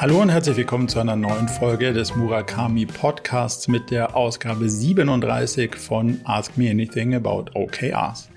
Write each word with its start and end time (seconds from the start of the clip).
Hallo 0.00 0.22
und 0.22 0.30
herzlich 0.30 0.56
willkommen 0.56 0.88
zu 0.88 0.98
einer 0.98 1.14
neuen 1.14 1.46
Folge 1.46 1.92
des 1.92 2.16
Murakami 2.16 2.86
Podcasts 2.86 3.68
mit 3.68 3.90
der 3.90 4.16
Ausgabe 4.16 4.66
37 4.66 5.74
von 5.76 6.22
Ask 6.24 6.56
Me 6.56 6.70
Anything 6.70 7.14
About 7.14 7.50
OKRs. 7.52 8.30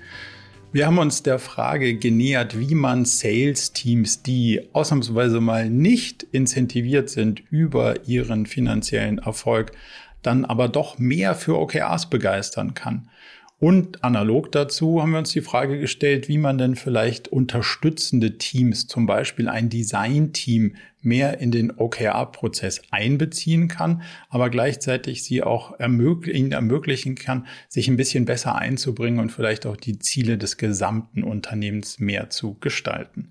Wir 0.72 0.84
haben 0.86 0.98
uns 0.98 1.22
der 1.22 1.38
Frage 1.38 1.94
genähert, 1.94 2.58
wie 2.58 2.74
man 2.74 3.06
Sales-Teams, 3.06 4.22
die 4.22 4.60
ausnahmsweise 4.74 5.40
mal 5.40 5.70
nicht 5.70 6.24
incentiviert 6.32 7.08
sind 7.08 7.42
über 7.50 8.06
ihren 8.06 8.44
finanziellen 8.44 9.16
Erfolg, 9.16 9.72
dann 10.20 10.44
aber 10.44 10.68
doch 10.68 10.98
mehr 10.98 11.34
für 11.34 11.58
OKRs 11.58 12.10
begeistern 12.10 12.74
kann. 12.74 13.08
Und 13.58 14.04
analog 14.04 14.52
dazu 14.52 15.00
haben 15.00 15.12
wir 15.12 15.18
uns 15.20 15.30
die 15.30 15.40
Frage 15.40 15.80
gestellt, 15.80 16.28
wie 16.28 16.36
man 16.36 16.58
denn 16.58 16.76
vielleicht 16.76 17.28
unterstützende 17.28 18.36
Teams, 18.36 18.86
zum 18.86 19.06
Beispiel 19.06 19.48
ein 19.48 19.70
Design-Team, 19.70 20.74
mehr 21.04 21.40
in 21.40 21.50
den 21.50 21.70
OKR-Prozess 21.70 22.82
einbeziehen 22.90 23.68
kann, 23.68 24.02
aber 24.28 24.50
gleichzeitig 24.50 25.24
sie 25.24 25.42
auch 25.42 25.78
ermög 25.78 26.26
ihnen 26.26 26.52
ermöglichen 26.52 27.14
kann, 27.14 27.46
sich 27.68 27.88
ein 27.88 27.96
bisschen 27.96 28.24
besser 28.24 28.56
einzubringen 28.56 29.20
und 29.20 29.30
vielleicht 29.30 29.66
auch 29.66 29.76
die 29.76 29.98
Ziele 29.98 30.38
des 30.38 30.56
gesamten 30.56 31.22
Unternehmens 31.22 31.98
mehr 32.00 32.30
zu 32.30 32.56
gestalten. 32.60 33.30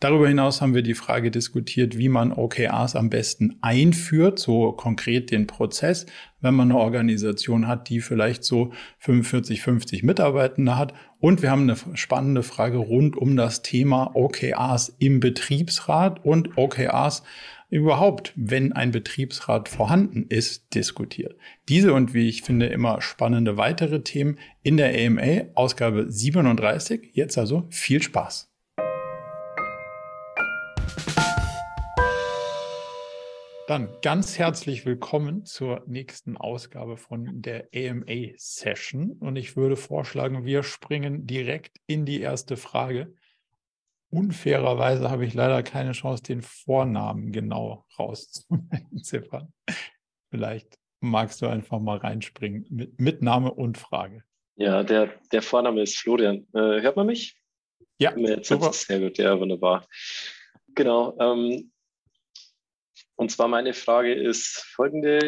Darüber 0.00 0.28
hinaus 0.28 0.60
haben 0.60 0.74
wir 0.74 0.82
die 0.82 0.94
Frage 0.94 1.30
diskutiert, 1.30 1.98
wie 1.98 2.08
man 2.08 2.32
OKRs 2.32 2.96
am 2.96 3.10
besten 3.10 3.56
einführt, 3.60 4.38
so 4.38 4.72
konkret 4.72 5.30
den 5.30 5.46
Prozess, 5.46 6.06
wenn 6.44 6.54
man 6.54 6.70
eine 6.70 6.78
Organisation 6.78 7.66
hat, 7.66 7.88
die 7.88 8.00
vielleicht 8.00 8.44
so 8.44 8.72
45, 8.98 9.62
50 9.62 10.02
Mitarbeitende 10.04 10.76
hat 10.76 10.94
und 11.18 11.42
wir 11.42 11.50
haben 11.50 11.62
eine 11.62 11.76
spannende 11.94 12.42
Frage 12.42 12.76
rund 12.76 13.16
um 13.16 13.36
das 13.36 13.62
Thema 13.62 14.14
OKRs 14.14 14.94
im 14.98 15.20
Betriebsrat 15.20 16.24
und 16.24 16.56
OKRs 16.56 17.22
überhaupt, 17.70 18.32
wenn 18.36 18.72
ein 18.72 18.92
Betriebsrat 18.92 19.68
vorhanden 19.68 20.26
ist, 20.28 20.74
diskutiert. 20.74 21.34
Diese 21.68 21.92
und 21.94 22.14
wie 22.14 22.28
ich 22.28 22.42
finde 22.42 22.66
immer 22.66 23.00
spannende 23.00 23.56
weitere 23.56 24.02
Themen 24.02 24.38
in 24.62 24.76
der 24.76 24.94
AMA 24.94 25.46
Ausgabe 25.54 26.06
37. 26.08 27.10
Jetzt 27.14 27.38
also 27.38 27.66
viel 27.70 28.02
Spaß. 28.02 28.53
Dann 33.66 33.88
ganz 34.02 34.38
herzlich 34.38 34.84
willkommen 34.84 35.46
zur 35.46 35.84
nächsten 35.86 36.36
Ausgabe 36.36 36.98
von 36.98 37.40
der 37.40 37.68
AMA 37.74 38.34
Session. 38.36 39.12
Und 39.12 39.36
ich 39.36 39.56
würde 39.56 39.76
vorschlagen, 39.76 40.44
wir 40.44 40.62
springen 40.62 41.26
direkt 41.26 41.78
in 41.86 42.04
die 42.04 42.20
erste 42.20 42.58
Frage. 42.58 43.14
Unfairerweise 44.10 45.10
habe 45.10 45.24
ich 45.24 45.32
leider 45.32 45.62
keine 45.62 45.92
Chance, 45.92 46.22
den 46.22 46.42
Vornamen 46.42 47.32
genau 47.32 47.86
rauszuziffern. 47.98 49.50
Vielleicht 50.30 50.78
magst 51.00 51.40
du 51.40 51.46
einfach 51.46 51.80
mal 51.80 51.96
reinspringen 51.96 52.66
mit, 52.68 53.00
mit 53.00 53.22
Name 53.22 53.50
und 53.50 53.78
Frage. 53.78 54.24
Ja, 54.56 54.82
der, 54.82 55.18
der 55.32 55.40
Vorname 55.40 55.80
ist 55.80 55.96
Florian. 55.96 56.46
Äh, 56.52 56.82
hört 56.82 56.96
man 56.96 57.06
mich? 57.06 57.40
Ja, 57.98 58.12
super. 58.42 58.74
Sehr 58.74 59.00
gut, 59.00 59.16
ja, 59.16 59.40
wunderbar. 59.40 59.88
Genau. 60.74 61.16
Ähm, 61.18 61.70
und 63.24 63.30
zwar 63.30 63.48
meine 63.48 63.72
Frage 63.72 64.12
ist 64.12 64.66
folgende. 64.74 65.18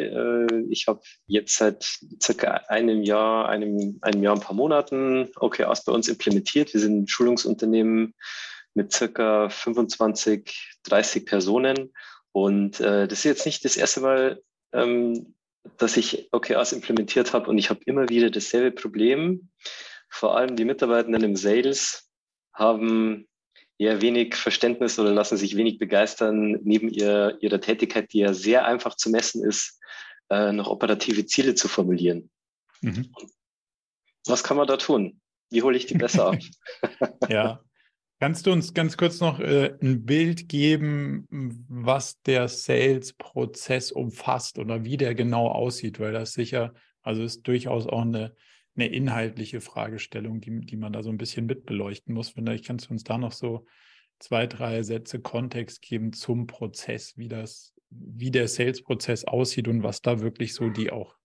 Äh, 0.50 0.66
ich 0.68 0.86
habe 0.86 1.00
jetzt 1.26 1.56
seit 1.56 1.98
circa 2.22 2.50
einem 2.68 3.02
Jahr, 3.02 3.48
einem, 3.48 3.98
einem 4.02 4.22
Jahr, 4.22 4.34
ein 4.34 4.42
paar 4.42 4.54
Monaten 4.54 5.30
OKRs 5.36 5.84
bei 5.84 5.92
uns 5.92 6.06
implementiert. 6.06 6.74
Wir 6.74 6.80
sind 6.82 7.04
ein 7.04 7.08
Schulungsunternehmen 7.08 8.12
mit 8.74 8.92
circa 8.92 9.48
25, 9.48 10.76
30 10.82 11.24
Personen. 11.24 11.94
Und 12.32 12.80
äh, 12.80 13.08
das 13.08 13.20
ist 13.20 13.24
jetzt 13.24 13.46
nicht 13.46 13.64
das 13.64 13.78
erste 13.78 14.02
Mal, 14.02 14.42
ähm, 14.74 15.34
dass 15.78 15.96
ich 15.96 16.28
OKRs 16.32 16.72
implementiert 16.72 17.32
habe. 17.32 17.48
Und 17.48 17.56
ich 17.56 17.70
habe 17.70 17.80
immer 17.86 18.10
wieder 18.10 18.28
dasselbe 18.28 18.72
Problem. 18.72 19.48
Vor 20.10 20.36
allem 20.36 20.54
die 20.54 20.66
Mitarbeitenden 20.66 21.24
im 21.24 21.34
Sales 21.34 22.10
haben 22.52 23.26
eher 23.78 24.00
wenig 24.00 24.34
Verständnis 24.34 24.98
oder 24.98 25.12
lassen 25.12 25.36
sich 25.36 25.56
wenig 25.56 25.78
begeistern, 25.78 26.60
neben 26.62 26.88
ihr, 26.88 27.36
ihrer 27.40 27.60
Tätigkeit, 27.60 28.12
die 28.12 28.20
ja 28.20 28.32
sehr 28.32 28.64
einfach 28.66 28.96
zu 28.96 29.10
messen 29.10 29.44
ist, 29.44 29.78
äh, 30.30 30.52
noch 30.52 30.68
operative 30.68 31.26
Ziele 31.26 31.54
zu 31.54 31.68
formulieren. 31.68 32.30
Mhm. 32.80 33.12
Was 34.26 34.42
kann 34.42 34.56
man 34.56 34.66
da 34.66 34.76
tun? 34.76 35.20
Wie 35.50 35.62
hole 35.62 35.76
ich 35.76 35.86
die 35.86 35.94
besser 35.94 36.28
ab? 36.32 36.38
ja. 37.28 37.62
Kannst 38.18 38.46
du 38.46 38.52
uns 38.52 38.72
ganz 38.72 38.96
kurz 38.96 39.20
noch 39.20 39.40
äh, 39.40 39.74
ein 39.82 40.06
Bild 40.06 40.48
geben, 40.48 41.26
was 41.68 42.22
der 42.22 42.48
Sales-Prozess 42.48 43.92
umfasst 43.92 44.58
oder 44.58 44.84
wie 44.84 44.96
der 44.96 45.14
genau 45.14 45.48
aussieht? 45.48 46.00
Weil 46.00 46.12
das 46.12 46.32
sicher, 46.32 46.72
also 47.02 47.22
ist 47.22 47.46
durchaus 47.46 47.86
auch 47.86 48.02
eine 48.02 48.34
eine 48.76 48.88
inhaltliche 48.88 49.60
Fragestellung, 49.60 50.40
die, 50.40 50.60
die 50.60 50.76
man 50.76 50.92
da 50.92 51.02
so 51.02 51.10
ein 51.10 51.18
bisschen 51.18 51.46
mitbeleuchten 51.46 52.14
muss. 52.14 52.30
Vielleicht 52.30 52.66
kannst 52.66 52.86
du 52.86 52.90
uns 52.90 53.04
da 53.04 53.18
noch 53.18 53.32
so 53.32 53.66
zwei, 54.18 54.46
drei 54.46 54.82
Sätze 54.82 55.20
Kontext 55.20 55.82
geben 55.82 56.12
zum 56.12 56.46
Prozess, 56.46 57.16
wie 57.16 57.28
das, 57.28 57.74
wie 57.90 58.30
der 58.30 58.48
Sales-Prozess 58.48 59.24
aussieht 59.24 59.68
und 59.68 59.82
was 59.82 60.02
da 60.02 60.20
wirklich 60.20 60.54
so 60.54 60.68
die 60.68 60.90
auch 60.90 61.16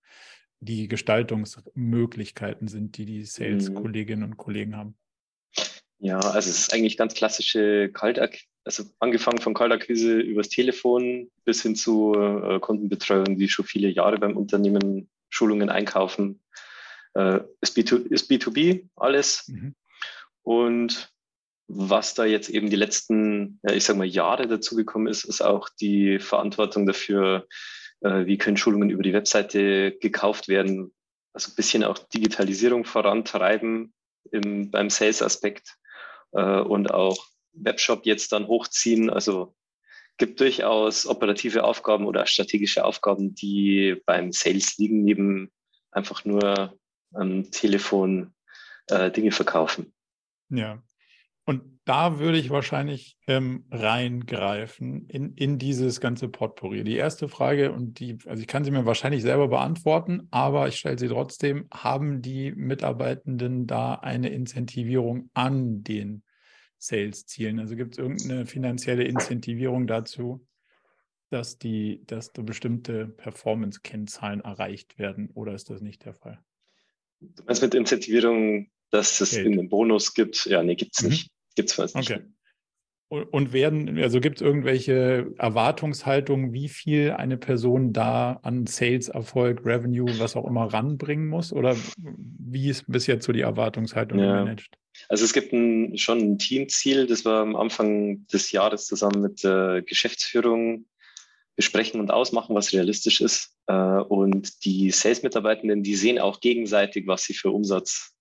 die 0.59 0.87
Gestaltungsmöglichkeiten 0.87 2.67
sind, 2.67 2.97
die 2.97 3.05
die 3.05 3.25
Sales-Kolleginnen 3.25 4.23
und 4.23 4.37
Kollegen 4.37 4.77
haben. 4.77 4.95
Ja, 5.97 6.19
also 6.19 6.49
es 6.49 6.59
ist 6.59 6.73
eigentlich 6.73 6.97
ganz 6.97 7.13
klassische 7.13 7.89
Kaltakquise, 7.91 8.45
also 8.63 8.83
angefangen 8.99 9.39
von 9.39 9.53
Kaltakquise 9.53 10.19
übers 10.19 10.49
Telefon 10.49 11.31
bis 11.45 11.63
hin 11.63 11.75
zu 11.75 12.13
äh, 12.15 12.59
Kundenbetreuung, 12.59 13.37
die 13.37 13.49
schon 13.49 13.65
viele 13.65 13.89
Jahre 13.89 14.17
beim 14.17 14.37
Unternehmen 14.37 15.09
Schulungen 15.29 15.69
einkaufen, 15.69 16.41
äh, 17.13 17.39
ist, 17.61 17.77
B2, 17.77 18.05
ist 18.07 18.29
B2B 18.29 18.89
alles. 18.95 19.47
Mhm. 19.47 19.75
Und 20.43 21.11
was 21.67 22.13
da 22.13 22.25
jetzt 22.25 22.49
eben 22.49 22.69
die 22.69 22.75
letzten, 22.75 23.59
ja, 23.63 23.73
ich 23.73 23.85
sag 23.85 23.95
mal, 23.95 24.05
Jahre 24.05 24.47
dazugekommen 24.47 25.07
ist, 25.07 25.23
ist 25.23 25.41
auch 25.41 25.69
die 25.79 26.19
Verantwortung 26.19 26.85
dafür, 26.85 27.47
äh, 28.01 28.25
wie 28.25 28.37
können 28.37 28.57
Schulungen 28.57 28.89
über 28.89 29.03
die 29.03 29.13
Webseite 29.13 29.93
gekauft 29.93 30.47
werden. 30.47 30.93
Also 31.33 31.51
ein 31.51 31.55
bisschen 31.55 31.83
auch 31.83 31.97
Digitalisierung 31.97 32.83
vorantreiben 32.83 33.93
im, 34.31 34.69
beim 34.69 34.89
Sales-Aspekt 34.89 35.77
äh, 36.33 36.59
und 36.59 36.93
auch 36.93 37.25
Webshop 37.53 38.05
jetzt 38.05 38.33
dann 38.33 38.47
hochziehen. 38.47 39.09
Also 39.09 39.55
gibt 40.17 40.39
durchaus 40.39 41.07
operative 41.07 41.63
Aufgaben 41.63 42.05
oder 42.05 42.25
strategische 42.25 42.83
Aufgaben, 42.83 43.33
die 43.33 44.01
beim 44.05 44.31
Sales 44.31 44.77
liegen, 44.77 45.03
neben 45.03 45.51
einfach 45.91 46.25
nur 46.25 46.77
am 47.13 47.51
Telefon 47.51 48.33
äh, 48.87 49.11
Dinge 49.11 49.31
verkaufen. 49.31 49.93
Ja. 50.49 50.81
Und 51.45 51.79
da 51.85 52.19
würde 52.19 52.37
ich 52.37 52.49
wahrscheinlich 52.51 53.17
ähm, 53.27 53.65
reingreifen 53.71 55.07
in, 55.07 55.33
in 55.33 55.57
dieses 55.57 55.99
ganze 55.99 56.29
Potpourri. 56.29 56.83
Die 56.83 56.95
erste 56.95 57.27
Frage, 57.27 57.71
und 57.71 57.99
die, 57.99 58.19
also 58.27 58.41
ich 58.41 58.47
kann 58.47 58.63
sie 58.63 58.71
mir 58.71 58.85
wahrscheinlich 58.85 59.23
selber 59.23 59.47
beantworten, 59.47 60.27
aber 60.29 60.67
ich 60.67 60.77
stelle 60.77 60.99
sie 60.99 61.07
trotzdem, 61.07 61.67
haben 61.73 62.21
die 62.21 62.51
Mitarbeitenden 62.51 63.65
da 63.65 63.95
eine 63.95 64.29
Incentivierung 64.29 65.29
an 65.33 65.83
den 65.83 66.23
Sales-Zielen? 66.77 67.59
Also 67.59 67.75
gibt 67.75 67.93
es 67.93 67.97
irgendeine 67.97 68.45
finanzielle 68.45 69.03
Incentivierung 69.03 69.87
dazu, 69.87 70.45
dass 71.29 71.57
die, 71.57 72.03
dass 72.05 72.33
da 72.33 72.43
bestimmte 72.43 73.07
Performance-Kennzahlen 73.07 74.41
erreicht 74.41 74.99
werden 74.99 75.29
oder 75.33 75.53
ist 75.53 75.69
das 75.69 75.81
nicht 75.81 76.05
der 76.05 76.13
Fall? 76.13 76.39
Du 77.21 77.43
meinst 77.45 77.61
mit 77.61 77.73
Incentivierung, 77.73 78.69
dass 78.89 79.21
es 79.21 79.37
einen 79.37 79.69
Bonus 79.69 80.13
gibt? 80.13 80.45
Ja, 80.45 80.63
nee, 80.63 80.75
gibt 80.75 80.97
es 80.97 81.03
mhm. 81.03 81.09
nicht. 81.09 81.31
Gibt 81.55 81.69
es 81.69 81.75
fast 81.75 81.95
nicht. 81.95 82.11
Okay. 82.11 82.21
Und 83.09 83.51
werden, 83.51 83.99
also 83.99 84.21
gibt 84.21 84.37
es 84.37 84.41
irgendwelche 84.41 85.33
Erwartungshaltungen, 85.37 86.53
wie 86.53 86.69
viel 86.69 87.11
eine 87.11 87.37
Person 87.37 87.91
da 87.91 88.39
an 88.41 88.65
Sales-Erfolg, 88.67 89.65
Revenue, 89.65 90.17
was 90.17 90.37
auch 90.37 90.47
immer 90.47 90.73
ranbringen 90.73 91.27
muss? 91.27 91.51
Oder 91.51 91.75
wie 91.97 92.69
ist 92.69 92.85
bis 92.87 93.07
jetzt 93.07 93.25
so 93.25 93.33
die 93.33 93.41
Erwartungshaltung 93.41 94.17
ja. 94.17 94.37
gemanagt? 94.39 94.77
Also 95.09 95.25
es 95.25 95.33
gibt 95.33 95.51
ein, 95.51 95.97
schon 95.97 96.19
ein 96.19 96.37
Teamziel, 96.37 97.05
das 97.05 97.25
wir 97.25 97.33
am 97.33 97.57
Anfang 97.57 98.25
des 98.27 98.53
Jahres 98.53 98.85
zusammen 98.85 99.21
mit 99.21 99.43
der 99.43 99.81
Geschäftsführung 99.81 100.85
besprechen 101.57 101.99
und 101.99 102.11
ausmachen, 102.11 102.55
was 102.55 102.71
realistisch 102.71 103.19
ist. 103.19 103.57
Äh, 103.71 104.01
und 104.01 104.65
die 104.65 104.91
Sales-Mitarbeitenden, 104.91 105.83
die 105.83 105.95
sehen 105.95 106.19
auch 106.19 106.39
gegenseitig, 106.39 107.07
was 107.07 107.23
sie 107.23 107.33
für 107.33 107.51
Umsatz 107.51 108.13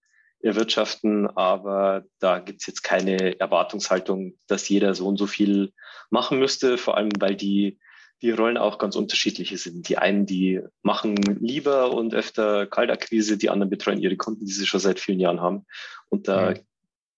erwirtschaften, 0.43 1.27
aber 1.27 2.05
da 2.19 2.39
gibt 2.39 2.63
es 2.63 2.67
jetzt 2.67 2.83
keine 2.83 3.39
Erwartungshaltung, 3.39 4.39
dass 4.47 4.69
jeder 4.69 4.95
so 4.95 5.07
und 5.07 5.19
so 5.19 5.27
viel 5.27 5.73
machen 6.09 6.39
müsste, 6.39 6.79
vor 6.79 6.97
allem 6.97 7.11
weil 7.19 7.37
die, 7.37 7.79
die 8.23 8.31
Rollen 8.31 8.57
auch 8.57 8.79
ganz 8.79 8.97
unterschiedliche 8.97 9.59
sind. 9.59 9.89
Die 9.89 9.99
einen, 9.99 10.25
die 10.25 10.61
machen 10.83 11.17
lieber 11.41 11.93
und 11.93 12.15
öfter 12.15 12.67
Kaltakquise, 12.67 13.37
die 13.37 13.51
anderen 13.51 13.69
betreuen 13.69 14.01
ihre 14.01 14.17
Kunden, 14.17 14.47
die 14.47 14.53
sie 14.53 14.67
schon 14.67 14.81
seit 14.81 14.99
vielen 14.99 15.21
Jahren 15.21 15.43
haben. 15.43 15.67
Und 16.09 16.27
da 16.27 16.53
mhm. 16.53 16.61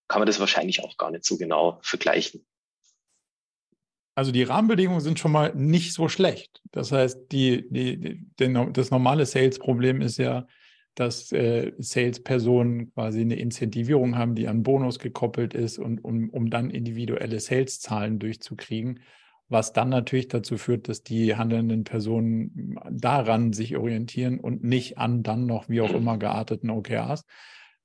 kann 0.08 0.20
man 0.20 0.26
das 0.26 0.40
wahrscheinlich 0.40 0.82
auch 0.82 0.96
gar 0.96 1.12
nicht 1.12 1.24
so 1.24 1.36
genau 1.36 1.78
vergleichen. 1.82 2.44
Also 4.14 4.32
die 4.32 4.42
Rahmenbedingungen 4.42 5.00
sind 5.00 5.18
schon 5.18 5.32
mal 5.32 5.54
nicht 5.54 5.94
so 5.94 6.08
schlecht. 6.08 6.60
Das 6.70 6.92
heißt, 6.92 7.32
die, 7.32 7.68
die, 7.70 7.98
die 8.38 8.72
das 8.72 8.90
normale 8.90 9.26
Sales-Problem 9.26 10.00
ist 10.00 10.18
ja, 10.18 10.46
dass 10.94 11.32
äh, 11.32 11.72
Sales-Personen 11.78 12.92
quasi 12.92 13.22
eine 13.22 13.36
Incentivierung 13.36 14.18
haben, 14.18 14.34
die 14.34 14.48
an 14.48 14.62
Bonus 14.62 14.98
gekoppelt 14.98 15.54
ist 15.54 15.78
und 15.78 16.04
um, 16.04 16.28
um 16.30 16.50
dann 16.50 16.68
individuelle 16.68 17.40
Sales-Zahlen 17.40 18.18
durchzukriegen, 18.18 19.00
was 19.48 19.72
dann 19.72 19.88
natürlich 19.88 20.28
dazu 20.28 20.58
führt, 20.58 20.88
dass 20.88 21.02
die 21.02 21.34
handelnden 21.36 21.84
Personen 21.84 22.78
daran 22.90 23.52
sich 23.52 23.76
orientieren 23.76 24.38
und 24.38 24.62
nicht 24.62 24.98
an 24.98 25.22
dann 25.22 25.46
noch 25.46 25.68
wie 25.68 25.80
auch 25.80 25.92
immer 25.92 26.18
gearteten 26.18 26.70
OKRs. 26.70 27.24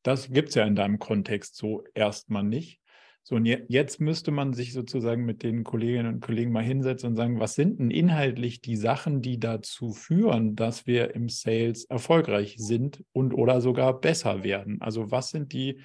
Das 0.04 0.32
gibt 0.32 0.50
es 0.50 0.56
ja 0.56 0.66
in 0.66 0.76
deinem 0.76 1.00
Kontext 1.00 1.56
so 1.56 1.84
erstmal 1.94 2.44
nicht. 2.44 2.82
So, 3.30 3.36
und 3.36 3.46
jetzt 3.46 4.00
müsste 4.00 4.32
man 4.32 4.54
sich 4.54 4.72
sozusagen 4.72 5.26
mit 5.26 5.44
den 5.44 5.66
Kolleginnen 5.66 6.08
und 6.08 6.22
Kollegen 6.22 6.54
mal 6.54 6.64
hinsetzen 6.64 7.10
und 7.10 7.16
sagen, 7.18 7.42
was 7.42 7.56
sind 7.56 7.78
denn 7.78 7.92
inhaltlich 7.92 8.62
die 8.62 8.78
Sachen, 8.78 9.22
die 9.22 9.38
dazu 9.38 9.92
führen, 9.92 10.56
dass 10.56 10.88
wir 10.88 11.14
im 11.14 11.28
Sales 11.28 11.84
erfolgreich 11.84 12.56
sind 12.58 13.04
und 13.12 13.34
oder 13.34 13.60
sogar 13.60 14.00
besser 14.00 14.46
werden? 14.46 14.80
Also 14.80 15.12
was 15.12 15.32
sind 15.32 15.52
die, 15.52 15.82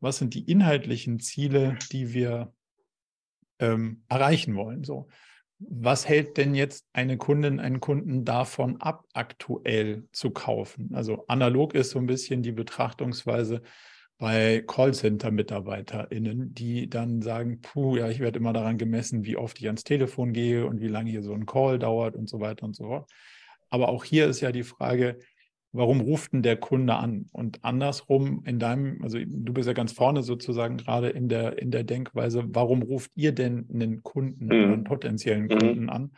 was 0.00 0.18
sind 0.18 0.34
die 0.34 0.50
inhaltlichen 0.50 1.20
Ziele, 1.20 1.78
die 1.92 2.12
wir 2.12 2.52
ähm, 3.60 4.02
erreichen 4.08 4.56
wollen? 4.56 4.82
So, 4.82 5.06
was 5.60 6.08
hält 6.08 6.38
denn 6.38 6.56
jetzt 6.56 6.88
eine 6.92 7.18
Kundin, 7.18 7.60
einen 7.60 7.78
Kunden 7.78 8.24
davon 8.24 8.80
ab, 8.80 9.04
aktuell 9.12 10.08
zu 10.10 10.32
kaufen? 10.32 10.90
Also 10.92 11.24
analog 11.28 11.72
ist 11.72 11.90
so 11.90 12.00
ein 12.00 12.06
bisschen 12.06 12.42
die 12.42 12.50
Betrachtungsweise, 12.50 13.62
bei 14.20 14.62
Callcenter-MitarbeiterInnen, 14.66 16.52
die 16.52 16.90
dann 16.90 17.22
sagen, 17.22 17.62
puh, 17.62 17.96
ja, 17.96 18.10
ich 18.10 18.20
werde 18.20 18.38
immer 18.38 18.52
daran 18.52 18.76
gemessen, 18.76 19.24
wie 19.24 19.38
oft 19.38 19.58
ich 19.58 19.66
ans 19.66 19.82
Telefon 19.82 20.34
gehe 20.34 20.66
und 20.66 20.82
wie 20.82 20.88
lange 20.88 21.10
hier 21.10 21.22
so 21.22 21.32
ein 21.32 21.46
Call 21.46 21.78
dauert 21.78 22.16
und 22.16 22.28
so 22.28 22.38
weiter 22.38 22.66
und 22.66 22.76
so 22.76 22.84
fort. 22.84 23.10
Aber 23.70 23.88
auch 23.88 24.04
hier 24.04 24.26
ist 24.26 24.42
ja 24.42 24.52
die 24.52 24.62
Frage, 24.62 25.18
warum 25.72 26.02
ruft 26.02 26.34
denn 26.34 26.42
der 26.42 26.58
Kunde 26.58 26.96
an? 26.96 27.30
Und 27.32 27.64
andersrum 27.64 28.42
in 28.44 28.58
deinem, 28.58 29.02
also 29.02 29.18
du 29.18 29.54
bist 29.54 29.66
ja 29.66 29.72
ganz 29.72 29.92
vorne 29.92 30.22
sozusagen 30.22 30.76
gerade 30.76 31.08
in 31.08 31.30
der, 31.30 31.58
in 31.58 31.70
der 31.70 31.84
Denkweise, 31.84 32.44
warum 32.48 32.82
ruft 32.82 33.12
ihr 33.14 33.32
denn 33.32 33.70
einen 33.72 34.02
Kunden 34.02 34.44
mhm. 34.44 34.52
einen 34.52 34.84
potenziellen 34.84 35.44
mhm. 35.44 35.58
Kunden 35.58 35.88
an? 35.88 36.10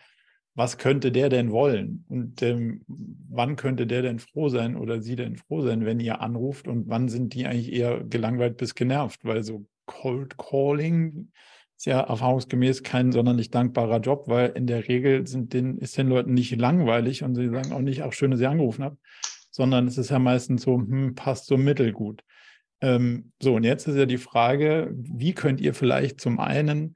Was 0.54 0.76
könnte 0.76 1.12
der 1.12 1.28
denn 1.28 1.50
wollen? 1.50 2.04
Und 2.08 2.42
ähm, 2.42 2.82
wann 2.86 3.56
könnte 3.56 3.86
der 3.86 4.02
denn 4.02 4.18
froh 4.18 4.48
sein 4.48 4.76
oder 4.76 5.00
sie 5.00 5.16
denn 5.16 5.36
froh 5.36 5.62
sein, 5.62 5.84
wenn 5.84 6.00
ihr 6.00 6.20
anruft? 6.20 6.68
Und 6.68 6.88
wann 6.88 7.08
sind 7.08 7.34
die 7.34 7.46
eigentlich 7.46 7.72
eher 7.72 8.04
gelangweilt 8.04 8.58
bis 8.58 8.74
genervt? 8.74 9.24
Weil 9.24 9.42
so 9.42 9.66
Cold 9.86 10.36
Calling 10.36 11.30
ist 11.76 11.86
ja 11.86 12.00
erfahrungsgemäß 12.00 12.82
kein 12.82 13.12
sonderlich 13.12 13.50
dankbarer 13.50 14.00
Job, 14.00 14.28
weil 14.28 14.50
in 14.50 14.66
der 14.66 14.86
Regel 14.88 15.26
sind 15.26 15.52
den, 15.54 15.78
ist 15.78 15.96
den 15.96 16.08
Leuten 16.08 16.34
nicht 16.34 16.54
langweilig 16.56 17.24
und 17.24 17.34
sie 17.34 17.48
sagen 17.48 17.72
auch 17.72 17.80
nicht, 17.80 18.02
auch 18.02 18.12
schön, 18.12 18.30
dass 18.30 18.40
ihr 18.40 18.50
angerufen 18.50 18.84
habt, 18.84 18.98
sondern 19.50 19.86
es 19.86 19.98
ist 19.98 20.10
ja 20.10 20.18
meistens 20.18 20.62
so, 20.62 20.76
hm, 20.76 21.14
passt 21.14 21.46
so 21.46 21.56
mittelgut. 21.56 22.22
Ähm, 22.82 23.32
so, 23.40 23.54
und 23.54 23.64
jetzt 23.64 23.88
ist 23.88 23.96
ja 23.96 24.06
die 24.06 24.18
Frage, 24.18 24.92
wie 24.94 25.32
könnt 25.32 25.60
ihr 25.60 25.72
vielleicht 25.72 26.20
zum 26.20 26.38
einen 26.38 26.94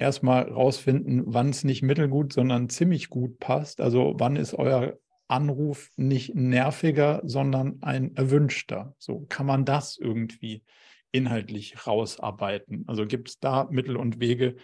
erstmal 0.00 0.50
rausfinden, 0.50 1.22
wann 1.26 1.50
es 1.50 1.64
nicht 1.64 1.82
mittelgut, 1.82 2.32
sondern 2.32 2.68
ziemlich 2.68 3.08
gut 3.08 3.38
passt. 3.38 3.80
Also 3.80 4.14
wann 4.18 4.36
ist 4.36 4.54
euer 4.54 4.98
Anruf 5.28 5.90
nicht 5.96 6.34
nerviger, 6.34 7.20
sondern 7.24 7.78
ein 7.82 8.16
erwünschter. 8.16 8.94
So 8.98 9.26
kann 9.28 9.46
man 9.46 9.64
das 9.64 9.96
irgendwie 9.96 10.64
inhaltlich 11.12 11.86
rausarbeiten. 11.86 12.84
Also 12.86 13.06
gibt 13.06 13.28
es 13.28 13.38
da 13.38 13.68
Mittel 13.70 13.96
und 13.96 14.20
Wege, 14.20 14.56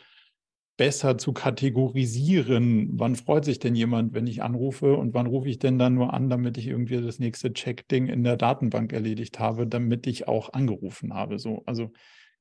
besser 0.76 1.16
zu 1.16 1.32
kategorisieren, 1.32 2.90
wann 2.98 3.16
freut 3.16 3.46
sich 3.46 3.58
denn 3.58 3.74
jemand, 3.74 4.12
wenn 4.12 4.26
ich 4.26 4.42
anrufe 4.42 4.94
und 4.94 5.14
wann 5.14 5.26
rufe 5.26 5.48
ich 5.48 5.58
denn 5.58 5.78
dann 5.78 5.94
nur 5.94 6.12
an, 6.12 6.28
damit 6.28 6.58
ich 6.58 6.66
irgendwie 6.66 7.00
das 7.00 7.18
nächste 7.18 7.52
Check-Ding 7.52 8.08
in 8.08 8.24
der 8.24 8.36
Datenbank 8.36 8.92
erledigt 8.92 9.38
habe, 9.38 9.66
damit 9.66 10.06
ich 10.06 10.28
auch 10.28 10.52
angerufen 10.52 11.14
habe. 11.14 11.38
So, 11.38 11.62
also 11.64 11.92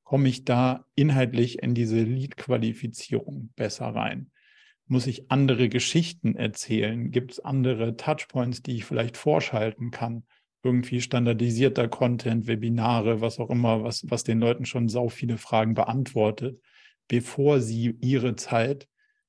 komme 0.06 0.30
ich 0.30 0.46
da 0.46 0.86
inhaltlich 0.96 1.62
in 1.62 1.74
diese 1.74 2.02
Lead-Qualifizierung 2.02 3.50
besser 3.56 3.88
rein? 3.88 4.31
Muss 4.88 5.07
ich 5.07 5.31
andere 5.31 5.68
Geschichten 5.68 6.36
erzählen? 6.36 7.12
Gibt 7.12 7.34
es 7.34 7.40
andere 7.40 7.98
Touchpoints, 7.98 8.62
die 8.62 8.75
ich 8.75 8.86
vielleicht 8.86 9.18
vorschalten 9.18 9.90
kann? 9.92 10.24
Irgendwie 10.63 11.02
standardisierter 11.02 11.88
Content, 11.88 12.48
Webinare, 12.48 13.19
was 13.19 13.40
auch 13.40 13.50
immer, 13.50 13.84
was, 13.84 14.06
was 14.10 14.24
den 14.24 14.40
Leuten 14.40 14.66
schon 14.66 14.90
sau 14.90 15.10
viele 15.10 15.38
Fragen 15.38 15.74
beantwortet, 15.74 16.62
bevor 17.08 17.60
sie 17.60 17.98
ihre 18.00 18.36
Zeit 18.36 18.88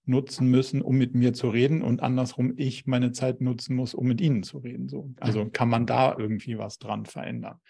nutzen 0.09 0.49
müssen, 0.49 0.83
um 0.83 0.97
mit 0.97 1.15
mir 1.15 1.33
zu 1.33 1.49
reden 1.49 1.83
und 1.83 2.03
andersrum 2.03 2.55
ich 2.57 2.87
meine 2.87 3.13
Zeit 3.13 3.41
nutzen 3.41 3.75
muss, 3.75 3.95
um 3.95 4.07
mit 4.07 4.21
ihnen 4.21 4.43
zu 4.43 4.59
reden. 4.59 4.89
So. 4.89 5.13
Also 5.19 5.49
kann 5.51 5.69
man 5.69 5.87
da 5.87 6.17
irgendwie 6.17 6.59
was 6.59 6.79
dran 6.79 7.07
verändern. 7.07 7.61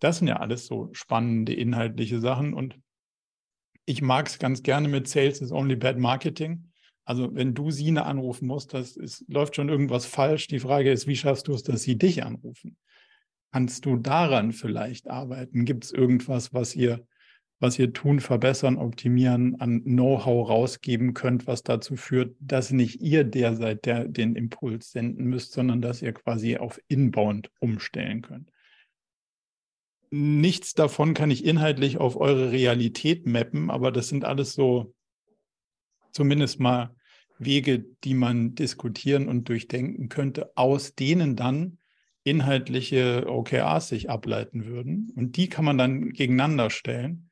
Das 0.00 0.18
sind 0.18 0.28
ja 0.28 0.36
alles 0.36 0.66
so 0.66 0.90
spannende 0.92 1.54
inhaltliche 1.54 2.20
Sachen 2.20 2.54
und 2.54 2.78
ich 3.84 4.02
mag 4.02 4.26
es 4.26 4.38
ganz 4.38 4.62
gerne 4.62 4.88
mit 4.88 5.06
Sales 5.06 5.40
is 5.40 5.52
only 5.52 5.76
bad 5.76 5.98
marketing. 5.98 6.72
Also 7.04 7.32
wenn 7.34 7.54
du 7.54 7.70
Sine 7.70 8.04
anrufen 8.04 8.48
musst, 8.48 8.74
das 8.74 8.96
ist, 8.96 9.24
läuft 9.28 9.54
schon 9.54 9.68
irgendwas 9.68 10.06
falsch. 10.06 10.48
Die 10.48 10.58
Frage 10.58 10.90
ist, 10.90 11.06
wie 11.06 11.14
schaffst 11.14 11.46
du 11.46 11.52
es, 11.52 11.62
dass 11.62 11.82
sie 11.82 11.96
dich 11.96 12.24
anrufen? 12.24 12.76
Kannst 13.52 13.86
du 13.86 13.96
daran 13.96 14.52
vielleicht 14.52 15.08
arbeiten? 15.08 15.64
Gibt 15.64 15.84
es 15.84 15.92
irgendwas, 15.92 16.52
was 16.52 16.74
ihr 16.74 17.06
was 17.58 17.78
ihr 17.78 17.92
tun, 17.92 18.20
verbessern, 18.20 18.76
optimieren, 18.76 19.60
an 19.60 19.82
Know-how 19.84 20.48
rausgeben 20.48 21.14
könnt, 21.14 21.46
was 21.46 21.62
dazu 21.62 21.96
führt, 21.96 22.36
dass 22.38 22.70
nicht 22.70 23.00
ihr 23.00 23.24
der 23.24 23.54
seid, 23.54 23.86
der 23.86 24.06
den 24.06 24.36
Impuls 24.36 24.92
senden 24.92 25.26
müsst, 25.26 25.52
sondern 25.52 25.80
dass 25.80 26.02
ihr 26.02 26.12
quasi 26.12 26.58
auf 26.58 26.80
Inbound 26.88 27.50
umstellen 27.58 28.20
könnt. 28.22 28.50
Nichts 30.10 30.74
davon 30.74 31.14
kann 31.14 31.30
ich 31.30 31.44
inhaltlich 31.44 31.98
auf 31.98 32.16
eure 32.16 32.52
Realität 32.52 33.26
mappen, 33.26 33.70
aber 33.70 33.90
das 33.90 34.08
sind 34.08 34.24
alles 34.24 34.52
so 34.52 34.94
zumindest 36.12 36.60
mal 36.60 36.94
Wege, 37.38 37.84
die 38.04 38.14
man 38.14 38.54
diskutieren 38.54 39.28
und 39.28 39.48
durchdenken 39.48 40.08
könnte, 40.08 40.52
aus 40.56 40.94
denen 40.94 41.36
dann 41.36 41.78
inhaltliche 42.22 43.26
OKRs 43.28 43.88
sich 43.88 44.10
ableiten 44.10 44.66
würden. 44.66 45.12
Und 45.16 45.36
die 45.36 45.48
kann 45.48 45.64
man 45.64 45.78
dann 45.78 46.12
gegeneinander 46.12 46.70
stellen 46.70 47.25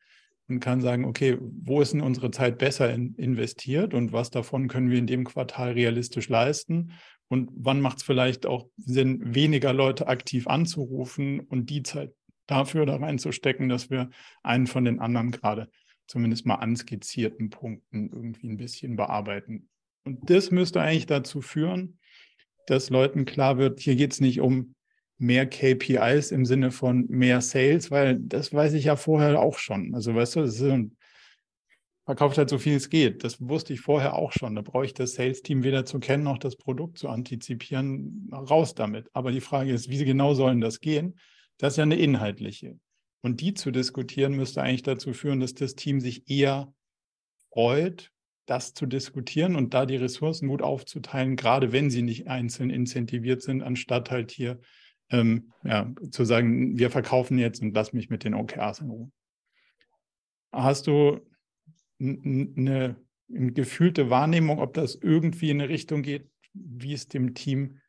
und 0.48 0.60
kann 0.60 0.80
sagen, 0.80 1.04
okay, 1.04 1.38
wo 1.40 1.80
ist 1.80 1.92
denn 1.92 2.00
unsere 2.00 2.30
Zeit 2.30 2.58
besser 2.58 2.92
in, 2.92 3.14
investiert 3.14 3.94
und 3.94 4.12
was 4.12 4.30
davon 4.30 4.68
können 4.68 4.90
wir 4.90 4.98
in 4.98 5.06
dem 5.06 5.24
Quartal 5.24 5.72
realistisch 5.72 6.28
leisten 6.28 6.92
und 7.28 7.50
wann 7.54 7.80
macht 7.80 7.98
es 7.98 8.02
vielleicht 8.02 8.46
auch 8.46 8.68
Sinn, 8.76 9.34
weniger 9.34 9.72
Leute 9.72 10.06
aktiv 10.06 10.46
anzurufen 10.46 11.40
und 11.40 11.70
die 11.70 11.82
Zeit 11.82 12.12
dafür 12.46 12.84
da 12.84 12.96
reinzustecken, 12.96 13.68
dass 13.68 13.90
wir 13.90 14.10
einen 14.42 14.66
von 14.66 14.84
den 14.84 15.00
anderen 15.00 15.30
gerade 15.30 15.68
zumindest 16.06 16.44
mal 16.44 16.56
anskizzierten 16.56 17.48
Punkten 17.48 18.10
irgendwie 18.12 18.48
ein 18.48 18.58
bisschen 18.58 18.96
bearbeiten. 18.96 19.68
Und 20.04 20.28
das 20.28 20.50
müsste 20.50 20.82
eigentlich 20.82 21.06
dazu 21.06 21.40
führen, 21.40 21.98
dass 22.66 22.90
Leuten 22.90 23.24
klar 23.24 23.56
wird, 23.56 23.80
hier 23.80 23.96
geht 23.96 24.12
es 24.12 24.20
nicht 24.20 24.40
um 24.40 24.74
mehr 25.18 25.46
KPIs 25.46 26.32
im 26.32 26.44
Sinne 26.44 26.70
von 26.70 27.06
mehr 27.08 27.40
Sales, 27.40 27.90
weil 27.90 28.18
das 28.18 28.52
weiß 28.52 28.74
ich 28.74 28.84
ja 28.84 28.96
vorher 28.96 29.40
auch 29.40 29.58
schon. 29.58 29.94
Also 29.94 30.14
weißt 30.14 30.36
du, 30.36 30.40
es 30.40 30.60
ist, 30.60 30.90
verkauft 32.04 32.38
halt 32.38 32.50
so 32.50 32.58
viel 32.58 32.76
es 32.76 32.90
geht. 32.90 33.24
Das 33.24 33.40
wusste 33.40 33.72
ich 33.72 33.80
vorher 33.80 34.14
auch 34.14 34.32
schon. 34.32 34.54
Da 34.54 34.62
brauche 34.62 34.84
ich 34.84 34.94
das 34.94 35.14
Sales-Team 35.14 35.62
weder 35.62 35.84
zu 35.84 36.00
kennen 36.00 36.24
noch 36.24 36.38
das 36.38 36.56
Produkt 36.56 36.98
zu 36.98 37.08
antizipieren. 37.08 38.28
Raus 38.32 38.74
damit. 38.74 39.08
Aber 39.12 39.32
die 39.32 39.40
Frage 39.40 39.72
ist, 39.72 39.88
wie 39.88 40.04
genau 40.04 40.34
sollen 40.34 40.60
das 40.60 40.80
gehen? 40.80 41.18
Das 41.58 41.74
ist 41.74 41.76
ja 41.78 41.84
eine 41.84 41.96
inhaltliche. 41.96 42.78
Und 43.22 43.40
die 43.40 43.54
zu 43.54 43.70
diskutieren 43.70 44.34
müsste 44.34 44.62
eigentlich 44.62 44.82
dazu 44.82 45.14
führen, 45.14 45.40
dass 45.40 45.54
das 45.54 45.76
Team 45.76 46.00
sich 46.00 46.28
eher 46.28 46.74
freut, 47.52 48.10
das 48.46 48.74
zu 48.74 48.84
diskutieren 48.84 49.56
und 49.56 49.72
da 49.72 49.86
die 49.86 49.96
Ressourcen 49.96 50.48
gut 50.48 50.60
aufzuteilen, 50.60 51.36
gerade 51.36 51.72
wenn 51.72 51.88
sie 51.88 52.02
nicht 52.02 52.28
einzeln 52.28 52.68
incentiviert 52.68 53.40
sind, 53.40 53.62
anstatt 53.62 54.10
halt 54.10 54.30
hier 54.30 54.60
ähm, 55.10 55.52
ja, 55.62 55.92
zu 56.10 56.24
sagen, 56.24 56.78
wir 56.78 56.90
verkaufen 56.90 57.38
jetzt 57.38 57.62
und 57.62 57.74
lass 57.74 57.92
mich 57.92 58.10
mit 58.10 58.24
den 58.24 58.34
OKRs 58.34 58.80
in 58.80 58.90
Ruhe. 58.90 59.12
Hast 60.52 60.86
du 60.86 61.20
eine, 62.00 62.96
eine 63.36 63.52
gefühlte 63.52 64.10
Wahrnehmung, 64.10 64.60
ob 64.60 64.74
das 64.74 64.94
irgendwie 64.94 65.50
in 65.50 65.60
eine 65.60 65.68
Richtung 65.68 66.02
geht, 66.02 66.28
wie 66.52 66.92
es 66.92 67.08
dem 67.08 67.34
Team 67.34 67.80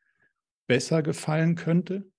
besser 0.66 1.02
gefallen 1.02 1.54
könnte? 1.54 2.10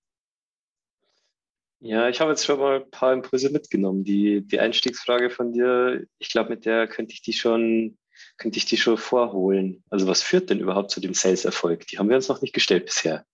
Ja, 1.80 2.08
ich 2.08 2.20
habe 2.20 2.30
jetzt 2.30 2.44
schon 2.44 2.58
mal 2.58 2.82
ein 2.82 2.90
paar 2.90 3.12
Impulse 3.12 3.50
mitgenommen. 3.50 4.02
Die, 4.02 4.40
die 4.40 4.58
Einstiegsfrage 4.58 5.30
von 5.30 5.52
dir, 5.52 6.06
ich 6.18 6.30
glaube, 6.30 6.50
mit 6.50 6.64
der 6.64 6.88
könnte 6.88 7.12
ich 7.12 7.22
die 7.22 7.32
schon, 7.32 7.98
könnte 8.36 8.58
ich 8.58 8.64
die 8.64 8.76
schon 8.76 8.96
vorholen. 8.96 9.84
Also 9.88 10.08
was 10.08 10.22
führt 10.22 10.50
denn 10.50 10.58
überhaupt 10.58 10.90
zu 10.90 11.00
dem 11.00 11.14
Sales-Erfolg? 11.14 11.86
Die 11.86 11.98
haben 11.98 12.08
wir 12.08 12.16
uns 12.16 12.28
noch 12.28 12.42
nicht 12.42 12.52
gestellt 12.52 12.86
bisher. 12.86 13.24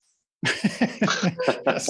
das, 1.65 1.87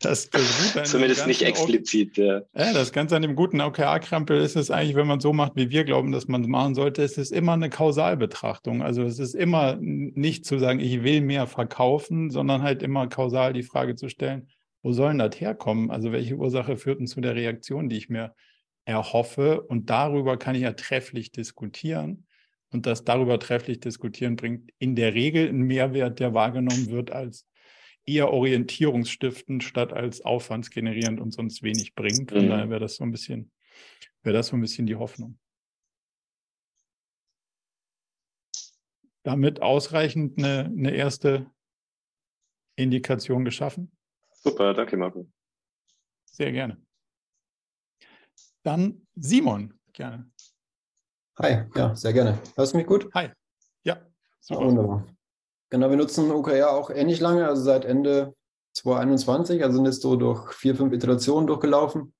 das, 0.00 0.30
das 0.30 0.90
Zumindest 0.90 1.26
nicht 1.26 1.42
explizit. 1.42 2.16
Ja. 2.16 2.42
ja. 2.54 2.72
das 2.72 2.92
Ganze 2.92 3.16
an 3.16 3.22
dem 3.22 3.34
guten 3.34 3.60
OKR-Krampel 3.60 4.40
ist 4.40 4.56
es 4.56 4.70
eigentlich, 4.70 4.96
wenn 4.96 5.06
man 5.06 5.20
so 5.20 5.32
macht, 5.32 5.56
wie 5.56 5.70
wir 5.70 5.84
glauben, 5.84 6.12
dass 6.12 6.28
man 6.28 6.42
es 6.42 6.48
machen 6.48 6.74
sollte, 6.74 7.02
es 7.02 7.18
ist 7.18 7.32
immer 7.32 7.52
eine 7.52 7.70
Kausalbetrachtung. 7.70 8.82
Also 8.82 9.02
es 9.02 9.18
ist 9.18 9.34
immer 9.34 9.76
nicht 9.80 10.44
zu 10.44 10.58
sagen, 10.58 10.80
ich 10.80 11.02
will 11.02 11.20
mehr 11.20 11.46
verkaufen, 11.46 12.30
sondern 12.30 12.62
halt 12.62 12.82
immer 12.82 13.08
kausal 13.08 13.52
die 13.52 13.62
Frage 13.62 13.94
zu 13.94 14.08
stellen, 14.08 14.48
wo 14.82 14.92
soll 14.92 15.10
denn 15.10 15.18
das 15.18 15.40
herkommen? 15.40 15.90
Also 15.90 16.12
welche 16.12 16.36
Ursache 16.36 16.76
führt 16.76 17.00
denn 17.00 17.06
zu 17.06 17.20
der 17.20 17.34
Reaktion, 17.34 17.88
die 17.88 17.96
ich 17.96 18.10
mir 18.10 18.34
erhoffe? 18.84 19.62
Und 19.62 19.88
darüber 19.88 20.36
kann 20.36 20.54
ich 20.54 20.62
ja 20.62 20.72
trefflich 20.72 21.32
diskutieren. 21.32 22.26
Und 22.70 22.86
das 22.86 23.04
darüber 23.04 23.38
trefflich 23.38 23.80
diskutieren 23.80 24.36
bringt 24.36 24.70
in 24.78 24.96
der 24.96 25.14
Regel 25.14 25.48
einen 25.48 25.62
Mehrwert, 25.62 26.18
der 26.18 26.34
wahrgenommen 26.34 26.90
wird 26.90 27.12
als 27.12 27.46
eher 28.06 28.32
orientierungsstiftend 28.32 29.64
statt 29.64 29.92
als 29.92 30.22
aufwandsgenerierend 30.22 31.20
und 31.20 31.32
sonst 31.32 31.62
wenig 31.62 31.94
bringt. 31.94 32.30
Von 32.30 32.46
mhm. 32.46 32.48
daher 32.48 32.70
wäre 32.70 32.80
das 32.80 32.96
so 32.96 33.04
ein 33.04 33.10
bisschen, 33.10 33.50
wäre 34.22 34.36
das 34.36 34.48
so 34.48 34.56
ein 34.56 34.60
bisschen 34.60 34.86
die 34.86 34.96
Hoffnung. 34.96 35.38
Damit 39.22 39.62
ausreichend 39.62 40.38
eine, 40.38 40.66
eine 40.66 40.90
erste 40.90 41.50
Indikation 42.76 43.44
geschaffen. 43.44 43.90
Super, 44.34 44.74
danke 44.74 44.96
Marco. 44.96 45.26
Sehr 46.26 46.52
gerne. 46.52 46.76
Dann 48.62 49.06
Simon, 49.14 49.78
gerne. 49.92 50.30
Hi, 51.38 51.64
ja, 51.74 51.94
sehr 51.94 52.12
gerne. 52.12 52.38
Hörst 52.56 52.74
du 52.74 52.78
mich 52.78 52.86
gut? 52.86 53.12
Hi. 53.14 53.30
Ja, 53.82 54.06
super. 54.40 54.60
Ja, 54.60 54.66
wunderbar. 54.66 55.06
Genau, 55.74 55.90
wir 55.90 55.96
nutzen 55.96 56.30
OKR 56.30 56.70
auch 56.70 56.88
ähnlich 56.88 57.18
lange, 57.18 57.48
also 57.48 57.60
seit 57.60 57.84
Ende 57.84 58.32
2021, 58.74 59.60
also 59.64 59.74
sind 59.74 59.86
jetzt 59.86 60.02
so 60.02 60.14
durch 60.14 60.52
vier, 60.52 60.76
fünf 60.76 60.92
Iterationen 60.92 61.48
durchgelaufen. 61.48 62.14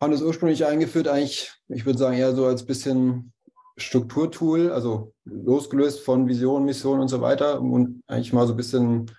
Haben 0.00 0.12
das 0.12 0.22
ursprünglich 0.22 0.64
eingeführt, 0.64 1.06
eigentlich, 1.06 1.52
ich 1.68 1.84
würde 1.84 1.98
sagen, 1.98 2.16
eher 2.16 2.34
so 2.34 2.46
als 2.46 2.64
bisschen 2.64 3.34
Strukturtool, 3.76 4.72
also 4.72 5.12
losgelöst 5.26 6.00
von 6.00 6.28
Vision, 6.28 6.64
Mission 6.64 6.98
und 7.00 7.08
so 7.08 7.20
weiter, 7.20 7.60
und 7.60 8.02
eigentlich 8.06 8.32
mal 8.32 8.46
so 8.46 8.54
ein 8.54 8.56
bisschen 8.56 9.10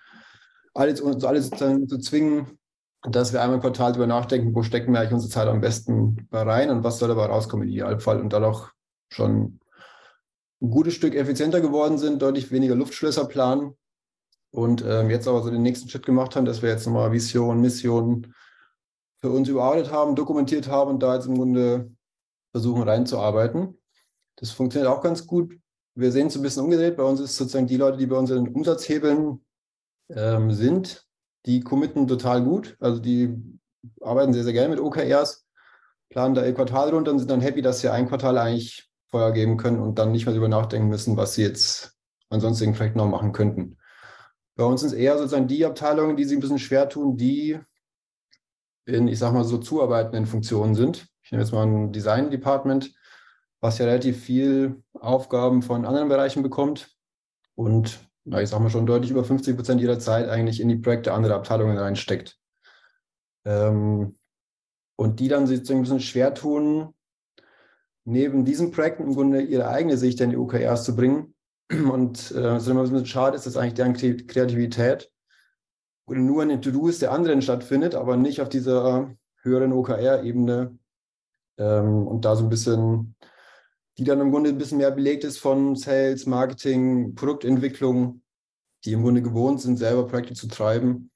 alles, 0.74 1.00
alles 1.00 1.50
zu 1.50 1.98
zwingen, 2.00 2.58
dass 3.08 3.32
wir 3.32 3.40
einmal 3.40 3.58
im 3.58 3.62
Quartal 3.62 3.92
darüber 3.92 4.08
nachdenken, 4.08 4.52
wo 4.52 4.64
stecken 4.64 4.92
wir 4.92 4.98
eigentlich 4.98 5.12
unsere 5.12 5.30
Zeit 5.30 5.46
am 5.46 5.60
besten 5.60 6.26
rein 6.32 6.70
und 6.70 6.82
was 6.82 6.98
soll 6.98 7.08
dabei 7.08 7.26
rauskommen 7.26 7.68
im 7.68 7.72
Idealfall 7.72 8.20
und 8.20 8.32
dadurch 8.32 8.68
schon 9.12 9.60
ein 10.60 10.70
gutes 10.70 10.94
Stück 10.94 11.14
effizienter 11.14 11.60
geworden 11.60 11.98
sind, 11.98 12.20
deutlich 12.20 12.50
weniger 12.50 12.74
Luftschlösser 12.74 13.26
planen 13.26 13.74
und 14.50 14.84
ähm, 14.84 15.10
jetzt 15.10 15.28
aber 15.28 15.42
so 15.42 15.50
den 15.50 15.62
nächsten 15.62 15.88
Schritt 15.88 16.06
gemacht 16.06 16.34
haben, 16.34 16.44
dass 16.44 16.62
wir 16.62 16.70
jetzt 16.70 16.86
nochmal 16.86 17.12
Vision, 17.12 17.60
Mission 17.60 18.34
für 19.20 19.30
uns 19.30 19.48
überarbeitet 19.48 19.92
haben, 19.92 20.14
dokumentiert 20.14 20.68
haben 20.68 20.90
und 20.90 21.02
da 21.02 21.14
jetzt 21.14 21.26
im 21.26 21.36
Grunde 21.36 21.90
versuchen 22.52 22.82
reinzuarbeiten. 22.82 23.78
Das 24.36 24.50
funktioniert 24.50 24.90
auch 24.90 25.02
ganz 25.02 25.26
gut. 25.26 25.54
Wir 25.94 26.12
sehen 26.12 26.28
es 26.28 26.36
ein 26.36 26.42
bisschen 26.42 26.64
umgedreht. 26.64 26.96
Bei 26.96 27.02
uns 27.02 27.20
ist 27.20 27.36
sozusagen 27.36 27.66
die 27.66 27.76
Leute, 27.76 27.98
die 27.98 28.06
bei 28.06 28.16
uns 28.16 28.30
in 28.30 28.44
den 28.44 28.54
Umsatzhebeln 28.54 29.44
ähm, 30.10 30.52
sind, 30.52 31.04
die 31.46 31.60
committen 31.60 32.06
total 32.06 32.42
gut. 32.42 32.76
Also 32.78 33.00
die 33.00 33.36
arbeiten 34.00 34.32
sehr, 34.32 34.44
sehr 34.44 34.52
gerne 34.52 34.68
mit 34.68 34.80
OKRs, 34.80 35.46
planen 36.08 36.34
da 36.34 36.44
ihr 36.44 36.54
Quartal 36.54 36.90
runter 36.90 37.10
und 37.10 37.18
sind 37.18 37.30
dann 37.30 37.40
happy, 37.40 37.62
dass 37.62 37.80
sie 37.80 37.90
ein 37.90 38.08
Quartal 38.08 38.38
eigentlich 38.38 38.87
Feuer 39.10 39.32
geben 39.32 39.56
können 39.56 39.80
und 39.80 39.98
dann 39.98 40.12
nicht 40.12 40.26
mehr 40.26 40.34
darüber 40.34 40.48
nachdenken 40.48 40.88
müssen, 40.88 41.16
was 41.16 41.34
sie 41.34 41.42
jetzt 41.42 41.96
ansonsten 42.30 42.74
vielleicht 42.74 42.96
noch 42.96 43.06
machen 43.06 43.32
könnten. 43.32 43.78
Bei 44.54 44.64
uns 44.64 44.80
sind 44.80 44.90
es 44.90 44.96
eher 44.96 45.16
sozusagen 45.16 45.48
die 45.48 45.64
Abteilungen, 45.64 46.16
die 46.16 46.24
sich 46.24 46.36
ein 46.36 46.40
bisschen 46.40 46.58
schwer 46.58 46.88
tun, 46.88 47.16
die 47.16 47.58
in, 48.86 49.06
ich 49.08 49.18
sag 49.18 49.32
mal, 49.32 49.44
so 49.44 49.58
zuarbeitenden 49.58 50.26
Funktionen 50.26 50.74
sind. 50.74 51.06
Ich 51.22 51.30
nehme 51.30 51.42
jetzt 51.42 51.52
mal 51.52 51.66
ein 51.66 51.92
Design 51.92 52.30
Department, 52.30 52.92
was 53.60 53.78
ja 53.78 53.86
relativ 53.86 54.22
viel 54.22 54.82
Aufgaben 54.94 55.62
von 55.62 55.84
anderen 55.84 56.08
Bereichen 56.08 56.42
bekommt 56.42 56.90
und, 57.54 58.00
na, 58.24 58.40
ich 58.42 58.48
sag 58.48 58.60
mal, 58.60 58.70
schon 58.70 58.86
deutlich 58.86 59.10
über 59.10 59.24
50 59.24 59.56
Prozent 59.56 59.80
ihrer 59.80 59.98
Zeit 59.98 60.28
eigentlich 60.28 60.60
in 60.60 60.68
die 60.68 60.76
Projekte 60.76 61.12
anderer 61.12 61.36
Abteilungen 61.36 61.78
reinsteckt. 61.78 62.38
Ähm, 63.44 64.16
und 64.96 65.20
die 65.20 65.28
dann 65.28 65.46
sich 65.46 65.70
ein 65.70 65.82
bisschen 65.82 66.00
schwer 66.00 66.34
tun, 66.34 66.94
neben 68.08 68.44
diesen 68.44 68.70
Projekten 68.70 69.04
im 69.04 69.14
Grunde 69.14 69.42
ihre 69.42 69.68
eigene 69.68 69.98
Sicht 69.98 70.20
in 70.20 70.30
die 70.30 70.36
OKRs 70.36 70.84
zu 70.84 70.96
bringen. 70.96 71.34
Und 71.70 72.32
äh, 72.32 72.42
was 72.42 72.66
immer 72.66 72.80
ein 72.80 72.90
bisschen 72.90 73.06
schade 73.06 73.36
ist, 73.36 73.46
dass 73.46 73.56
eigentlich 73.56 73.74
deren 73.74 73.94
Kreativität 73.94 75.10
oder 76.06 76.18
nur 76.18 76.42
in 76.42 76.48
den 76.48 76.62
To-Dos 76.62 77.00
der 77.00 77.12
anderen 77.12 77.42
stattfindet, 77.42 77.94
aber 77.94 78.16
nicht 78.16 78.40
auf 78.40 78.48
dieser 78.48 79.14
höheren 79.42 79.72
OKR-Ebene. 79.72 80.78
Ähm, 81.58 82.06
und 82.06 82.24
da 82.24 82.34
so 82.34 82.44
ein 82.44 82.48
bisschen, 82.48 83.14
die 83.98 84.04
dann 84.04 84.20
im 84.20 84.30
Grunde 84.30 84.50
ein 84.50 84.58
bisschen 84.58 84.78
mehr 84.78 84.90
belegt 84.90 85.24
ist 85.24 85.38
von 85.38 85.76
Sales, 85.76 86.24
Marketing, 86.24 87.14
Produktentwicklung, 87.14 88.22
die 88.86 88.92
im 88.92 89.02
Grunde 89.02 89.20
gewohnt 89.20 89.60
sind, 89.60 89.76
selber 89.76 90.06
Projekte 90.06 90.32
zu 90.32 90.48
treiben 90.48 91.10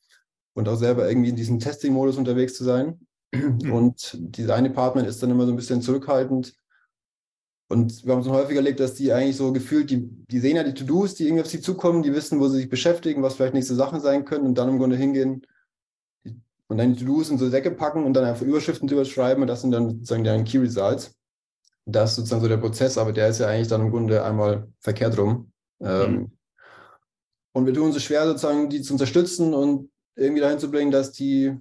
und 0.54 0.68
auch 0.68 0.76
selber 0.76 1.08
irgendwie 1.08 1.30
in 1.30 1.36
diesem 1.36 1.58
Testing-Modus 1.58 2.18
unterwegs 2.18 2.54
zu 2.54 2.64
sein. 2.64 3.00
Mhm. 3.34 3.72
Und 3.72 4.18
Design 4.36 4.64
Department 4.64 5.08
ist 5.08 5.22
dann 5.22 5.30
immer 5.30 5.46
so 5.46 5.52
ein 5.52 5.56
bisschen 5.56 5.80
zurückhaltend 5.80 6.54
und 7.72 8.04
wir 8.04 8.12
haben 8.12 8.20
uns 8.20 8.28
häufiger 8.28 8.58
erlebt, 8.58 8.80
dass 8.80 8.92
die 8.92 9.14
eigentlich 9.14 9.38
so 9.38 9.50
gefühlt, 9.50 9.88
die, 9.88 10.06
die 10.30 10.40
sehen 10.40 10.56
ja 10.56 10.62
die 10.62 10.74
To-Dos, 10.74 11.14
die 11.14 11.24
irgendwie 11.24 11.40
auf 11.40 11.48
sie 11.48 11.62
zukommen, 11.62 12.02
die 12.02 12.12
wissen, 12.12 12.38
wo 12.38 12.46
sie 12.48 12.58
sich 12.58 12.68
beschäftigen, 12.68 13.22
was 13.22 13.34
vielleicht 13.34 13.54
nächste 13.54 13.74
Sachen 13.74 13.98
sein 13.98 14.26
können 14.26 14.44
und 14.44 14.58
dann 14.58 14.68
im 14.68 14.78
Grunde 14.78 14.94
hingehen 14.94 15.46
und 16.68 16.76
dann 16.76 16.92
die 16.92 17.02
To-Dos 17.02 17.30
in 17.30 17.38
so 17.38 17.48
Säcke 17.48 17.70
packen 17.70 18.04
und 18.04 18.12
dann 18.12 18.26
einfach 18.26 18.44
Überschriften 18.44 18.88
drüber 18.88 19.06
schreiben 19.06 19.40
und 19.40 19.48
das 19.48 19.62
sind 19.62 19.70
dann 19.70 19.88
sozusagen 19.88 20.22
deren 20.22 20.44
Key 20.44 20.58
Results. 20.58 21.14
Das 21.86 22.10
ist 22.10 22.16
sozusagen 22.16 22.42
so 22.42 22.48
der 22.48 22.58
Prozess, 22.58 22.98
aber 22.98 23.10
der 23.10 23.28
ist 23.28 23.40
ja 23.40 23.48
eigentlich 23.48 23.68
dann 23.68 23.80
im 23.80 23.90
Grunde 23.90 24.22
einmal 24.22 24.68
verkehrt 24.78 25.16
rum. 25.16 25.50
Ähm, 25.80 26.12
mhm. 26.12 26.32
und 27.54 27.66
wir 27.66 27.72
tun 27.72 27.86
uns 27.86 27.94
so 27.94 28.00
schwer, 28.00 28.26
sozusagen 28.26 28.68
die 28.68 28.82
zu 28.82 28.92
unterstützen 28.92 29.54
und 29.54 29.90
irgendwie 30.14 30.42
dahin 30.42 30.58
zu 30.58 30.70
bringen, 30.70 30.90
dass 30.90 31.10
die 31.10 31.56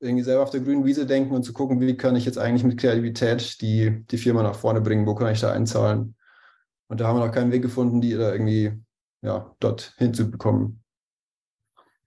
irgendwie 0.00 0.24
selber 0.24 0.42
auf 0.42 0.50
der 0.50 0.60
grünen 0.60 0.84
Wiese 0.84 1.06
denken 1.06 1.34
und 1.34 1.42
zu 1.42 1.52
gucken, 1.52 1.80
wie 1.80 1.96
kann 1.96 2.16
ich 2.16 2.24
jetzt 2.24 2.38
eigentlich 2.38 2.64
mit 2.64 2.78
Kreativität 2.78 3.60
die, 3.60 4.04
die 4.10 4.18
Firma 4.18 4.42
nach 4.42 4.56
vorne 4.56 4.80
bringen, 4.80 5.06
wo 5.06 5.14
kann 5.14 5.32
ich 5.32 5.40
da 5.40 5.52
einzahlen. 5.52 6.16
Und 6.88 7.00
da 7.00 7.08
haben 7.08 7.18
wir 7.18 7.26
noch 7.26 7.34
keinen 7.34 7.52
Weg 7.52 7.62
gefunden, 7.62 8.00
die 8.00 8.12
da 8.12 8.32
irgendwie 8.32 8.72
ja, 9.22 9.54
dort 9.58 9.94
hinzubekommen. 9.96 10.82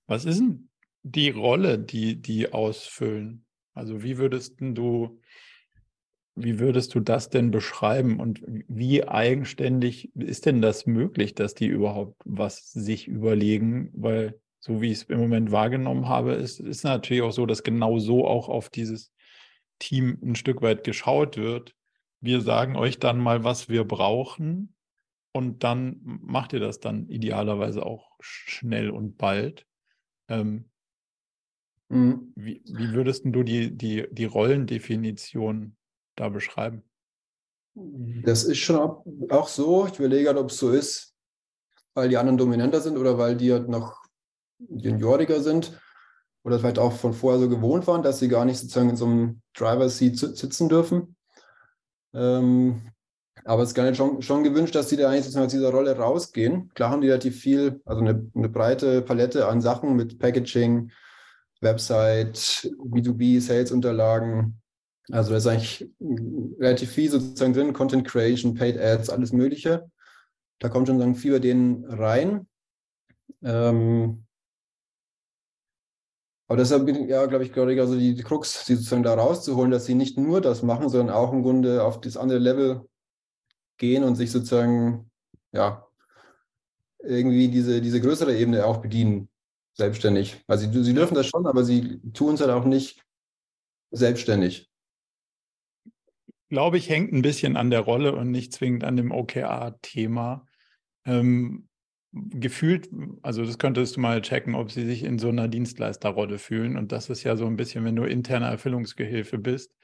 Was 0.07 0.25
ist 0.25 0.39
denn 0.39 0.69
die 1.03 1.29
Rolle, 1.29 1.79
die 1.79 2.21
die 2.21 2.53
ausfüllen? 2.53 3.45
Also 3.73 4.03
wie 4.03 4.17
würdest 4.17 4.55
du, 4.59 5.19
wie 6.35 6.59
würdest 6.59 6.95
du 6.95 6.99
das 6.99 7.29
denn 7.29 7.51
beschreiben 7.51 8.19
und 8.19 8.41
wie 8.67 9.07
eigenständig 9.07 10.13
ist 10.15 10.45
denn 10.45 10.61
das 10.61 10.85
möglich, 10.85 11.35
dass 11.35 11.53
die 11.53 11.67
überhaupt 11.67 12.21
was 12.25 12.71
sich 12.71 13.07
überlegen? 13.07 13.91
Weil 13.93 14.39
so 14.59 14.81
wie 14.81 14.91
ich 14.91 14.99
es 14.99 15.03
im 15.03 15.19
Moment 15.19 15.51
wahrgenommen 15.51 16.07
habe, 16.07 16.33
ist, 16.33 16.59
ist 16.59 16.83
natürlich 16.83 17.23
auch 17.23 17.31
so, 17.31 17.45
dass 17.45 17.63
genau 17.63 17.99
so 17.99 18.27
auch 18.27 18.49
auf 18.49 18.69
dieses 18.69 19.13
Team 19.79 20.19
ein 20.21 20.35
Stück 20.35 20.61
weit 20.61 20.83
geschaut 20.83 21.37
wird. 21.37 21.75
Wir 22.19 22.41
sagen 22.41 22.75
euch 22.75 22.99
dann 22.99 23.17
mal, 23.17 23.43
was 23.43 23.69
wir 23.69 23.85
brauchen 23.85 24.75
und 25.31 25.63
dann 25.63 25.99
macht 26.03 26.53
ihr 26.53 26.59
das 26.59 26.79
dann 26.79 27.07
idealerweise 27.07 27.85
auch 27.85 28.11
schnell 28.19 28.89
und 28.89 29.17
bald. 29.17 29.65
Ähm, 30.27 30.69
mhm. 31.87 32.33
wie, 32.35 32.61
wie 32.65 32.93
würdest 32.93 33.23
du 33.25 33.43
die, 33.43 33.75
die, 33.75 34.07
die 34.11 34.25
Rollendefinition 34.25 35.77
da 36.15 36.29
beschreiben? 36.29 36.83
Das 37.75 38.43
ist 38.43 38.57
schon 38.57 38.77
auch 39.29 39.47
so. 39.47 39.87
Ich 39.87 39.97
überlege 39.99 40.27
halt, 40.27 40.37
ob 40.37 40.49
es 40.49 40.57
so 40.57 40.71
ist, 40.71 41.15
weil 41.93 42.09
die 42.09 42.17
anderen 42.17 42.37
dominanter 42.37 42.81
sind 42.81 42.97
oder 42.97 43.17
weil 43.17 43.37
die 43.37 43.53
halt 43.53 43.69
noch 43.69 43.98
Junioriger 44.59 45.41
sind 45.41 45.79
oder 46.43 46.59
vielleicht 46.59 46.79
auch 46.79 46.93
von 46.93 47.13
vorher 47.13 47.39
so 47.39 47.49
gewohnt 47.49 47.87
waren, 47.87 48.03
dass 48.03 48.19
sie 48.19 48.27
gar 48.27 48.45
nicht 48.45 48.59
sozusagen 48.59 48.89
in 48.89 48.95
so 48.95 49.05
einem 49.05 49.41
Driver-Seat 49.55 50.17
sitzen 50.17 50.69
dürfen. 50.69 51.15
Ähm, 52.13 52.81
aber 53.45 53.63
es 53.63 53.69
ist 53.69 53.75
gar 53.75 53.85
nicht 53.85 53.97
schon, 53.97 54.21
schon 54.21 54.43
gewünscht, 54.43 54.75
dass 54.75 54.89
sie 54.89 54.97
da 54.97 55.09
eigentlich 55.09 55.23
sozusagen 55.23 55.45
aus 55.45 55.51
dieser 55.51 55.71
Rolle 55.71 55.97
rausgehen. 55.97 56.69
Klar 56.73 56.91
haben 56.91 57.01
die 57.01 57.07
relativ 57.07 57.39
viel, 57.39 57.81
also 57.85 58.01
eine, 58.01 58.29
eine 58.35 58.49
breite 58.49 59.01
Palette 59.01 59.47
an 59.47 59.61
Sachen 59.61 59.95
mit 59.95 60.19
Packaging, 60.19 60.91
Website, 61.61 62.69
B2B, 62.77 63.41
Sales-Unterlagen. 63.41 64.61
Also 65.11 65.31
da 65.31 65.37
ist 65.37 65.47
eigentlich 65.47 65.89
relativ 66.59 66.91
viel 66.91 67.09
sozusagen 67.09 67.53
drin, 67.53 67.73
Content 67.73 68.07
Creation, 68.07 68.53
Paid 68.53 68.77
Ads, 68.77 69.09
alles 69.09 69.33
Mögliche. 69.33 69.89
Da 70.59 70.69
kommt 70.69 70.87
schon 70.87 71.15
viel 71.15 71.33
bei 71.33 71.39
denen 71.39 71.85
rein. 71.85 72.47
Ähm, 73.43 74.25
aber 76.49 76.57
deshalb 76.57 76.87
bin 76.87 77.03
ich, 77.03 77.09
ja, 77.09 77.27
glaube 77.27 77.45
ich, 77.45 77.53
glaube 77.53 77.79
also 77.79 77.95
die, 77.95 78.15
die 78.15 78.23
Krux, 78.23 78.65
sie 78.65 78.73
sozusagen 78.73 79.03
da 79.03 79.13
rauszuholen, 79.13 79.69
dass 79.69 79.85
sie 79.85 79.93
nicht 79.93 80.17
nur 80.17 80.41
das 80.41 80.63
machen, 80.63 80.89
sondern 80.89 81.15
auch 81.15 81.31
im 81.31 81.43
Grunde 81.43 81.83
auf 81.83 82.01
das 82.01 82.17
andere 82.17 82.39
Level 82.39 82.89
gehen 83.77 84.03
und 84.03 84.15
sich 84.15 84.31
sozusagen, 84.31 85.11
ja, 85.51 85.85
irgendwie 87.03 87.49
diese, 87.49 87.81
diese 87.81 88.01
größere 88.01 88.35
Ebene 88.35 88.65
auch 88.65 88.77
bedienen. 88.77 89.29
selbstständig. 89.75 90.43
Also 90.47 90.69
sie, 90.69 90.83
sie 90.83 90.93
dürfen 90.95 91.13
das 91.13 91.27
schon, 91.27 91.45
aber 91.45 91.63
sie 91.63 92.01
tun 92.13 92.33
es 92.33 92.41
halt 92.41 92.49
auch 92.49 92.65
nicht 92.65 93.05
selbstständig. 93.91 94.71
Glaube 96.49 96.79
ich, 96.79 96.89
hängt 96.89 97.13
ein 97.13 97.21
bisschen 97.21 97.57
an 97.57 97.69
der 97.69 97.81
Rolle 97.81 98.15
und 98.15 98.31
nicht 98.31 98.53
zwingend 98.53 98.83
an 98.83 98.97
dem 98.97 99.11
OKR-Thema. 99.11 100.47
Ähm, 101.05 101.68
gefühlt, 102.11 102.89
also 103.21 103.45
das 103.45 103.57
könntest 103.57 103.95
du 103.95 104.01
mal 104.01 104.21
checken, 104.21 104.55
ob 104.55 104.71
sie 104.71 104.85
sich 104.85 105.03
in 105.03 105.19
so 105.19 105.29
einer 105.29 105.47
Dienstleisterrolle 105.47 106.39
fühlen. 106.39 106.77
Und 106.77 106.91
das 106.91 107.09
ist 107.09 107.23
ja 107.23 107.35
so 107.35 107.45
ein 107.45 107.55
bisschen, 107.55 107.85
wenn 107.85 107.95
du 107.95 108.03
interner 108.03 108.47
Erfüllungsgehilfe 108.47 109.37
bist, 109.37 109.75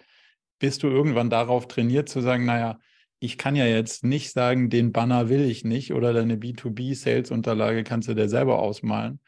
bist 0.60 0.84
du 0.84 0.88
irgendwann 0.88 1.30
darauf 1.30 1.68
trainiert 1.68 2.10
zu 2.10 2.22
sagen, 2.22 2.46
naja, 2.46 2.80
ich 3.20 3.38
kann 3.38 3.56
ja 3.56 3.66
jetzt 3.66 4.04
nicht 4.04 4.32
sagen, 4.32 4.70
den 4.70 4.92
Banner 4.92 5.30
will 5.30 5.42
ich 5.42 5.64
nicht 5.64 5.94
oder 5.94 6.14
deine 6.14 6.36
B2B-Sales-Unterlage 6.38 7.84
kannst 7.84 8.08
du 8.08 8.14
dir 8.14 8.30
selber 8.30 8.60
ausmalen, 8.60 9.20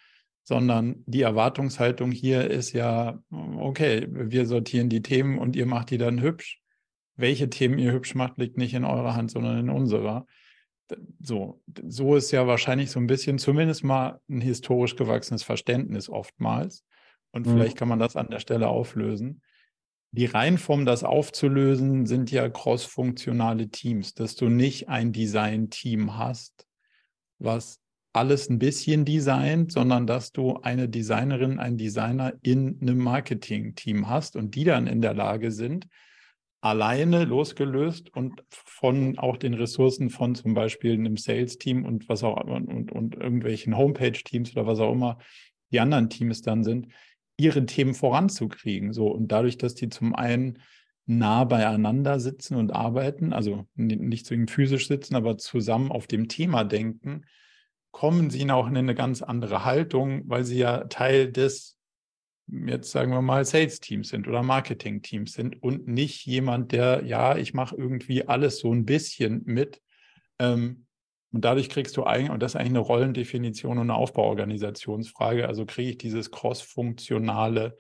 sondern 0.44 1.04
die 1.06 1.22
Erwartungshaltung 1.22 2.12
hier 2.12 2.50
ist 2.50 2.74
ja, 2.74 3.20
okay, 3.32 4.08
wir 4.10 4.46
sortieren 4.46 4.90
die 4.90 5.02
Themen 5.02 5.38
und 5.38 5.56
ihr 5.56 5.66
macht 5.66 5.90
die 5.90 5.98
dann 5.98 6.22
hübsch. 6.22 6.62
Welche 7.16 7.50
Themen 7.50 7.80
ihr 7.80 7.92
hübsch 7.92 8.14
macht, 8.14 8.38
liegt 8.38 8.58
nicht 8.58 8.74
in 8.74 8.86
eurer 8.86 9.16
Hand, 9.16 9.32
sondern 9.32 9.58
in 9.58 9.70
unserer. 9.70 10.26
So, 11.20 11.62
so 11.88 12.16
ist 12.16 12.32
ja 12.32 12.48
wahrscheinlich 12.48 12.92
so 12.92 13.00
ein 13.00 13.08
bisschen 13.08 13.40
zumindest 13.40 13.84
mal 13.84 14.22
ein 14.30 14.42
historisch 14.42 14.96
gewachsenes 14.96 15.44
Verständnis 15.44 16.10
oftmals. 16.10 16.84
Und 17.32 17.46
mhm. 17.46 17.52
vielleicht 17.52 17.78
kann 17.78 17.90
man 17.90 18.00
das 18.00 18.16
an 18.16 18.30
der 18.30 18.40
Stelle 18.40 18.68
auflösen. 18.68 19.42
Die 20.12 20.26
Reihenform, 20.26 20.86
das 20.86 21.04
aufzulösen, 21.04 22.06
sind 22.06 22.32
ja 22.32 22.50
cross-funktionale 22.50 23.70
Teams, 23.70 24.14
dass 24.14 24.36
du 24.36 24.48
nicht 24.48 24.88
ein 24.88 25.12
Design-Team 25.12 26.18
hast, 26.18 26.66
was 27.40 27.82
alles 28.14 28.50
ein 28.50 28.58
bisschen 28.58 29.06
designt, 29.06 29.72
sondern 29.72 30.08
dass 30.08 30.32
du 30.32 30.58
eine 30.62 30.90
Designerin, 30.90 31.60
einen 31.60 31.78
Designer 31.78 32.34
in 32.42 32.80
einem 32.82 32.98
Marketing-Team 32.98 34.10
hast 34.10 34.36
und 34.36 34.56
die 34.56 34.64
dann 34.64 34.88
in 34.88 35.02
der 35.02 35.14
Lage 35.14 35.52
sind, 35.52 35.88
alleine 36.62 37.24
losgelöst 37.26 38.14
und 38.16 38.44
von 38.50 39.18
auch 39.18 39.38
den 39.38 39.54
Ressourcen 39.54 40.10
von 40.10 40.36
zum 40.36 40.54
Beispiel 40.54 40.94
einem 40.94 41.18
Sales-Team 41.18 41.86
und 41.86 42.10
was 42.10 42.24
auch 42.24 42.44
und, 42.44 42.68
und, 42.68 42.92
und 42.92 43.16
irgendwelchen 43.16 43.78
Homepage-Teams 43.78 44.52
oder 44.54 44.66
was 44.66 44.80
auch 44.80 44.92
immer 44.92 45.20
die 45.72 45.80
anderen 45.80 46.10
Teams 46.10 46.42
dann 46.42 46.64
sind, 46.64 46.88
ihre 47.38 47.66
Themen 47.66 47.94
voranzukriegen. 47.94 48.94
So, 48.94 49.08
und 49.08 49.32
dadurch, 49.32 49.58
dass 49.58 49.76
die 49.76 49.90
zum 49.90 50.16
einen 50.16 50.60
nah 51.06 51.46
beieinander 51.46 52.20
sitzen 52.20 52.56
und 52.56 52.74
arbeiten, 52.74 53.32
also 53.34 53.66
nicht 53.76 54.26
zwingend 54.26 54.52
physisch 54.52 54.88
sitzen, 54.88 55.16
aber 55.16 55.38
zusammen 55.38 55.92
auf 55.92 56.08
dem 56.08 56.28
Thema 56.28 56.64
denken, 56.64 57.24
kommen 57.92 58.30
sie 58.30 58.50
auch 58.52 58.68
in 58.68 58.78
eine 58.78 58.96
ganz 58.96 59.22
andere 59.22 59.64
Haltung, 59.64 60.24
weil 60.26 60.44
sie 60.44 60.58
ja 60.58 60.84
Teil 60.86 61.32
des, 61.32 61.77
jetzt 62.48 62.92
sagen 62.92 63.12
wir 63.12 63.22
mal, 63.22 63.46
Sales-Teams 63.46 64.10
sind 64.10 64.28
oder 64.28 64.44
Marketing-Teams 64.44 65.34
sind 65.34 65.62
und 65.62 65.88
nicht 65.88 66.26
jemand, 66.26 66.72
der, 66.72 67.04
ja, 67.06 67.38
ich 67.38 67.54
mache 67.54 67.76
irgendwie 67.76 68.28
alles 68.28 68.60
so 68.60 68.74
ein 68.74 68.86
bisschen 68.86 69.42
mit, 69.46 69.82
ähm, 70.40 70.86
und 71.34 71.44
dadurch 71.44 71.70
kriegst 71.70 71.98
du 71.98 72.04
eigentlich, 72.04 72.32
und 72.32 72.42
das 72.42 72.54
ist 72.54 72.56
eigentlich 72.56 72.70
eine 72.70 72.80
Rollendefinition 72.80 73.78
und 73.78 73.90
eine 73.90 73.96
Aufbauorganisationsfrage, 73.96 75.48
also 75.48 75.66
kriege 75.66 75.92
ich 75.92 75.98
dieses 75.98 76.32
cross-funktionale, 76.32 77.78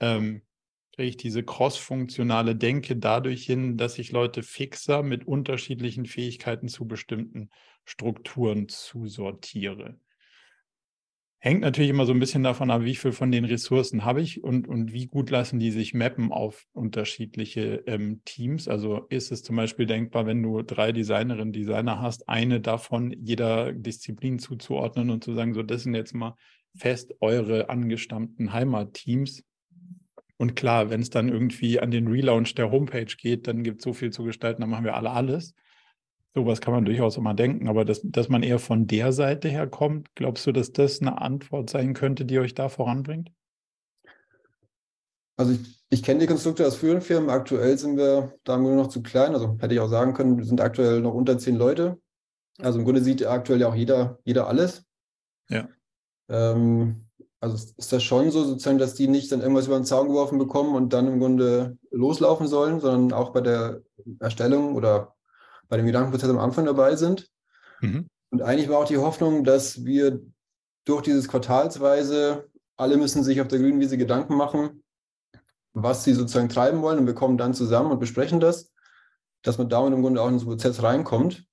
ähm, 0.00 0.42
kriege 0.92 1.08
ich 1.08 1.16
diese 1.16 1.42
cross-funktionale 1.42 2.56
Denke 2.56 2.96
dadurch 2.96 3.44
hin, 3.44 3.78
dass 3.78 3.98
ich 3.98 4.12
Leute 4.12 4.42
fixer 4.42 5.02
mit 5.02 5.26
unterschiedlichen 5.26 6.04
Fähigkeiten 6.04 6.68
zu 6.68 6.86
bestimmten 6.86 7.50
Strukturen 7.86 8.68
zusortiere. 8.68 9.98
Hängt 11.42 11.62
natürlich 11.62 11.88
immer 11.88 12.04
so 12.04 12.12
ein 12.12 12.20
bisschen 12.20 12.42
davon 12.42 12.70
ab, 12.70 12.82
wie 12.84 12.94
viel 12.94 13.12
von 13.12 13.32
den 13.32 13.46
Ressourcen 13.46 14.04
habe 14.04 14.20
ich 14.20 14.44
und, 14.44 14.68
und 14.68 14.92
wie 14.92 15.06
gut 15.06 15.30
lassen 15.30 15.58
die 15.58 15.70
sich 15.70 15.94
mappen 15.94 16.32
auf 16.32 16.66
unterschiedliche 16.74 17.82
ähm, 17.86 18.20
Teams. 18.26 18.68
Also 18.68 19.06
ist 19.08 19.32
es 19.32 19.42
zum 19.42 19.56
Beispiel 19.56 19.86
denkbar, 19.86 20.26
wenn 20.26 20.42
du 20.42 20.60
drei 20.60 20.92
Designerinnen, 20.92 21.54
Designer 21.54 21.98
hast, 21.98 22.28
eine 22.28 22.60
davon 22.60 23.16
jeder 23.18 23.72
Disziplin 23.72 24.38
zuzuordnen 24.38 25.08
und 25.08 25.24
zu 25.24 25.32
sagen, 25.32 25.54
so, 25.54 25.62
das 25.62 25.84
sind 25.84 25.94
jetzt 25.94 26.14
mal 26.14 26.36
fest 26.76 27.14
eure 27.20 27.70
angestammten 27.70 28.52
Heimatteams. 28.52 29.42
Und 30.36 30.56
klar, 30.56 30.90
wenn 30.90 31.00
es 31.00 31.08
dann 31.08 31.30
irgendwie 31.30 31.80
an 31.80 31.90
den 31.90 32.06
Relaunch 32.06 32.54
der 32.54 32.70
Homepage 32.70 33.16
geht, 33.16 33.46
dann 33.46 33.64
gibt 33.64 33.78
es 33.78 33.84
so 33.84 33.94
viel 33.94 34.10
zu 34.10 34.24
gestalten, 34.24 34.60
dann 34.60 34.70
machen 34.70 34.84
wir 34.84 34.94
alle 34.94 35.10
alles. 35.10 35.54
Sowas 36.34 36.60
kann 36.60 36.72
man 36.72 36.84
durchaus 36.84 37.16
immer 37.16 37.34
denken, 37.34 37.68
aber 37.68 37.84
dass, 37.84 38.00
dass 38.04 38.28
man 38.28 38.42
eher 38.42 38.60
von 38.60 38.86
der 38.86 39.12
Seite 39.12 39.48
her 39.48 39.66
kommt, 39.66 40.14
glaubst 40.14 40.46
du, 40.46 40.52
dass 40.52 40.72
das 40.72 41.00
eine 41.00 41.20
Antwort 41.20 41.70
sein 41.70 41.92
könnte, 41.92 42.24
die 42.24 42.38
euch 42.38 42.54
da 42.54 42.68
voranbringt? 42.68 43.32
Also 45.36 45.52
ich, 45.52 45.84
ich 45.88 46.02
kenne 46.02 46.20
die 46.20 46.26
Konstrukte 46.26 46.66
aus 46.66 46.76
früheren 46.76 47.00
Firmen. 47.00 47.30
Aktuell 47.30 47.76
sind 47.78 47.96
wir 47.96 48.34
da 48.44 48.56
nur 48.58 48.76
noch 48.76 48.88
zu 48.88 49.02
klein. 49.02 49.34
Also 49.34 49.56
hätte 49.58 49.74
ich 49.74 49.80
auch 49.80 49.88
sagen 49.88 50.14
können, 50.14 50.38
wir 50.38 50.44
sind 50.44 50.60
aktuell 50.60 51.00
noch 51.00 51.14
unter 51.14 51.38
zehn 51.38 51.56
Leute. 51.56 51.98
Also 52.58 52.78
im 52.78 52.84
Grunde 52.84 53.00
sieht 53.00 53.26
aktuell 53.26 53.60
ja 53.60 53.68
auch 53.68 53.74
jeder, 53.74 54.18
jeder 54.24 54.46
alles. 54.46 54.84
Ja. 55.48 55.68
Ähm, 56.28 57.06
also 57.40 57.54
ist 57.54 57.92
das 57.92 58.02
schon 58.02 58.30
so, 58.30 58.44
sozusagen, 58.44 58.78
dass 58.78 58.94
die 58.94 59.08
nicht 59.08 59.32
dann 59.32 59.40
irgendwas 59.40 59.66
über 59.66 59.78
den 59.80 59.86
Zaun 59.86 60.08
geworfen 60.08 60.38
bekommen 60.38 60.76
und 60.76 60.92
dann 60.92 61.08
im 61.08 61.18
Grunde 61.18 61.78
loslaufen 61.90 62.46
sollen, 62.46 62.80
sondern 62.80 63.18
auch 63.18 63.30
bei 63.30 63.40
der 63.40 63.80
Erstellung 64.20 64.74
oder 64.74 65.16
bei 65.70 65.78
dem 65.78 65.86
Gedankenprozess 65.86 66.28
am 66.28 66.38
Anfang 66.38 66.66
dabei 66.66 66.96
sind. 66.96 67.30
Mhm. 67.80 68.08
Und 68.30 68.42
eigentlich 68.42 68.68
war 68.68 68.78
auch 68.78 68.88
die 68.88 68.98
Hoffnung, 68.98 69.44
dass 69.44 69.84
wir 69.84 70.20
durch 70.84 71.02
dieses 71.02 71.28
Quartalsweise, 71.28 72.48
alle 72.76 72.96
müssen 72.96 73.24
sich 73.24 73.40
auf 73.40 73.48
der 73.48 73.60
grünen 73.60 73.80
Wiese 73.80 73.96
Gedanken 73.96 74.36
machen, 74.36 74.82
was 75.72 76.04
sie 76.04 76.12
sozusagen 76.12 76.48
treiben 76.48 76.82
wollen 76.82 76.98
und 76.98 77.06
wir 77.06 77.14
kommen 77.14 77.38
dann 77.38 77.54
zusammen 77.54 77.92
und 77.92 78.00
besprechen 78.00 78.40
das, 78.40 78.72
dass 79.42 79.58
man 79.58 79.68
damit 79.68 79.94
im 79.94 80.02
Grunde 80.02 80.20
auch 80.20 80.28
in 80.28 80.38
den 80.38 80.46
Prozess 80.46 80.82
reinkommt. 80.82 81.44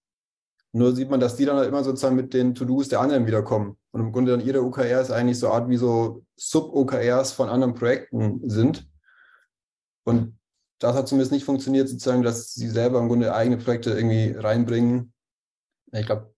Nur 0.73 0.93
sieht 0.93 1.09
man, 1.09 1.19
dass 1.19 1.35
die 1.35 1.45
dann 1.45 1.57
halt 1.57 1.69
immer 1.69 1.83
sozusagen 1.83 2.15
mit 2.15 2.33
den 2.33 2.53
To-Dos 2.53 2.89
der 2.89 2.99
anderen 2.99 3.25
wiederkommen. 3.25 3.77
Und 3.91 4.01
im 4.01 4.11
Grunde 4.11 4.31
dann 4.31 4.45
ihre 4.45 4.63
OKRs 4.63 5.11
eigentlich 5.11 5.39
so 5.39 5.49
Art 5.49 5.69
wie 5.69 5.77
so 5.77 6.23
Sub-OKRs 6.35 7.31
von 7.31 7.49
anderen 7.49 7.73
Projekten 7.73 8.47
sind. 8.49 8.87
Und 10.03 10.36
das 10.79 10.95
hat 10.95 11.07
zumindest 11.07 11.31
nicht 11.31 11.45
funktioniert, 11.45 11.89
sozusagen, 11.89 12.23
dass 12.23 12.53
sie 12.53 12.69
selber 12.69 12.99
im 12.99 13.07
Grunde 13.07 13.33
eigene 13.33 13.57
Projekte 13.57 13.91
irgendwie 13.91 14.31
reinbringen. 14.37 15.13
Ich 15.91 16.05
glaube, 16.05 16.33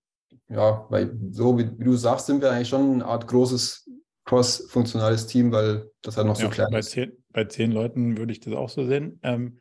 ja, 0.49 0.85
weil 0.89 1.17
so 1.31 1.57
wie, 1.57 1.65
du 1.65 1.95
sagst, 1.95 2.25
sind 2.25 2.41
wir 2.41 2.51
eigentlich 2.51 2.69
schon 2.69 2.93
eine 2.93 3.05
Art 3.05 3.27
großes 3.27 3.89
cross-funktionales 4.25 5.27
Team, 5.27 5.51
weil 5.51 5.89
das 6.01 6.17
halt 6.17 6.27
noch 6.27 6.37
ja, 6.39 6.45
so 6.45 6.49
klein 6.51 6.69
bei 6.71 6.79
ist. 6.79 6.91
Zehn, 6.91 7.11
bei 7.31 7.45
zehn 7.45 7.71
Leuten 7.71 8.17
würde 8.17 8.31
ich 8.31 8.39
das 8.39 8.53
auch 8.53 8.69
so 8.69 8.85
sehen. 8.85 9.19
Ähm, 9.23 9.59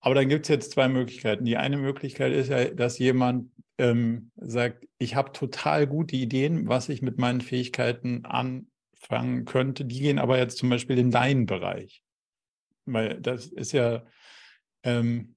aber 0.00 0.14
dann 0.14 0.28
gibt 0.28 0.46
es 0.46 0.48
jetzt 0.48 0.72
zwei 0.72 0.88
Möglichkeiten. 0.88 1.44
Die 1.44 1.56
eine 1.56 1.76
Möglichkeit 1.76 2.32
ist 2.32 2.48
ja, 2.48 2.64
dass 2.70 2.98
jemand 2.98 3.50
ähm, 3.78 4.30
sagt, 4.36 4.86
ich 4.98 5.14
habe 5.14 5.32
total 5.32 5.86
gute 5.86 6.16
Ideen, 6.16 6.68
was 6.68 6.88
ich 6.88 7.02
mit 7.02 7.18
meinen 7.18 7.40
Fähigkeiten 7.40 8.24
anfangen 8.24 9.44
könnte. 9.44 9.84
Die 9.84 10.00
gehen 10.00 10.18
aber 10.18 10.38
jetzt 10.38 10.58
zum 10.58 10.70
Beispiel 10.70 10.98
in 10.98 11.10
deinen 11.10 11.46
Bereich. 11.46 12.02
Weil 12.92 13.20
das 13.20 13.46
ist 13.46 13.72
ja 13.72 14.04
ähm, 14.82 15.34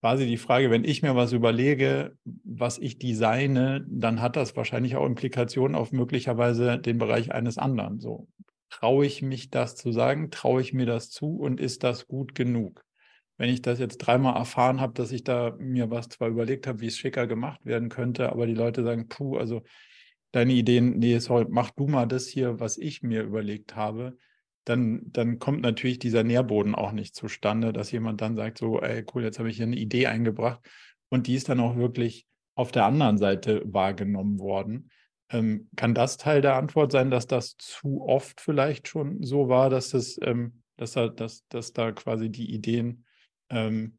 quasi 0.00 0.26
die 0.26 0.36
Frage, 0.36 0.70
wenn 0.70 0.84
ich 0.84 1.02
mir 1.02 1.16
was 1.16 1.32
überlege, 1.32 2.16
was 2.44 2.78
ich 2.78 2.98
designe, 2.98 3.84
dann 3.88 4.20
hat 4.20 4.36
das 4.36 4.56
wahrscheinlich 4.56 4.96
auch 4.96 5.06
Implikationen 5.06 5.74
auf 5.74 5.92
möglicherweise 5.92 6.78
den 6.78 6.98
Bereich 6.98 7.32
eines 7.32 7.58
anderen. 7.58 7.98
So, 8.00 8.28
traue 8.70 9.06
ich 9.06 9.22
mich 9.22 9.50
das 9.50 9.74
zu 9.74 9.92
sagen? 9.92 10.30
Traue 10.30 10.60
ich 10.60 10.72
mir 10.72 10.86
das 10.86 11.10
zu 11.10 11.36
und 11.36 11.60
ist 11.60 11.82
das 11.82 12.06
gut 12.06 12.34
genug? 12.34 12.84
Wenn 13.38 13.50
ich 13.50 13.62
das 13.62 13.78
jetzt 13.78 13.98
dreimal 13.98 14.36
erfahren 14.36 14.80
habe, 14.80 14.94
dass 14.94 15.12
ich 15.12 15.24
da 15.24 15.56
mir 15.58 15.90
was 15.90 16.08
zwar 16.08 16.28
überlegt 16.28 16.66
habe, 16.66 16.80
wie 16.80 16.86
es 16.86 16.96
schicker 16.96 17.26
gemacht 17.26 17.64
werden 17.64 17.88
könnte, 17.88 18.30
aber 18.30 18.46
die 18.46 18.54
Leute 18.54 18.82
sagen, 18.82 19.08
puh, 19.08 19.36
also 19.36 19.62
deine 20.32 20.52
Ideen, 20.52 20.98
nee, 20.98 21.18
sorry, 21.18 21.46
mach 21.48 21.70
du 21.70 21.86
mal 21.86 22.06
das 22.06 22.28
hier, 22.28 22.60
was 22.60 22.78
ich 22.78 23.02
mir 23.02 23.22
überlegt 23.22 23.76
habe, 23.76 24.16
dann, 24.66 25.02
dann 25.12 25.38
kommt 25.38 25.62
natürlich 25.62 26.00
dieser 26.00 26.24
Nährboden 26.24 26.74
auch 26.74 26.92
nicht 26.92 27.14
zustande, 27.14 27.72
dass 27.72 27.92
jemand 27.92 28.20
dann 28.20 28.34
sagt, 28.34 28.58
so, 28.58 28.80
ey, 28.80 29.04
cool, 29.14 29.22
jetzt 29.22 29.38
habe 29.38 29.48
ich 29.48 29.56
hier 29.56 29.66
eine 29.66 29.76
Idee 29.76 30.08
eingebracht 30.08 30.60
und 31.08 31.28
die 31.28 31.34
ist 31.34 31.48
dann 31.48 31.60
auch 31.60 31.76
wirklich 31.76 32.26
auf 32.56 32.72
der 32.72 32.84
anderen 32.84 33.16
Seite 33.16 33.62
wahrgenommen 33.64 34.40
worden. 34.40 34.90
Ähm, 35.30 35.68
kann 35.76 35.94
das 35.94 36.16
Teil 36.16 36.40
der 36.40 36.56
Antwort 36.56 36.90
sein, 36.90 37.10
dass 37.10 37.28
das 37.28 37.56
zu 37.58 38.02
oft 38.02 38.40
vielleicht 38.40 38.88
schon 38.88 39.22
so 39.22 39.48
war, 39.48 39.70
dass 39.70 39.90
das, 39.90 40.18
ähm, 40.22 40.62
dass, 40.76 40.92
da, 40.92 41.08
dass, 41.08 41.46
dass 41.48 41.72
da 41.72 41.92
quasi 41.92 42.28
die 42.28 42.52
Ideen 42.52 43.04
ähm, 43.50 43.98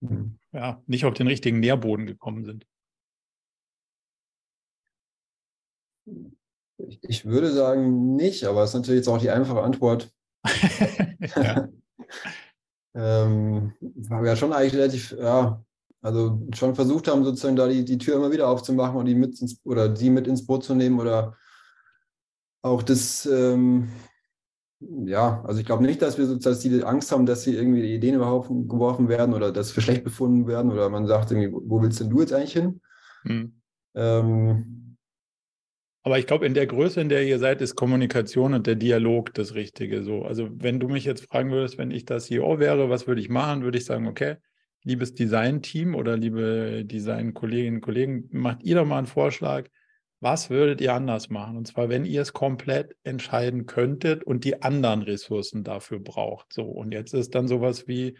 mhm. 0.00 0.38
ja, 0.52 0.82
nicht 0.86 1.06
auf 1.06 1.14
den 1.14 1.26
richtigen 1.26 1.60
Nährboden 1.60 2.04
gekommen 2.04 2.44
sind? 2.44 2.66
Ich 7.02 7.24
würde 7.24 7.52
sagen 7.52 8.16
nicht, 8.16 8.44
aber 8.44 8.62
es 8.62 8.70
ist 8.70 8.74
natürlich 8.74 8.98
jetzt 9.00 9.08
auch 9.08 9.18
die 9.18 9.30
einfache 9.30 9.62
Antwort. 9.62 10.10
ähm, 12.94 13.72
war 13.80 14.26
ja 14.26 14.36
schon 14.36 14.52
eigentlich 14.52 14.74
relativ, 14.74 15.12
ja, 15.12 15.62
Also 16.02 16.46
schon 16.54 16.74
versucht 16.74 17.08
haben, 17.08 17.24
sozusagen 17.24 17.56
da 17.56 17.68
die, 17.68 17.84
die 17.84 17.98
Tür 17.98 18.16
immer 18.16 18.32
wieder 18.32 18.48
aufzumachen 18.48 18.96
und 18.96 19.06
die 19.06 19.14
mit 19.14 19.40
ins, 19.40 19.60
oder 19.64 19.88
die 19.88 20.10
mit 20.10 20.26
ins 20.26 20.46
Boot 20.46 20.64
zu 20.64 20.74
nehmen 20.74 21.00
oder 21.00 21.36
auch 22.62 22.82
das, 22.82 23.26
ähm, 23.26 23.88
ja, 24.80 25.42
also 25.44 25.60
ich 25.60 25.66
glaube 25.66 25.84
nicht, 25.84 26.02
dass 26.02 26.18
wir 26.18 26.26
sozusagen 26.26 26.58
die 26.76 26.84
Angst 26.84 27.12
haben, 27.12 27.26
dass 27.26 27.42
sie 27.44 27.54
irgendwie 27.54 27.94
Ideen 27.94 28.16
überhaupt 28.16 28.48
geworfen 28.48 29.08
werden 29.08 29.34
oder 29.34 29.52
dass 29.52 29.74
wir 29.76 29.82
schlecht 29.82 30.04
befunden 30.04 30.46
werden 30.46 30.72
oder 30.72 30.88
man 30.88 31.06
sagt 31.06 31.30
irgendwie, 31.30 31.52
wo 31.52 31.80
willst 31.82 32.00
denn 32.00 32.10
du 32.10 32.20
jetzt 32.20 32.32
eigentlich 32.32 32.52
hin? 32.52 32.80
Hm. 33.22 33.60
Ähm, 33.94 34.81
aber 36.02 36.18
ich 36.18 36.26
glaube, 36.26 36.46
in 36.46 36.54
der 36.54 36.66
Größe, 36.66 37.00
in 37.00 37.08
der 37.08 37.24
ihr 37.24 37.38
seid, 37.38 37.60
ist 37.60 37.76
Kommunikation 37.76 38.54
und 38.54 38.66
der 38.66 38.74
Dialog 38.74 39.32
das 39.34 39.54
Richtige. 39.54 40.02
So, 40.02 40.22
also 40.22 40.48
wenn 40.52 40.80
du 40.80 40.88
mich 40.88 41.04
jetzt 41.04 41.26
fragen 41.26 41.50
würdest, 41.50 41.78
wenn 41.78 41.90
ich 41.92 42.04
das 42.04 42.26
CEO 42.26 42.58
wäre, 42.58 42.90
was 42.90 43.06
würde 43.06 43.20
ich 43.20 43.28
machen, 43.28 43.62
würde 43.62 43.78
ich 43.78 43.84
sagen, 43.84 44.08
okay, 44.08 44.36
liebes 44.82 45.14
Design-Team 45.14 45.94
oder 45.94 46.16
liebe 46.16 46.84
Design-Kolleginnen 46.84 47.76
und 47.76 47.82
Kollegen, 47.82 48.28
macht 48.32 48.64
ihr 48.64 48.74
doch 48.74 48.84
mal 48.84 48.98
einen 48.98 49.06
Vorschlag, 49.06 49.68
was 50.18 50.50
würdet 50.50 50.80
ihr 50.80 50.94
anders 50.94 51.30
machen? 51.30 51.56
Und 51.56 51.66
zwar, 51.66 51.88
wenn 51.88 52.04
ihr 52.04 52.22
es 52.22 52.32
komplett 52.32 52.96
entscheiden 53.04 53.66
könntet 53.66 54.24
und 54.24 54.44
die 54.44 54.62
anderen 54.62 55.02
Ressourcen 55.02 55.64
dafür 55.64 55.98
braucht. 55.98 56.52
So, 56.52 56.62
und 56.64 56.92
jetzt 56.92 57.12
ist 57.12 57.34
dann 57.34 57.48
sowas 57.48 57.86
wie, 57.88 58.16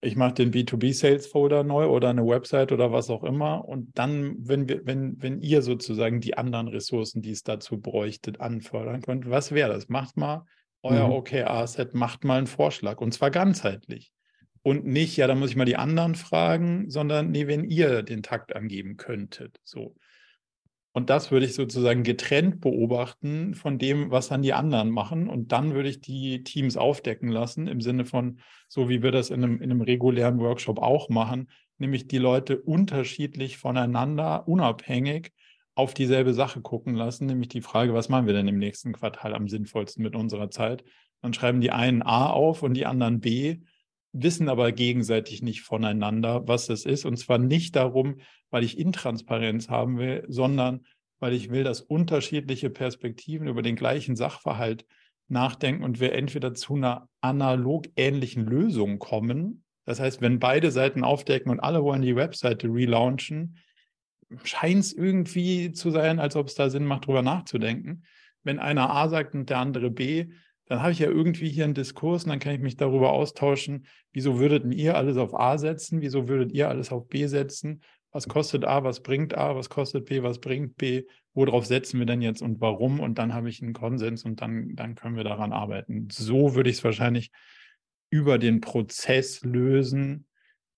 ich 0.00 0.16
mache 0.16 0.34
den 0.34 0.52
B2B-Sales-Folder 0.52 1.64
neu 1.64 1.86
oder 1.86 2.10
eine 2.10 2.26
Website 2.26 2.70
oder 2.72 2.92
was 2.92 3.10
auch 3.10 3.24
immer. 3.24 3.64
Und 3.64 3.98
dann, 3.98 4.36
wenn 4.38 4.68
wir, 4.68 4.84
wenn, 4.84 5.20
wenn 5.20 5.40
ihr 5.40 5.62
sozusagen 5.62 6.20
die 6.20 6.36
anderen 6.36 6.68
Ressourcen, 6.68 7.22
die 7.22 7.30
es 7.30 7.42
dazu 7.42 7.80
bräuchtet, 7.80 8.40
anfordern 8.40 9.00
könnt, 9.02 9.28
was 9.28 9.52
wäre 9.52 9.72
das? 9.72 9.88
Macht 9.88 10.16
mal 10.16 10.44
euer 10.82 11.08
mhm. 11.08 11.14
OKR-Set, 11.14 11.94
macht 11.94 12.24
mal 12.24 12.38
einen 12.38 12.46
Vorschlag 12.46 13.00
und 13.00 13.12
zwar 13.12 13.30
ganzheitlich. 13.30 14.12
Und 14.62 14.84
nicht, 14.84 15.16
ja, 15.16 15.26
da 15.26 15.34
muss 15.34 15.50
ich 15.50 15.56
mal 15.56 15.64
die 15.64 15.76
anderen 15.76 16.14
fragen, 16.14 16.90
sondern 16.90 17.30
nee, 17.30 17.46
wenn 17.46 17.64
ihr 17.64 18.02
den 18.02 18.22
Takt 18.22 18.54
angeben 18.54 18.96
könntet. 18.96 19.60
So. 19.62 19.94
Und 20.96 21.10
das 21.10 21.30
würde 21.30 21.44
ich 21.44 21.52
sozusagen 21.52 22.04
getrennt 22.04 22.62
beobachten 22.62 23.54
von 23.54 23.78
dem, 23.78 24.10
was 24.10 24.28
dann 24.28 24.40
die 24.40 24.54
anderen 24.54 24.88
machen. 24.88 25.28
Und 25.28 25.52
dann 25.52 25.74
würde 25.74 25.90
ich 25.90 26.00
die 26.00 26.42
Teams 26.42 26.78
aufdecken 26.78 27.28
lassen, 27.28 27.66
im 27.66 27.82
Sinne 27.82 28.06
von, 28.06 28.40
so 28.66 28.88
wie 28.88 29.02
wir 29.02 29.10
das 29.10 29.28
in 29.28 29.44
einem, 29.44 29.56
in 29.60 29.70
einem 29.70 29.82
regulären 29.82 30.38
Workshop 30.38 30.78
auch 30.78 31.10
machen, 31.10 31.50
nämlich 31.76 32.08
die 32.08 32.16
Leute 32.16 32.62
unterschiedlich 32.62 33.58
voneinander, 33.58 34.48
unabhängig 34.48 35.32
auf 35.74 35.92
dieselbe 35.92 36.32
Sache 36.32 36.62
gucken 36.62 36.94
lassen, 36.94 37.26
nämlich 37.26 37.48
die 37.48 37.60
Frage, 37.60 37.92
was 37.92 38.08
machen 38.08 38.26
wir 38.26 38.32
denn 38.32 38.48
im 38.48 38.56
nächsten 38.56 38.94
Quartal 38.94 39.34
am 39.34 39.48
sinnvollsten 39.48 40.02
mit 40.02 40.16
unserer 40.16 40.50
Zeit? 40.50 40.82
Dann 41.20 41.34
schreiben 41.34 41.60
die 41.60 41.72
einen 41.72 42.00
A 42.00 42.30
auf 42.30 42.62
und 42.62 42.72
die 42.72 42.86
anderen 42.86 43.20
B 43.20 43.58
wissen 44.22 44.48
aber 44.48 44.72
gegenseitig 44.72 45.42
nicht 45.42 45.62
voneinander, 45.62 46.46
was 46.46 46.66
das 46.66 46.84
ist. 46.84 47.04
Und 47.04 47.16
zwar 47.16 47.38
nicht 47.38 47.76
darum, 47.76 48.16
weil 48.50 48.64
ich 48.64 48.78
Intransparenz 48.78 49.68
haben 49.68 49.98
will, 49.98 50.24
sondern 50.28 50.84
weil 51.18 51.32
ich 51.32 51.50
will, 51.50 51.64
dass 51.64 51.80
unterschiedliche 51.80 52.70
Perspektiven 52.70 53.48
über 53.48 53.62
den 53.62 53.76
gleichen 53.76 54.16
Sachverhalt 54.16 54.86
nachdenken 55.28 55.82
und 55.82 56.00
wir 56.00 56.12
entweder 56.12 56.54
zu 56.54 56.74
einer 56.74 57.08
analog 57.20 57.86
ähnlichen 57.96 58.46
Lösung 58.46 58.98
kommen. 58.98 59.64
Das 59.84 60.00
heißt, 60.00 60.20
wenn 60.20 60.38
beide 60.38 60.70
Seiten 60.70 61.04
aufdecken 61.04 61.50
und 61.50 61.60
alle 61.60 61.82
wollen 61.82 62.02
die 62.02 62.16
Webseite 62.16 62.68
relaunchen, 62.68 63.58
scheint 64.44 64.80
es 64.80 64.92
irgendwie 64.92 65.72
zu 65.72 65.90
sein, 65.90 66.18
als 66.18 66.36
ob 66.36 66.48
es 66.48 66.54
da 66.54 66.70
Sinn 66.70 66.84
macht, 66.84 67.04
darüber 67.04 67.22
nachzudenken. 67.22 68.04
Wenn 68.42 68.58
einer 68.58 68.90
A 68.90 69.08
sagt 69.08 69.34
und 69.34 69.50
der 69.50 69.58
andere 69.58 69.90
B, 69.90 70.26
dann 70.66 70.82
habe 70.82 70.92
ich 70.92 70.98
ja 70.98 71.08
irgendwie 71.08 71.48
hier 71.48 71.64
einen 71.64 71.74
Diskurs 71.74 72.24
und 72.24 72.30
dann 72.30 72.38
kann 72.38 72.54
ich 72.54 72.60
mich 72.60 72.76
darüber 72.76 73.12
austauschen, 73.12 73.86
wieso 74.12 74.38
würdet 74.38 74.74
ihr 74.74 74.96
alles 74.96 75.16
auf 75.16 75.38
A 75.38 75.58
setzen, 75.58 76.00
wieso 76.00 76.28
würdet 76.28 76.52
ihr 76.52 76.68
alles 76.68 76.92
auf 76.92 77.08
B 77.08 77.26
setzen, 77.26 77.82
was 78.10 78.28
kostet 78.28 78.64
A, 78.64 78.82
was 78.82 79.02
bringt 79.02 79.36
A, 79.36 79.54
was 79.54 79.68
kostet 79.68 80.06
B, 80.06 80.22
was 80.22 80.40
bringt 80.40 80.76
B, 80.76 81.04
worauf 81.34 81.66
setzen 81.66 81.98
wir 81.98 82.06
denn 82.06 82.22
jetzt 82.22 82.42
und 82.42 82.60
warum? 82.60 82.98
Und 82.98 83.18
dann 83.18 83.34
habe 83.34 83.48
ich 83.48 83.62
einen 83.62 83.74
Konsens 83.74 84.24
und 84.24 84.40
dann, 84.40 84.74
dann 84.74 84.94
können 84.94 85.16
wir 85.16 85.24
daran 85.24 85.52
arbeiten. 85.52 86.08
So 86.10 86.54
würde 86.54 86.70
ich 86.70 86.76
es 86.76 86.84
wahrscheinlich 86.84 87.30
über 88.10 88.38
den 88.38 88.60
Prozess 88.60 89.42
lösen 89.44 90.26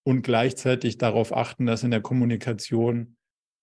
und 0.03 0.23
gleichzeitig 0.23 0.99
darauf 0.99 1.37
achten, 1.37 1.67
dass 1.67 1.85
in 1.85 1.91
der 1.91 2.01
Kommunikation 2.01 3.18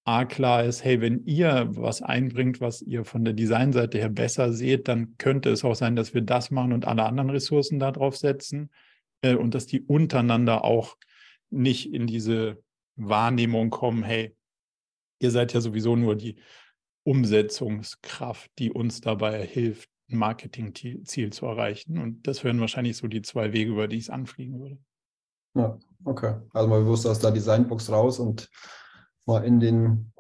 A 0.08 0.26
klar 0.26 0.64
ist, 0.64 0.84
hey, 0.84 1.02
wenn 1.02 1.26
ihr 1.26 1.68
was 1.72 2.04
einbringt, 2.04 2.62
was 2.62 2.84
ihr 2.84 3.06
von 3.06 3.26
der 3.26 3.34
Designseite 3.34 3.98
her 3.98 4.10
besser 4.10 4.54
seht, 4.54 4.88
dann 4.88 5.18
könnte 5.18 5.50
es 5.50 5.66
auch 5.66 5.74
sein, 5.74 5.96
dass 5.96 6.14
wir 6.14 6.22
das 6.22 6.52
machen 6.52 6.74
und 6.74 6.86
alle 6.86 7.04
anderen 7.04 7.32
Ressourcen 7.32 7.80
darauf 7.80 8.16
setzen 8.16 8.70
äh, 9.22 9.34
und 9.34 9.56
dass 9.56 9.66
die 9.66 9.82
untereinander 9.82 10.64
auch 10.64 10.96
nicht 11.50 11.92
in 11.92 12.06
diese 12.06 12.62
Wahrnehmung 12.96 13.72
kommen, 13.72 14.04
hey, 14.04 14.36
ihr 15.20 15.32
seid 15.32 15.54
ja 15.54 15.62
sowieso 15.62 15.96
nur 15.96 16.16
die 16.16 16.36
Umsetzungskraft, 17.04 18.52
die 18.60 18.72
uns 18.72 19.02
dabei 19.02 19.44
hilft, 19.44 19.90
ein 20.12 20.18
Marketingziel 20.18 21.32
zu 21.32 21.46
erreichen. 21.48 21.98
Und 21.98 22.28
das 22.28 22.44
wären 22.44 22.60
wahrscheinlich 22.60 22.98
so 22.98 23.08
die 23.08 23.24
zwei 23.24 23.54
Wege, 23.54 23.72
über 23.72 23.88
die 23.88 23.98
ich 23.98 24.04
es 24.04 24.10
anfliegen 24.12 24.60
würde. 24.60 24.78
Ja, 25.56 25.80
okay. 26.04 26.36
Also 26.54 26.68
mal 26.68 26.82
bewusst 26.82 27.08
aus 27.08 27.20
der 27.20 27.32
Designbox 27.32 27.90
raus 27.90 28.20
und 28.20 28.50
mal 29.26 29.44
in 29.44 29.60
den 29.60 30.12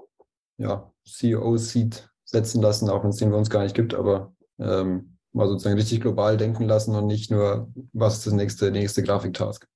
ja, 0.58 0.91
CEO-Seat 1.06 2.10
setzen 2.24 2.62
lassen, 2.62 2.89
auch 2.89 3.04
wenn 3.04 3.12
es 3.12 3.18
den 3.18 3.32
bei 3.32 3.38
uns 3.38 3.50
gar 3.50 3.63
nicht 3.63 3.76
gibt, 3.76 3.94
aber 3.94 4.34
ähm, 4.60 5.18
mal 5.34 5.48
sozusagen 5.48 5.78
richtig 5.78 6.02
global 6.02 6.38
denken 6.38 6.63
lassen 6.63 6.96
und 6.96 7.08
nicht 7.08 7.30
nur, 7.30 7.72
was 7.94 8.18
ist 8.18 8.28
das 8.28 8.34
nächste, 8.34 8.72
nächste 8.72 9.04
Grafiktask. 9.04 9.68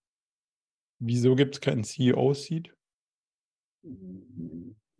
Wieso 0.99 1.35
gibt 1.35 1.55
es 1.55 1.61
keinen 1.61 1.83
CEO-Seat? 1.83 2.73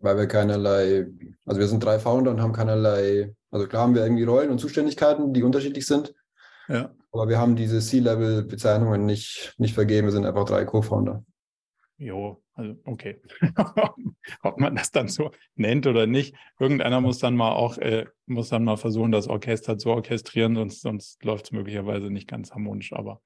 Weil 0.02 0.18
wir 0.18 0.28
keinerlei, 0.28 1.08
also 1.46 1.60
wir 1.60 1.68
sind 1.68 1.84
drei 1.84 2.00
Founder 2.00 2.32
und 2.32 2.42
haben 2.42 2.54
keinerlei, 2.54 3.36
also 3.52 3.68
klar 3.68 3.84
haben 3.84 3.96
wir 3.96 4.04
irgendwie 4.04 4.24
Rollen 4.24 4.50
und 4.50 4.60
Zuständigkeiten, 4.60 5.34
die 5.34 5.44
unterschiedlich 5.44 5.86
sind. 5.86 6.14
Ja. 6.68 6.94
Aber 7.12 7.28
wir 7.28 7.40
haben 7.40 7.56
diese 7.56 7.80
C-Level-Bezeichnungen 7.80 9.06
nicht, 9.06 9.56
nicht 9.58 9.74
vergeben, 9.74 10.08
wir 10.08 10.12
sind 10.12 10.26
einfach 10.26 10.46
drei 10.46 10.64
Co-Founder. 10.64 11.26
Jo, 11.98 12.42
also 12.60 12.76
okay. 12.84 13.22
Ob 14.44 14.60
man 14.60 14.76
das 14.76 14.92
dann 14.92 15.08
so 15.08 15.32
nennt 15.56 15.88
oder 15.88 16.08
nicht. 16.08 16.36
Irgendeiner 16.60 17.00
muss 17.00 17.20
dann 17.20 17.38
mal 17.38 17.54
auch, 17.54 17.78
äh, 17.78 18.06
muss 18.26 18.50
dann 18.50 18.66
mal 18.66 18.76
versuchen, 18.76 19.14
das 19.14 19.30
Orchester 19.30 19.78
zu 19.78 19.92
orchestrieren, 19.92 20.56
sonst, 20.56 20.82
sonst 20.82 21.24
läuft 21.24 21.46
es 21.46 21.52
möglicherweise 21.54 22.10
nicht 22.10 22.28
ganz 22.28 22.52
harmonisch, 22.52 22.92
aber, 22.92 23.22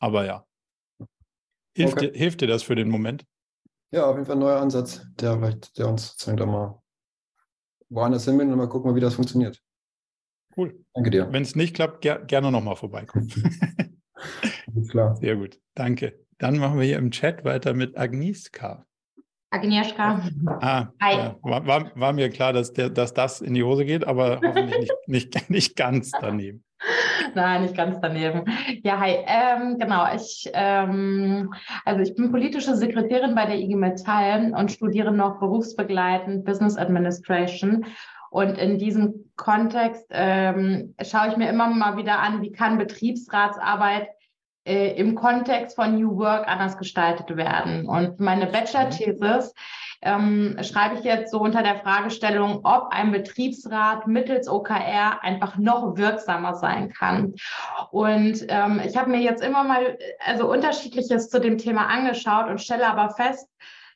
aber 0.00 0.26
ja. 0.26 0.44
Hilft, 1.76 1.98
okay. 1.98 2.10
dir, 2.10 2.18
hilft 2.18 2.40
dir 2.40 2.48
das 2.48 2.64
für 2.64 2.74
den 2.74 2.88
Moment? 2.88 3.24
Ja, 3.92 4.06
auf 4.06 4.16
jeden 4.16 4.26
Fall 4.26 4.36
ein 4.36 4.40
neuer 4.40 4.60
Ansatz, 4.60 5.06
der 5.20 5.38
vielleicht, 5.38 5.78
der 5.78 5.88
uns 5.88 6.08
sozusagen 6.08 6.36
da 6.36 6.46
mal 6.46 6.82
woanders 7.90 8.24
hin 8.24 8.38
will 8.38 8.50
und 8.50 8.58
mal 8.58 8.68
gucken, 8.68 8.96
wie 8.96 9.00
das 9.00 9.14
funktioniert. 9.14 9.62
Cool. 10.56 10.84
Danke 10.94 11.10
dir. 11.10 11.32
Wenn 11.32 11.42
es 11.42 11.54
nicht 11.54 11.76
klappt, 11.76 12.00
ger 12.00 12.18
gerne 12.24 12.50
nochmal 12.50 12.76
vorbeikommen. 12.76 13.30
klar. 14.90 15.16
Sehr 15.16 15.36
gut. 15.36 15.60
Danke. 15.74 16.23
Dann 16.44 16.58
machen 16.58 16.78
wir 16.78 16.84
hier 16.84 16.98
im 16.98 17.10
Chat 17.10 17.42
weiter 17.46 17.72
mit 17.72 17.96
Agnieszka. 17.96 18.84
Agnieszka. 19.48 20.20
Ah, 20.60 20.88
Hi. 21.00 21.16
Ja, 21.16 21.36
war, 21.40 21.90
war, 21.94 22.12
mir 22.12 22.28
klar, 22.28 22.52
dass, 22.52 22.74
der, 22.74 22.90
dass 22.90 23.14
das 23.14 23.40
in 23.40 23.54
die 23.54 23.64
Hose 23.64 23.86
geht, 23.86 24.06
aber 24.06 24.42
hoffentlich 24.44 24.76
nicht, 24.76 24.92
nicht, 25.06 25.48
nicht 25.50 25.74
ganz 25.76 26.10
daneben. 26.20 26.62
Nein, 27.34 27.62
nicht 27.62 27.74
ganz 27.74 27.98
daneben. 27.98 28.44
Ja, 28.82 29.00
hi. 29.00 29.16
Ähm, 29.26 29.78
genau, 29.78 30.04
ich, 30.14 30.50
ähm, 30.52 31.50
also 31.86 32.02
ich 32.02 32.14
bin 32.14 32.30
politische 32.30 32.76
Sekretärin 32.76 33.34
bei 33.34 33.46
der 33.46 33.56
IG 33.56 33.74
Metall 33.76 34.52
und 34.54 34.70
studiere 34.70 35.12
noch 35.12 35.40
berufsbegleitend 35.40 36.44
Business 36.44 36.76
Administration. 36.76 37.86
Und 38.28 38.58
in 38.58 38.76
diesem 38.76 39.30
Kontext 39.36 40.04
ähm, 40.10 40.94
schaue 41.00 41.28
ich 41.28 41.38
mir 41.38 41.48
immer 41.48 41.68
mal 41.68 41.96
wieder 41.96 42.18
an, 42.18 42.42
wie 42.42 42.52
kann 42.52 42.76
Betriebsratsarbeit 42.76 44.08
äh, 44.64 44.92
im 44.96 45.14
Kontext 45.14 45.76
von 45.76 45.96
New 45.96 46.16
Work 46.16 46.48
anders 46.48 46.78
gestaltet 46.78 47.36
werden. 47.36 47.86
Und 47.86 48.20
meine 48.20 48.46
Bachelor-Thesis 48.46 49.54
ähm, 50.02 50.56
schreibe 50.62 50.96
ich 50.96 51.04
jetzt 51.04 51.30
so 51.30 51.40
unter 51.40 51.62
der 51.62 51.76
Fragestellung, 51.76 52.60
ob 52.64 52.88
ein 52.90 53.10
Betriebsrat 53.10 54.06
mittels 54.06 54.48
OKR 54.48 55.22
einfach 55.22 55.56
noch 55.56 55.96
wirksamer 55.96 56.54
sein 56.54 56.90
kann. 56.92 57.34
Und 57.90 58.44
ähm, 58.48 58.80
ich 58.86 58.96
habe 58.96 59.10
mir 59.10 59.20
jetzt 59.20 59.42
immer 59.42 59.64
mal 59.64 59.98
also 60.24 60.50
unterschiedliches 60.50 61.30
zu 61.30 61.40
dem 61.40 61.58
Thema 61.58 61.86
angeschaut 61.86 62.48
und 62.48 62.60
stelle 62.60 62.86
aber 62.86 63.10
fest, 63.10 63.48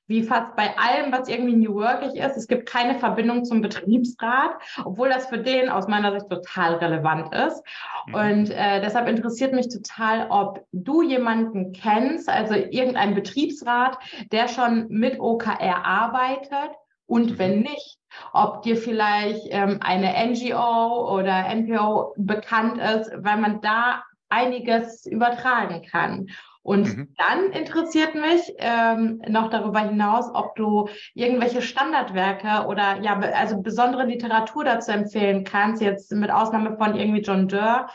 wie 0.09 0.23
fast 0.23 0.57
bei 0.57 0.77
allem, 0.77 1.13
was 1.13 1.29
irgendwie 1.29 1.55
New 1.55 1.75
Workig 1.75 2.15
ist. 2.15 2.37
Es 2.37 2.49
gibt 2.49 2.67
keine 2.67 2.99
Verbindung 2.99 3.45
zum 3.45 3.61
Betriebsrat, 3.61 4.53
obwohl 4.85 5.11
das 5.11 5.27
für 5.27 5.39
den 5.39 5.69
aus 5.69 5.87
meiner 5.87 6.13
Sicht 6.13 6.29
total 6.29 6.77
relevant 6.77 7.33
ist. 7.35 7.63
Mhm. 8.07 8.15
Und 8.15 8.51
äh, 8.51 8.81
deshalb 8.81 9.07
interessiert 9.07 9.53
mich 9.53 9.69
total, 9.69 10.27
ob 10.31 10.65
du 10.73 11.03
jemanden 11.03 11.73
kennst, 11.73 12.29
also 12.29 12.55
irgendeinen 12.55 13.15
Betriebsrat, 13.15 13.99
der 14.33 14.49
schon 14.49 14.89
mit 14.89 15.21
OKR 15.21 15.85
arbeitet 15.85 16.71
und 17.07 17.33
mhm. 17.33 17.39
wenn 17.39 17.61
nicht, 17.61 17.99
ob 18.33 18.63
dir 18.63 18.77
vielleicht 18.77 19.47
ähm, 19.51 19.79
eine 19.83 20.15
NGO 20.27 21.15
oder 21.15 21.55
NPO 21.55 22.15
bekannt 22.17 22.79
ist, 22.79 23.11
weil 23.17 23.37
man 23.37 23.61
da 23.61 24.03
einiges 24.31 25.07
übertragen 25.07 25.83
kann. 25.91 26.29
Und 26.69 26.99
mhm. 26.99 27.09
dann 27.17 27.51
interessiert 27.53 28.15
mich 28.15 28.43
ähm, 28.59 29.23
noch 29.27 29.49
darüber 29.49 29.81
hinaus, 29.81 30.27
ob 30.35 30.55
du 30.55 30.91
irgendwelche 31.15 31.63
Standardwerke 31.63 32.67
oder 32.67 33.01
ja, 33.01 33.19
also 33.19 33.63
besondere 33.63 34.05
Literatur 34.05 34.65
dazu 34.65 34.91
empfehlen 34.93 35.45
kannst, 35.45 35.81
jetzt 35.81 36.13
mit 36.13 36.31
Ausnahme 36.31 36.77
von 36.77 36.95
irgendwie 36.95 37.23
John 37.23 37.49
Durr, 37.49 37.89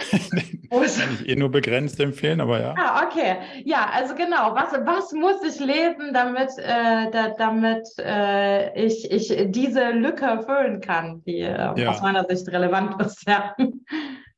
Kann 0.70 1.18
ich 1.20 1.28
eh 1.28 1.36
nur 1.36 1.50
begrenzt 1.50 2.00
empfehlen, 2.00 2.40
aber 2.40 2.60
ja. 2.60 2.74
Ah, 2.78 3.06
okay. 3.06 3.36
Ja, 3.64 3.90
also 3.92 4.14
genau. 4.14 4.54
Was, 4.54 4.72
was 4.72 5.12
muss 5.12 5.42
ich 5.42 5.60
lesen, 5.60 6.14
damit, 6.14 6.50
äh, 6.58 7.10
da, 7.10 7.34
damit 7.36 7.86
äh, 7.98 8.82
ich, 8.82 9.10
ich 9.10 9.34
diese 9.50 9.90
Lücke 9.90 10.42
füllen 10.46 10.80
kann, 10.80 11.22
die 11.26 11.40
äh, 11.40 11.78
ja. 11.78 11.90
aus 11.90 12.00
meiner 12.00 12.24
Sicht 12.24 12.48
relevant 12.48 13.00
ist? 13.02 13.28
Ja. 13.28 13.54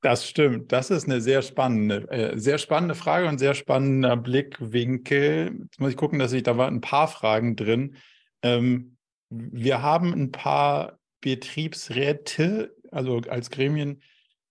Das 0.03 0.29
stimmt. 0.29 0.73
Das 0.73 0.91
ist 0.91 1.05
eine 1.05 1.21
sehr 1.21 1.43
spannende, 1.43 2.11
äh, 2.11 2.37
sehr 2.37 2.59
spannende 2.59 2.97
Frage 2.97 3.29
und 3.29 3.39
sehr 3.39 3.55
spannender 3.55 4.17
Blickwinkel. 4.17 5.61
Jetzt 5.63 5.81
muss 5.81 5.91
ich 5.91 5.97
gucken, 5.97 6.19
dass 6.19 6.33
ich 6.33 6.43
da 6.43 6.59
war 6.59 6.67
ein 6.67 6.81
paar 6.81 7.07
Fragen 7.07 7.55
drin. 7.55 7.97
Ähm, 8.43 8.97
wir 9.31 9.81
haben 9.81 10.13
ein 10.13 10.33
paar 10.33 10.99
Betriebsräte, 11.21 12.75
also 12.91 13.19
als 13.29 13.51
Gremien, 13.51 14.03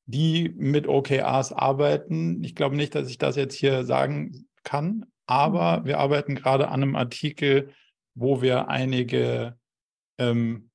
die 0.06 0.54
mit 0.56 0.88
OKRs 0.88 1.52
arbeiten. 1.52 2.42
Ich 2.46 2.56
glaube 2.56 2.78
nicht, 2.78 2.96
dass 2.96 3.10
ich 3.10 3.18
das 3.18 3.36
jetzt 3.36 3.56
hier 3.56 3.84
sagen 3.84 4.48
kann, 4.64 5.06
aber 5.28 5.82
mhm. 5.82 5.86
wir 5.86 6.00
arbeiten 6.00 6.36
gerade 6.36 6.70
an 6.70 6.82
einem 6.82 6.96
Artikel, 6.96 7.74
wo 8.16 8.42
wir 8.42 8.70
einige 8.70 9.58
ähm, 10.18 10.71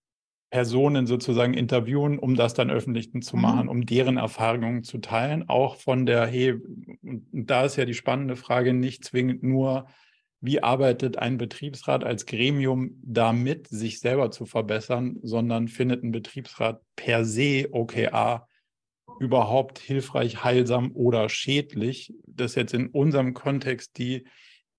Personen 0.57 1.07
sozusagen 1.07 1.53
interviewen, 1.53 2.19
um 2.19 2.35
das 2.35 2.55
dann 2.55 2.71
öffentlich 2.71 3.13
zu 3.21 3.37
mhm. 3.37 3.43
machen, 3.43 3.63
mhm. 3.65 3.69
um 3.69 3.85
deren 3.85 4.17
Erfahrungen 4.17 4.85
zu 4.85 4.97
teilen. 4.97 5.51
Auch 5.51 5.77
von 5.77 6.07
der, 6.07 6.27
hey, 6.27 6.55
und 7.03 7.27
da 7.33 7.67
ist 7.67 7.77
ja 7.77 7.85
die 7.85 7.93
spannende 7.93 8.37
Frage, 8.37 8.73
nicht 8.73 9.05
zwingend 9.05 9.43
nur, 9.43 9.87
wie 10.41 10.63
arbeitet 10.63 11.19
ein 11.19 11.37
Betriebsrat 11.37 12.05
als 12.05 12.25
Gremium 12.25 12.93
damit, 13.03 13.69
sich 13.69 14.01
selber 14.01 14.31
zu 14.31 14.47
verbessern, 14.47 15.19
sondern 15.23 15.69
findet 15.69 16.03
ein 16.03 16.11
Betriebsrat 16.11 16.81
per 16.97 17.27
se 17.27 17.69
OKR 17.73 18.49
überhaupt 19.21 19.79
hilfreich, 19.79 20.43
heilsam 20.43 20.91
oder 20.95 21.29
schädlich? 21.29 22.15
Das 22.27 22.53
ist 22.53 22.57
jetzt 22.57 22.73
in 22.73 22.89
unserem 22.89 23.35
Kontext 23.35 23.99
die 23.99 24.25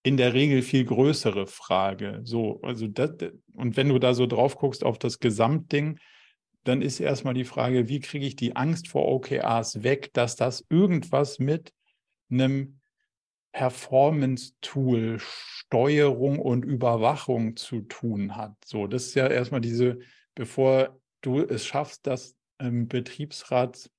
in 0.03 0.17
der 0.17 0.33
Regel 0.33 0.61
viel 0.61 0.85
größere 0.85 1.47
Frage. 1.47 2.21
So, 2.23 2.61
also 2.61 2.87
das, 2.87 3.11
und 3.53 3.75
wenn 3.77 3.89
du 3.89 3.99
da 3.99 4.13
so 4.13 4.25
drauf 4.25 4.57
guckst 4.57 4.83
auf 4.83 4.97
das 4.99 5.19
Gesamtding, 5.19 5.99
dann 6.63 6.81
ist 6.81 6.99
erstmal 6.99 7.33
die 7.33 7.45
Frage, 7.45 7.87
wie 7.87 7.99
kriege 7.99 8.25
ich 8.25 8.35
die 8.35 8.55
Angst 8.55 8.89
vor 8.89 9.07
OKRs 9.07 9.83
weg, 9.83 10.11
dass 10.13 10.35
das 10.35 10.65
irgendwas 10.69 11.39
mit 11.39 11.73
einem 12.29 12.79
Performance-Tool, 13.53 15.17
Steuerung 15.19 16.39
und 16.39 16.63
Überwachung 16.63 17.55
zu 17.55 17.81
tun 17.81 18.35
hat. 18.35 18.53
So, 18.65 18.85
das 18.87 19.05
ist 19.05 19.15
ja 19.15 19.27
erstmal 19.27 19.61
diese, 19.61 19.99
bevor 20.35 20.99
du 21.21 21.39
es 21.41 21.65
schaffst, 21.65 22.05
dass 22.05 22.35
ähm, 22.59 22.87
Betriebsrat 22.87 23.89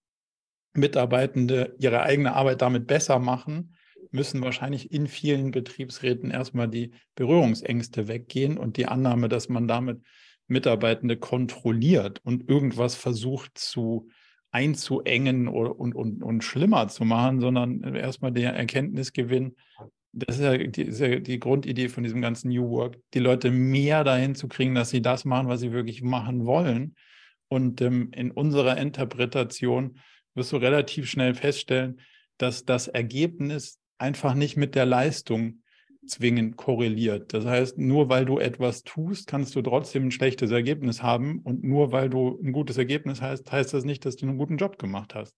Mitarbeitende 0.75 1.75
ihre 1.79 2.03
eigene 2.03 2.35
Arbeit 2.35 2.63
damit 2.63 2.87
besser 2.87 3.19
machen, 3.19 3.75
müssen 4.11 4.43
wahrscheinlich 4.43 4.93
in 4.93 5.07
vielen 5.07 5.51
Betriebsräten 5.51 6.31
erstmal 6.31 6.69
die 6.69 6.93
Berührungsängste 7.15 8.09
weggehen 8.09 8.57
und 8.57 8.77
die 8.77 8.87
Annahme, 8.87 9.29
dass 9.29 9.49
man 9.49 9.69
damit 9.69 10.01
Mitarbeitende 10.47 11.17
kontrolliert 11.17 12.21
und 12.25 12.49
irgendwas 12.49 12.95
versucht 12.95 13.59
zu 13.59 14.09
einzuengen 14.51 15.47
und, 15.47 15.95
und, 15.95 16.23
und, 16.23 16.43
schlimmer 16.43 16.89
zu 16.89 17.05
machen, 17.05 17.41
sondern 17.41 17.83
erstmal 17.95 18.33
der 18.33 18.55
Erkenntnisgewinn. 18.55 19.57
Das 20.13 20.37
ist 20.37 20.43
ja, 20.43 20.57
die, 20.57 20.83
ist 20.83 21.01
ja 21.01 21.19
die 21.19 21.39
Grundidee 21.39 21.91
von 21.91 22.03
diesem 22.03 22.23
ganzen 22.23 22.49
New 22.49 22.71
Work, 22.71 22.99
die 23.13 23.19
Leute 23.19 23.51
mehr 23.51 24.05
dahin 24.05 24.35
zu 24.35 24.49
kriegen, 24.49 24.75
dass 24.75 24.89
sie 24.89 25.03
das 25.03 25.27
machen, 25.27 25.49
was 25.49 25.61
sie 25.61 25.73
wirklich 25.73 26.03
machen 26.03 26.47
wollen. 26.47 26.97
Und 27.49 27.83
ähm, 27.83 28.11
in 28.15 28.31
unserer 28.31 28.79
Interpretation 28.79 29.99
wirst 30.35 30.53
du 30.53 30.57
relativ 30.57 31.11
schnell 31.11 31.35
feststellen, 31.35 32.01
dass 32.39 32.65
das 32.65 32.89
Ergebnis 32.89 33.79
einfach 33.99 34.35
nicht 34.35 34.57
mit 34.57 34.75
der 34.75 34.87
Leistung 34.87 35.63
zwingend 36.07 36.57
korreliert. 36.57 37.35
Das 37.35 37.45
heißt, 37.45 37.79
nur 37.79 38.09
weil 38.09 38.25
du 38.25 38.39
etwas 38.39 38.83
tust, 38.83 39.27
kannst 39.27 39.55
du 39.55 39.63
trotzdem 39.63 40.07
ein 40.07 40.11
schlechtes 40.11 40.51
Ergebnis 40.51 41.03
haben. 41.03 41.41
Und 41.41 41.63
nur 41.63 41.93
weil 41.93 42.09
du 42.09 42.41
ein 42.43 42.53
gutes 42.53 42.79
Ergebnis 42.79 43.21
hast, 43.21 43.51
heißt 43.53 43.75
das 43.75 43.85
nicht, 43.85 44.05
dass 44.05 44.17
du 44.17 44.27
einen 44.27 44.39
guten 44.39 44.57
Job 44.57 44.79
gemacht 44.79 45.15
hast. 45.15 45.37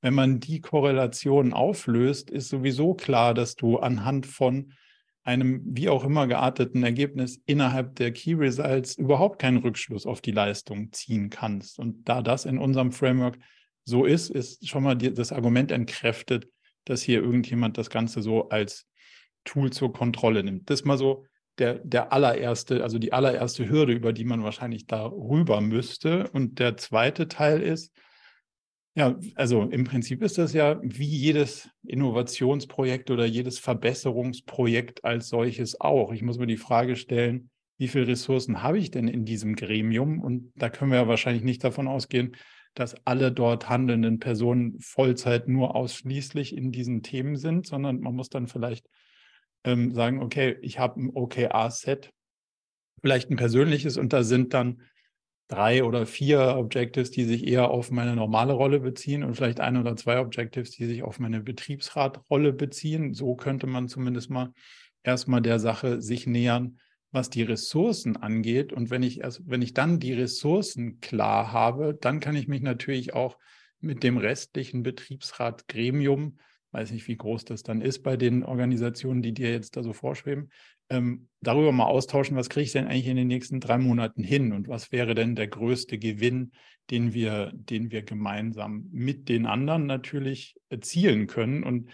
Wenn 0.00 0.14
man 0.14 0.40
die 0.40 0.60
Korrelation 0.60 1.52
auflöst, 1.52 2.30
ist 2.30 2.48
sowieso 2.48 2.94
klar, 2.94 3.34
dass 3.34 3.54
du 3.54 3.78
anhand 3.78 4.26
von 4.26 4.72
einem 5.24 5.62
wie 5.64 5.88
auch 5.88 6.04
immer 6.04 6.26
gearteten 6.26 6.82
Ergebnis 6.82 7.40
innerhalb 7.46 7.94
der 7.94 8.12
Key 8.12 8.34
Results 8.34 8.96
überhaupt 8.96 9.40
keinen 9.40 9.58
Rückschluss 9.58 10.04
auf 10.04 10.20
die 10.20 10.32
Leistung 10.32 10.92
ziehen 10.92 11.30
kannst. 11.30 11.78
Und 11.78 12.08
da 12.08 12.22
das 12.22 12.44
in 12.44 12.58
unserem 12.58 12.90
Framework 12.90 13.38
so 13.84 14.04
ist, 14.04 14.30
ist 14.30 14.68
schon 14.68 14.82
mal 14.82 14.96
das 14.96 15.32
Argument 15.32 15.70
entkräftet, 15.70 16.48
dass 16.84 17.02
hier 17.02 17.22
irgendjemand 17.22 17.78
das 17.78 17.90
Ganze 17.90 18.22
so 18.22 18.48
als 18.48 18.86
Tool 19.44 19.70
zur 19.72 19.92
Kontrolle 19.92 20.42
nimmt. 20.42 20.70
Das 20.70 20.80
ist 20.80 20.86
mal 20.86 20.98
so 20.98 21.26
der, 21.58 21.74
der 21.84 22.12
allererste, 22.12 22.82
also 22.82 22.98
die 22.98 23.12
allererste 23.12 23.68
Hürde, 23.68 23.92
über 23.92 24.12
die 24.12 24.24
man 24.24 24.42
wahrscheinlich 24.42 24.86
darüber 24.86 25.60
müsste. 25.60 26.30
Und 26.32 26.58
der 26.58 26.76
zweite 26.76 27.28
Teil 27.28 27.60
ist, 27.60 27.92
ja, 28.94 29.18
also 29.36 29.62
im 29.62 29.84
Prinzip 29.84 30.22
ist 30.22 30.36
das 30.38 30.52
ja 30.52 30.78
wie 30.82 31.06
jedes 31.06 31.70
Innovationsprojekt 31.86 33.10
oder 33.10 33.24
jedes 33.24 33.58
Verbesserungsprojekt 33.58 35.04
als 35.04 35.28
solches 35.28 35.80
auch. 35.80 36.12
Ich 36.12 36.22
muss 36.22 36.38
mir 36.38 36.46
die 36.46 36.58
Frage 36.58 36.96
stellen, 36.96 37.50
wie 37.78 37.88
viele 37.88 38.06
Ressourcen 38.06 38.62
habe 38.62 38.78
ich 38.78 38.90
denn 38.90 39.08
in 39.08 39.24
diesem 39.24 39.56
Gremium? 39.56 40.20
Und 40.20 40.52
da 40.56 40.68
können 40.68 40.90
wir 40.90 40.98
ja 40.98 41.08
wahrscheinlich 41.08 41.42
nicht 41.42 41.64
davon 41.64 41.88
ausgehen, 41.88 42.36
dass 42.74 42.94
alle 43.06 43.32
dort 43.32 43.68
handelnden 43.68 44.18
Personen 44.18 44.78
Vollzeit 44.80 45.48
nur 45.48 45.74
ausschließlich 45.74 46.56
in 46.56 46.72
diesen 46.72 47.02
Themen 47.02 47.36
sind, 47.36 47.66
sondern 47.66 48.00
man 48.00 48.14
muss 48.14 48.30
dann 48.30 48.46
vielleicht 48.46 48.86
ähm, 49.64 49.92
sagen, 49.92 50.22
okay, 50.22 50.56
ich 50.62 50.78
habe 50.78 51.00
ein 51.00 51.10
OKR-Set, 51.12 52.10
vielleicht 53.00 53.30
ein 53.30 53.36
persönliches 53.36 53.96
und 53.96 54.12
da 54.12 54.22
sind 54.22 54.54
dann 54.54 54.82
drei 55.48 55.84
oder 55.84 56.06
vier 56.06 56.56
Objectives, 56.56 57.10
die 57.10 57.24
sich 57.24 57.46
eher 57.46 57.70
auf 57.70 57.90
meine 57.90 58.16
normale 58.16 58.54
Rolle 58.54 58.80
beziehen 58.80 59.22
und 59.22 59.34
vielleicht 59.34 59.60
ein 59.60 59.76
oder 59.76 59.96
zwei 59.96 60.18
Objectives, 60.18 60.70
die 60.70 60.86
sich 60.86 61.02
auf 61.02 61.18
meine 61.18 61.40
Betriebsratrolle 61.40 62.54
beziehen. 62.54 63.12
So 63.12 63.34
könnte 63.34 63.66
man 63.66 63.88
zumindest 63.88 64.30
mal 64.30 64.52
erstmal 65.02 65.42
der 65.42 65.58
Sache 65.58 66.00
sich 66.00 66.26
nähern, 66.26 66.78
was 67.12 67.30
die 67.30 67.42
Ressourcen 67.42 68.16
angeht. 68.16 68.72
Und 68.72 68.90
wenn 68.90 69.02
ich 69.02 69.20
erst, 69.20 69.42
wenn 69.46 69.62
ich 69.62 69.74
dann 69.74 70.00
die 70.00 70.14
Ressourcen 70.14 71.00
klar 71.00 71.52
habe, 71.52 71.94
dann 71.94 72.20
kann 72.20 72.34
ich 72.34 72.48
mich 72.48 72.62
natürlich 72.62 73.14
auch 73.14 73.38
mit 73.80 74.02
dem 74.02 74.16
restlichen 74.16 74.82
Betriebsratgremium, 74.82 76.38
weiß 76.72 76.90
nicht, 76.90 77.06
wie 77.08 77.16
groß 77.16 77.44
das 77.44 77.62
dann 77.62 77.82
ist 77.82 78.02
bei 78.02 78.16
den 78.16 78.42
Organisationen, 78.42 79.20
die 79.20 79.34
dir 79.34 79.50
jetzt 79.50 79.76
da 79.76 79.82
so 79.82 79.92
vorschweben, 79.92 80.50
ähm, 80.88 81.28
darüber 81.40 81.72
mal 81.72 81.84
austauschen, 81.84 82.36
was 82.36 82.48
kriege 82.48 82.64
ich 82.64 82.72
denn 82.72 82.86
eigentlich 82.86 83.08
in 83.08 83.16
den 83.16 83.28
nächsten 83.28 83.60
drei 83.60 83.76
Monaten 83.76 84.22
hin 84.22 84.52
und 84.52 84.68
was 84.68 84.90
wäre 84.90 85.14
denn 85.14 85.36
der 85.36 85.48
größte 85.48 85.98
Gewinn, 85.98 86.52
den 86.90 87.12
wir, 87.12 87.52
den 87.54 87.90
wir 87.90 88.02
gemeinsam 88.02 88.88
mit 88.90 89.28
den 89.28 89.46
anderen 89.46 89.86
natürlich 89.86 90.56
erzielen 90.68 91.26
können. 91.26 91.62
Und 91.62 91.90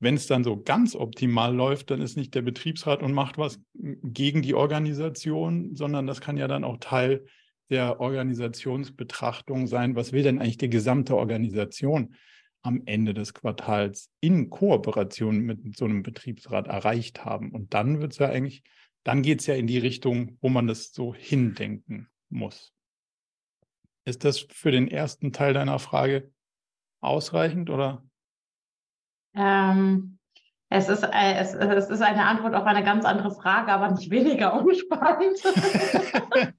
wenn 0.00 0.14
es 0.14 0.26
dann 0.26 0.44
so 0.44 0.60
ganz 0.60 0.96
optimal 0.96 1.54
läuft, 1.54 1.90
dann 1.90 2.00
ist 2.00 2.16
nicht 2.16 2.34
der 2.34 2.42
Betriebsrat 2.42 3.02
und 3.02 3.12
macht 3.12 3.36
was 3.36 3.60
gegen 3.74 4.40
die 4.42 4.54
Organisation, 4.54 5.76
sondern 5.76 6.06
das 6.06 6.22
kann 6.22 6.38
ja 6.38 6.48
dann 6.48 6.64
auch 6.64 6.78
Teil 6.78 7.26
der 7.68 8.00
Organisationsbetrachtung 8.00 9.66
sein. 9.66 9.94
Was 9.94 10.12
will 10.12 10.22
denn 10.22 10.40
eigentlich 10.40 10.56
die 10.56 10.70
gesamte 10.70 11.16
Organisation 11.16 12.14
am 12.62 12.82
Ende 12.86 13.14
des 13.14 13.34
Quartals 13.34 14.10
in 14.20 14.50
Kooperation 14.50 15.38
mit 15.40 15.76
so 15.76 15.84
einem 15.84 16.02
Betriebsrat 16.02 16.66
erreicht 16.66 17.24
haben? 17.26 17.52
Und 17.52 17.74
dann 17.74 18.00
wird 18.00 18.12
es 18.12 18.18
ja 18.18 18.28
eigentlich, 18.28 18.62
dann 19.04 19.22
geht 19.22 19.40
es 19.40 19.46
ja 19.46 19.54
in 19.54 19.66
die 19.66 19.78
Richtung, 19.78 20.38
wo 20.40 20.48
man 20.48 20.66
das 20.66 20.92
so 20.92 21.14
hindenken 21.14 22.08
muss. 22.30 22.72
Ist 24.06 24.24
das 24.24 24.40
für 24.40 24.70
den 24.70 24.88
ersten 24.88 25.32
Teil 25.32 25.52
deiner 25.52 25.78
Frage 25.78 26.32
ausreichend 27.00 27.68
oder? 27.68 28.02
Ähm, 29.34 30.18
es 30.72 30.88
ist, 30.88 31.02
äh, 31.02 31.34
es, 31.34 31.52
es 31.52 31.90
ist 31.90 32.00
eine 32.00 32.24
Antwort 32.24 32.54
auf 32.54 32.64
eine 32.64 32.84
ganz 32.84 33.04
andere 33.04 33.32
Frage, 33.32 33.72
aber 33.72 33.90
nicht 33.90 34.08
weniger 34.08 34.54
unspannend. 34.64 35.36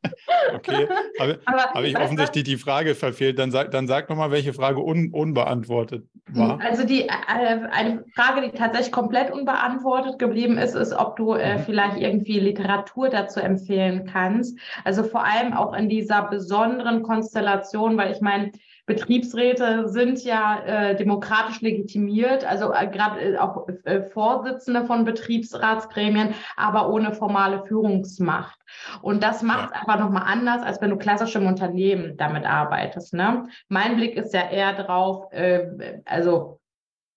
okay, 0.53 0.87
habe, 1.17 1.39
habe 1.45 1.87
ich 1.87 1.97
offensichtlich 1.97 2.43
die 2.43 2.57
Frage 2.57 2.93
verfehlt. 2.93 3.39
Dann 3.39 3.51
sag, 3.51 3.71
dann 3.71 3.87
sag 3.87 4.09
nochmal, 4.09 4.29
welche 4.31 4.51
Frage 4.51 4.81
un, 4.81 5.11
unbeantwortet 5.13 6.03
war. 6.29 6.59
Also 6.59 6.85
die, 6.85 7.03
äh, 7.03 7.09
eine 7.09 8.03
Frage, 8.13 8.41
die 8.41 8.57
tatsächlich 8.57 8.91
komplett 8.91 9.31
unbeantwortet 9.31 10.19
geblieben 10.19 10.57
ist, 10.57 10.75
ist, 10.75 10.91
ob 10.91 11.15
du 11.15 11.33
äh, 11.35 11.57
mhm. 11.57 11.63
vielleicht 11.63 11.95
irgendwie 11.95 12.41
Literatur 12.41 13.07
dazu 13.07 13.39
empfehlen 13.39 14.09
kannst. 14.11 14.59
Also 14.83 15.03
vor 15.03 15.23
allem 15.23 15.53
auch 15.53 15.73
in 15.73 15.87
dieser 15.87 16.23
besonderen 16.23 17.01
Konstellation, 17.03 17.95
weil 17.95 18.11
ich 18.11 18.19
meine, 18.19 18.51
Betriebsräte 18.93 19.87
sind 19.87 20.23
ja 20.23 20.59
äh, 20.65 20.95
demokratisch 20.95 21.61
legitimiert, 21.61 22.43
also 22.45 22.73
äh, 22.73 22.87
gerade 22.87 23.21
äh, 23.21 23.37
auch 23.37 23.67
äh, 23.85 24.01
Vorsitzende 24.01 24.85
von 24.85 25.05
Betriebsratsgremien, 25.05 26.33
aber 26.57 26.89
ohne 26.89 27.13
formale 27.13 27.63
Führungsmacht. 27.65 28.59
Und 29.01 29.23
das 29.23 29.43
macht 29.43 29.71
es 29.71 29.79
einfach 29.79 29.99
nochmal 29.99 30.23
anders, 30.25 30.61
als 30.61 30.81
wenn 30.81 30.89
du 30.89 30.97
klassisch 30.97 31.35
im 31.35 31.47
Unternehmen 31.47 32.17
damit 32.17 32.45
arbeitest. 32.45 33.13
Ne? 33.13 33.47
Mein 33.69 33.95
Blick 33.95 34.17
ist 34.17 34.33
ja 34.33 34.49
eher 34.49 34.73
drauf, 34.73 35.31
äh, 35.31 36.01
also 36.05 36.59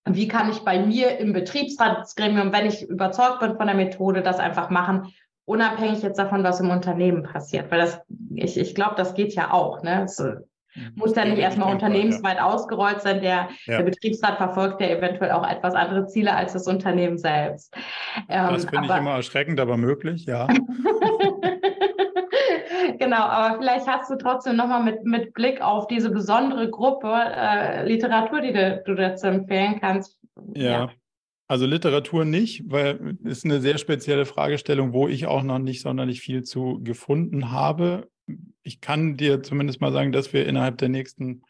wie 0.07 0.27
kann 0.27 0.49
ich 0.51 0.59
bei 0.59 0.79
mir 0.79 1.17
im 1.17 1.33
Betriebsratsgremium, 1.33 2.53
wenn 2.53 2.67
ich 2.67 2.87
überzeugt 2.87 3.39
bin 3.39 3.57
von 3.57 3.67
der 3.67 3.75
Methode, 3.75 4.21
das 4.21 4.39
einfach 4.39 4.69
machen, 4.69 5.13
unabhängig 5.45 6.03
jetzt 6.03 6.19
davon, 6.19 6.43
was 6.43 6.59
im 6.59 6.69
Unternehmen 6.69 7.23
passiert. 7.23 7.69
Weil 7.69 7.79
das, 7.79 8.01
ich, 8.35 8.57
ich 8.57 8.75
glaube, 8.75 8.95
das 8.95 9.13
geht 9.13 9.33
ja 9.33 9.51
auch. 9.51 9.83
Ne? 9.83 10.05
Mhm. 10.17 10.43
Muss 10.95 11.15
ja 11.15 11.25
nicht 11.25 11.39
erstmal 11.39 11.73
unternehmensweit 11.73 12.37
ja. 12.37 12.45
ausgerollt 12.45 13.01
sein. 13.01 13.21
Der, 13.21 13.49
ja. 13.65 13.77
der 13.77 13.83
Betriebsrat 13.83 14.37
verfolgt 14.37 14.81
ja 14.81 14.87
eventuell 14.87 15.31
auch 15.31 15.47
etwas 15.47 15.73
andere 15.73 16.07
Ziele 16.07 16.35
als 16.35 16.53
das 16.53 16.67
Unternehmen 16.67 17.17
selbst. 17.17 17.73
Ähm, 18.29 18.49
das 18.53 18.65
finde 18.65 18.87
ich 18.87 18.95
immer 18.95 19.15
erschreckend, 19.15 19.59
aber 19.59 19.77
möglich, 19.77 20.25
ja. 20.25 20.47
genau, 22.99 23.21
aber 23.21 23.57
vielleicht 23.59 23.87
hast 23.87 24.09
du 24.09 24.15
trotzdem 24.15 24.55
nochmal 24.55 24.83
mit, 24.83 25.03
mit 25.05 25.33
Blick 25.33 25.61
auf 25.61 25.87
diese 25.87 26.09
besondere 26.09 26.69
Gruppe 26.69 27.13
äh, 27.13 27.87
Literatur, 27.87 28.41
die 28.41 28.53
du, 28.53 28.83
du 28.85 28.95
dazu 28.95 29.27
empfehlen 29.27 29.79
kannst. 29.79 30.19
Ja. 30.53 30.71
ja. 30.71 30.89
Also 31.47 31.67
Literatur 31.67 32.25
nicht, 32.25 32.63
weil 32.65 33.17
es 33.23 33.39
ist 33.39 33.45
eine 33.45 33.61
sehr 33.61 33.77
spezielle 33.77 34.25
Fragestellung, 34.25 34.93
wo 34.93 35.07
ich 35.07 35.27
auch 35.27 35.43
noch 35.43 35.59
nicht 35.59 35.81
sonderlich 35.81 36.21
viel 36.21 36.41
zu 36.43 36.79
gefunden 36.83 37.51
habe. 37.51 38.09
Ich 38.65 38.81
kann 38.81 39.15
dir 39.15 39.43
zumindest 39.43 39.79
mal 39.79 39.93
sagen, 39.93 40.11
dass 40.11 40.33
wir 40.33 40.45
innerhalb 40.45 40.79
der 40.79 40.89
nächsten, 40.89 41.43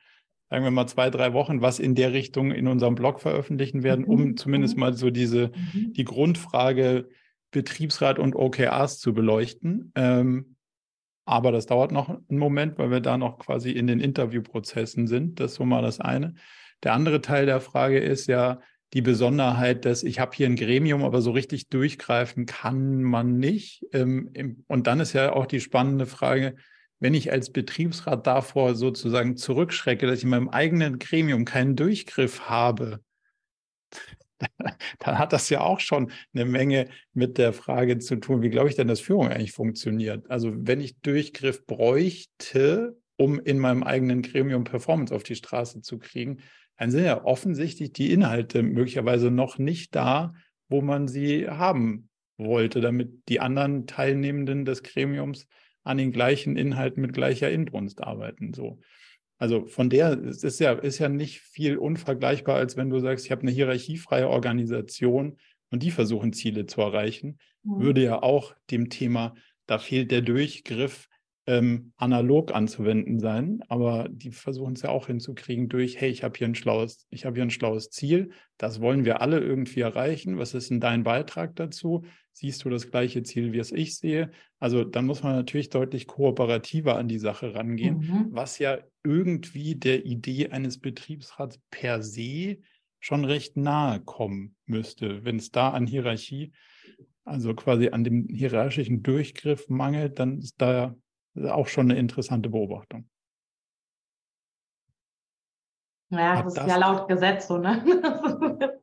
sagen 0.50 0.64
wir 0.64 0.72
mal, 0.72 0.86
zwei, 0.88 1.10
drei 1.10 1.34
Wochen 1.34 1.62
was 1.62 1.80
in 1.80 1.96
der 1.96 2.14
Richtung 2.14 2.52
in 2.52 2.68
unserem 2.68 2.96
Blog 2.96 3.22
veröffentlichen 3.22 3.84
werden, 3.84 4.06
um 4.06 4.24
mhm. 4.24 4.38
zumindest 4.38 4.76
mhm. 4.76 4.80
mal 4.82 4.94
so 4.94 5.10
diese, 5.10 5.52
mhm. 5.74 5.94
die 5.94 6.04
Grundfrage 6.04 7.10
Betriebsrat 7.52 8.20
und 8.20 8.36
OKRs 8.36 9.00
zu 9.00 9.14
beleuchten. 9.14 9.94
Ähm, 9.96 10.58
aber 11.26 11.52
das 11.52 11.66
dauert 11.66 11.92
noch 11.92 12.10
einen 12.10 12.38
Moment, 12.38 12.78
weil 12.78 12.92
wir 12.92 13.00
da 13.00 13.18
noch 13.18 13.40
quasi 13.40 13.72
in 13.72 13.88
den 13.88 14.00
Interviewprozessen 14.00 15.08
sind. 15.08 15.40
Das 15.40 15.52
ist 15.52 15.58
so 15.58 15.66
mal 15.66 15.82
das 15.82 16.00
eine. 16.00 16.36
Der 16.84 16.94
andere 16.94 17.22
Teil 17.22 17.46
der 17.46 17.62
Frage 17.62 18.00
ist 18.00 18.28
ja 18.28 18.60
die 18.94 19.02
Besonderheit, 19.02 19.86
dass 19.86 20.04
ich 20.04 20.20
habe 20.20 20.36
hier 20.36 20.48
ein 20.48 20.56
Gremium, 20.56 21.04
aber 21.04 21.22
so 21.22 21.32
richtig 21.32 21.70
durchgreifen 21.70 22.46
kann 22.46 23.02
man 23.02 23.38
nicht. 23.38 23.86
Ähm, 23.92 24.64
und 24.68 24.88
dann 24.88 25.00
ist 25.00 25.14
ja 25.14 25.34
auch 25.34 25.46
die 25.46 25.62
spannende 25.62 26.06
Frage, 26.06 26.56
wenn 27.06 27.14
ich 27.14 27.32
als 27.32 27.52
Betriebsrat 27.52 28.26
davor 28.26 28.74
sozusagen 28.74 29.38
zurückschrecke, 29.38 30.08
dass 30.08 30.18
ich 30.18 30.24
in 30.24 30.32
meinem 30.32 30.50
eigenen 30.50 30.98
Gremium 30.98 31.46
keinen 31.46 31.76
Durchgriff 31.76 32.50
habe, 32.50 33.00
dann 34.98 35.20
hat 35.20 35.32
das 35.32 35.52
ja 35.52 35.62
auch 35.62 35.80
schon 35.80 36.12
eine 36.34 36.46
Menge 36.46 36.90
mit 37.14 37.38
der 37.38 37.54
Frage 37.54 38.00
zu 38.00 38.16
tun, 38.16 38.42
wie 38.42 38.50
glaube 38.50 38.70
ich 38.70 38.76
denn, 38.76 38.88
dass 38.88 39.02
Führung 39.02 39.28
eigentlich 39.28 39.52
funktioniert. 39.52 40.32
Also 40.32 40.52
wenn 40.56 40.82
ich 40.82 41.00
Durchgriff 41.02 41.68
bräuchte, 41.68 42.98
um 43.18 43.40
in 43.40 43.60
meinem 43.60 43.84
eigenen 43.84 44.24
Gremium 44.24 44.64
Performance 44.64 45.14
auf 45.14 45.22
die 45.22 45.36
Straße 45.36 45.82
zu 45.82 46.00
kriegen, 46.00 46.40
dann 46.80 46.90
sind 46.90 47.06
ja 47.06 47.24
offensichtlich 47.24 47.94
die 47.94 48.14
Inhalte 48.14 48.64
möglicherweise 48.64 49.30
noch 49.30 49.60
nicht 49.60 49.94
da, 49.94 50.34
wo 50.70 50.82
man 50.82 51.08
sie 51.08 51.48
haben 51.48 52.10
wollte, 52.38 52.82
damit 52.82 53.30
die 53.30 53.42
anderen 53.42 53.86
Teilnehmenden 53.86 54.66
des 54.66 54.82
Gremiums 54.82 55.46
an 55.86 55.98
den 55.98 56.12
gleichen 56.12 56.58
Inhalten 56.58 57.02
mit 57.02 57.14
gleicher 57.14 57.50
Inbrunst 57.50 58.04
arbeiten. 58.04 58.54
So. 58.54 58.80
Also 59.38 59.66
von 59.66 59.90
der 59.90 60.12
es 60.12 60.44
ist 60.44 60.60
ja, 60.60 60.74
ist 60.74 61.00
ja 61.00 61.08
nicht 61.08 61.40
viel 61.40 61.78
unvergleichbar, 61.78 62.58
als 62.58 62.76
wenn 62.76 62.90
du 62.90 63.00
sagst, 63.00 63.26
ich 63.26 63.32
habe 63.32 63.44
eine 63.44 63.52
hierarchiefreie 63.52 64.28
Organisation 64.28 65.38
und 65.70 65.84
die 65.84 65.92
versuchen 65.92 66.34
Ziele 66.34 66.66
zu 66.66 66.82
erreichen, 66.82 67.38
mhm. 67.64 67.80
würde 67.82 68.04
ja 68.04 68.22
auch 68.22 68.56
dem 68.72 68.90
Thema, 68.90 69.36
da 69.68 69.78
fehlt 69.78 70.12
der 70.12 70.22
Durchgriff, 70.22 71.08
ähm, 71.48 71.94
analog 71.98 72.56
anzuwenden 72.56 73.20
sein, 73.20 73.62
aber 73.68 74.08
die 74.10 74.32
versuchen 74.32 74.74
es 74.74 74.82
ja 74.82 74.90
auch 74.90 75.08
hinzukriegen 75.08 75.70
durch, 75.70 76.02
hey, 76.02 76.10
ich 76.10 76.24
habe 76.24 76.38
hier 76.38 76.48
ein 76.48 76.56
schlaues, 76.56 77.06
ich 77.10 77.26
habe 77.26 77.36
hier 77.36 77.44
ein 77.44 77.52
schlaues 77.52 77.92
Ziel, 77.92 78.32
das 78.58 78.82
wollen 78.82 79.06
wir 79.06 79.22
alle 79.22 79.40
irgendwie 79.40 79.82
erreichen. 79.82 80.40
Was 80.40 80.56
ist 80.56 80.72
denn 80.72 80.80
dein 80.80 81.04
Beitrag 81.04 81.56
dazu? 81.56 82.04
Siehst 82.32 82.66
du 82.66 82.70
das 82.70 82.90
gleiche 82.90 83.22
Ziel, 83.22 83.54
wie 83.54 83.60
es 83.60 83.72
ich 83.72 83.98
sehe? 83.98 84.32
Also 84.60 84.84
dann 84.84 85.06
muss 85.06 85.22
man 85.22 85.36
natürlich 85.36 85.70
deutlich 85.70 86.08
kooperativer 86.08 86.98
an 86.98 87.08
die 87.08 87.20
Sache 87.20 87.54
rangehen, 87.54 87.98
mhm. 87.98 88.28
was 88.32 88.58
ja 88.58 88.80
irgendwie 89.04 89.76
der 89.76 90.06
Idee 90.06 90.50
eines 90.50 90.80
Betriebsrats 90.80 91.60
per 91.70 92.02
se 92.02 92.58
schon 93.00 93.24
recht 93.24 93.56
nahe 93.56 94.00
kommen 94.00 94.56
müsste, 94.66 95.24
wenn 95.24 95.36
es 95.36 95.52
da 95.52 95.70
an 95.70 95.86
Hierarchie, 95.86 96.54
also 97.24 97.54
quasi 97.54 97.90
an 97.90 98.04
dem 98.04 98.28
hierarchischen 98.30 99.04
Durchgriff 99.04 99.70
mangelt, 99.70 100.18
dann 100.18 100.40
ist 100.40 100.56
da 100.60 100.96
auch 101.50 101.68
schon 101.68 101.92
eine 101.92 102.00
interessante 102.00 102.50
Beobachtung. 102.50 103.10
Ja, 106.10 106.44
das, 106.44 106.54
das 106.54 106.66
ist 106.66 106.72
ja 106.72 106.78
laut 106.78 107.08
Gesetz 107.08 107.48
so, 107.48 107.58
ne? 107.58 107.84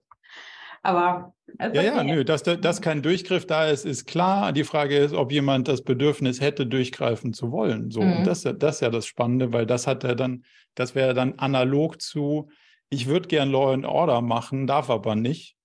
Aber. 0.83 1.33
Ja, 1.61 1.83
ja, 1.83 2.03
nö, 2.03 2.25
dass, 2.25 2.43
dass 2.43 2.81
kein 2.81 3.03
Durchgriff 3.03 3.47
da 3.47 3.67
ist, 3.67 3.85
ist 3.85 4.07
klar. 4.07 4.53
Die 4.53 4.65
Frage 4.65 4.97
ist, 4.97 5.15
ob 5.15 5.31
jemand 5.31 5.69
das 5.69 5.83
Bedürfnis 5.83 6.41
hätte, 6.41 6.67
durchgreifen 6.67 7.33
zu 7.35 7.53
wollen. 7.53 7.91
So, 7.91 8.01
mhm. 8.01 8.19
und 8.19 8.27
das, 8.27 8.43
das 8.43 8.77
ist 8.77 8.81
ja 8.81 8.91
das 8.91 9.07
Spannende, 9.07 9.53
weil 9.53 9.67
das 9.67 9.87
hat 9.87 10.03
er 10.03 10.17
dann, 10.17 10.45
das 10.75 10.95
wäre 10.95 11.15
dann 11.15 11.39
analog 11.39 12.01
zu, 12.01 12.49
ich 12.89 13.07
würde 13.07 13.29
gern 13.29 13.51
Law 13.51 13.73
and 13.73 13.87
Order 13.87 14.23
machen, 14.23 14.67
darf 14.67 14.91
aber 14.91 15.15
nicht. 15.15 15.57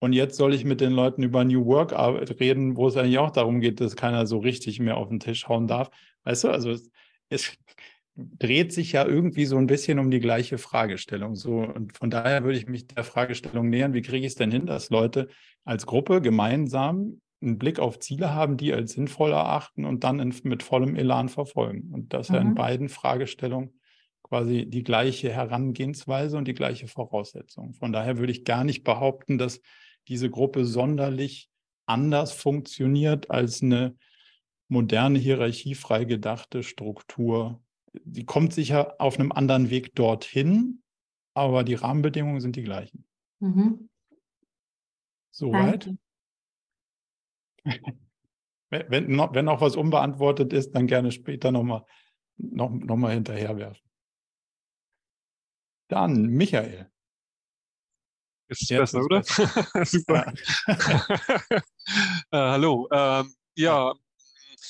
Und 0.00 0.14
jetzt 0.14 0.36
soll 0.36 0.54
ich 0.54 0.64
mit 0.64 0.80
den 0.80 0.92
Leuten 0.92 1.22
über 1.22 1.44
New 1.44 1.64
Work 1.66 1.92
reden, 2.40 2.76
wo 2.76 2.88
es 2.88 2.96
eigentlich 2.96 3.18
auch 3.18 3.30
darum 3.30 3.60
geht, 3.60 3.80
dass 3.80 3.94
keiner 3.94 4.26
so 4.26 4.38
richtig 4.38 4.80
mehr 4.80 4.96
auf 4.96 5.08
den 5.08 5.20
Tisch 5.20 5.48
hauen 5.48 5.68
darf. 5.68 5.90
Weißt 6.24 6.44
du, 6.44 6.48
also 6.50 6.76
es, 7.28 7.56
dreht 8.14 8.72
sich 8.72 8.92
ja 8.92 9.06
irgendwie 9.06 9.46
so 9.46 9.56
ein 9.56 9.66
bisschen 9.66 9.98
um 9.98 10.10
die 10.10 10.20
gleiche 10.20 10.58
Fragestellung. 10.58 11.34
So, 11.34 11.60
und 11.60 11.96
von 11.96 12.10
daher 12.10 12.44
würde 12.44 12.58
ich 12.58 12.66
mich 12.66 12.86
der 12.86 13.04
Fragestellung 13.04 13.70
nähern, 13.70 13.94
wie 13.94 14.02
kriege 14.02 14.26
ich 14.26 14.32
es 14.32 14.34
denn 14.34 14.50
hin, 14.50 14.66
dass 14.66 14.90
Leute 14.90 15.28
als 15.64 15.86
Gruppe 15.86 16.20
gemeinsam 16.20 17.20
einen 17.40 17.58
Blick 17.58 17.78
auf 17.78 17.98
Ziele 17.98 18.34
haben, 18.34 18.56
die 18.56 18.72
als 18.72 18.92
sinnvoll 18.92 19.32
erachten 19.32 19.84
und 19.84 20.04
dann 20.04 20.20
in, 20.20 20.34
mit 20.44 20.62
vollem 20.62 20.94
Elan 20.94 21.28
verfolgen. 21.28 21.90
Und 21.92 22.12
das 22.12 22.28
mhm. 22.28 22.34
ja 22.34 22.40
in 22.42 22.48
mhm. 22.48 22.54
beiden 22.54 22.88
Fragestellungen 22.88 23.80
quasi 24.22 24.66
die 24.66 24.84
gleiche 24.84 25.32
Herangehensweise 25.32 26.36
und 26.36 26.46
die 26.46 26.54
gleiche 26.54 26.88
Voraussetzung. 26.88 27.74
Von 27.74 27.92
daher 27.92 28.18
würde 28.18 28.32
ich 28.32 28.44
gar 28.44 28.64
nicht 28.64 28.84
behaupten, 28.84 29.38
dass 29.38 29.60
diese 30.08 30.30
Gruppe 30.30 30.64
sonderlich 30.64 31.48
anders 31.86 32.32
funktioniert 32.32 33.30
als 33.30 33.62
eine 33.62 33.96
moderne, 34.72 35.18
hierarchiefrei 35.18 36.04
gedachte 36.04 36.62
Struktur. 36.62 37.62
Die 37.92 38.24
kommt 38.24 38.54
sicher 38.54 39.00
auf 39.00 39.18
einem 39.18 39.30
anderen 39.30 39.68
Weg 39.68 39.94
dorthin, 39.94 40.82
aber 41.34 41.62
die 41.62 41.74
Rahmenbedingungen 41.74 42.40
sind 42.40 42.56
die 42.56 42.62
gleichen. 42.62 43.06
Mhm. 43.40 43.90
Soweit? 45.30 45.90
wenn, 48.70 49.14
noch, 49.14 49.34
wenn 49.34 49.44
noch 49.44 49.60
was 49.60 49.76
unbeantwortet 49.76 50.54
ist, 50.54 50.72
dann 50.72 50.86
gerne 50.86 51.12
später 51.12 51.52
nochmal 51.52 51.84
noch, 52.38 52.70
noch 52.70 52.96
mal 52.96 53.12
hinterherwerfen. 53.12 53.86
Dann 55.88 56.28
Michael. 56.28 56.90
Ist 58.48 58.70
Jetzt 58.70 58.92
besser, 58.92 59.00
ist 59.00 59.04
oder? 59.04 59.18
Besser. 59.18 59.84
Super. 59.84 60.32
äh, 62.30 62.36
hallo. 62.36 62.88
Ähm, 62.90 63.34
ja, 63.54 63.94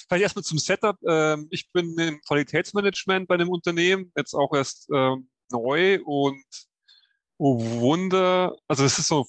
Vielleicht 0.09 0.23
erstmal 0.23 0.45
zum 0.45 0.59
Setup. 0.59 0.97
Ähm, 1.07 1.49
ich 1.51 1.71
bin 1.73 1.99
im 1.99 2.21
Qualitätsmanagement 2.23 3.29
bei 3.29 3.35
einem 3.35 3.49
Unternehmen, 3.49 4.13
jetzt 4.17 4.35
auch 4.35 4.55
erst 4.55 4.89
ähm, 4.93 5.29
neu 5.51 6.01
und 6.05 6.45
oh 7.39 7.61
Wunder, 7.81 8.57
also 8.69 8.85
es 8.85 8.99
ist 8.99 9.09
so 9.09 9.27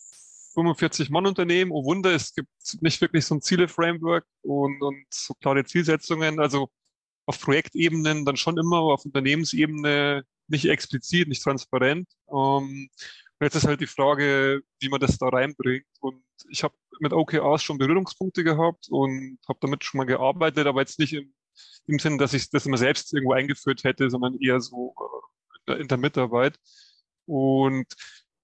45 0.54 1.10
Mann 1.10 1.26
Unternehmen, 1.26 1.72
oh 1.72 1.84
Wunder, 1.84 2.12
es 2.12 2.34
gibt 2.34 2.50
nicht 2.82 3.02
wirklich 3.02 3.26
so 3.26 3.36
ein 3.36 3.42
Ziele-Framework 3.42 4.26
und, 4.44 4.82
und 4.82 5.06
so 5.10 5.34
klare 5.34 5.66
Zielsetzungen, 5.66 6.40
also 6.40 6.70
auf 7.26 7.40
Projektebenen 7.40 8.26
dann 8.26 8.38
schon 8.38 8.58
immer, 8.58 8.78
aber 8.78 8.94
auf 8.94 9.06
Unternehmensebene 9.06 10.24
nicht 10.48 10.66
explizit, 10.66 11.28
nicht 11.28 11.42
transparent. 11.42 12.08
Ähm, 12.32 12.90
jetzt 13.44 13.56
ist 13.56 13.68
halt 13.68 13.82
die 13.82 13.88
Frage, 13.88 14.62
wie 14.80 14.90
man 14.90 15.00
das 15.00 15.18
da 15.18 15.28
reinbringt. 15.28 15.86
Und 16.00 16.24
ich 16.50 16.64
habe 16.64 16.76
mit 17.00 17.14
OKRs 17.14 17.64
schon 17.64 17.78
Berührungspunkte 17.78 18.44
gehabt 18.44 18.88
und 18.90 19.40
habe 19.48 19.60
damit 19.62 19.84
schon 19.84 20.00
mal 20.00 20.06
gearbeitet, 20.06 20.68
aber 20.68 20.82
jetzt 20.82 21.00
nicht 21.00 21.14
im, 21.14 21.34
im 21.88 22.00
Sinne, 22.00 22.18
dass 22.18 22.34
ich 22.34 22.50
das 22.50 22.66
immer 22.66 22.78
selbst 22.78 23.14
irgendwo 23.14 23.34
eingeführt 23.34 23.84
hätte, 23.84 24.10
sondern 24.10 24.40
eher 24.40 24.60
so 24.62 24.94
äh, 25.68 25.74
in 25.74 25.88
der 25.88 25.98
Mitarbeit. 25.98 26.58
Und 27.26 27.86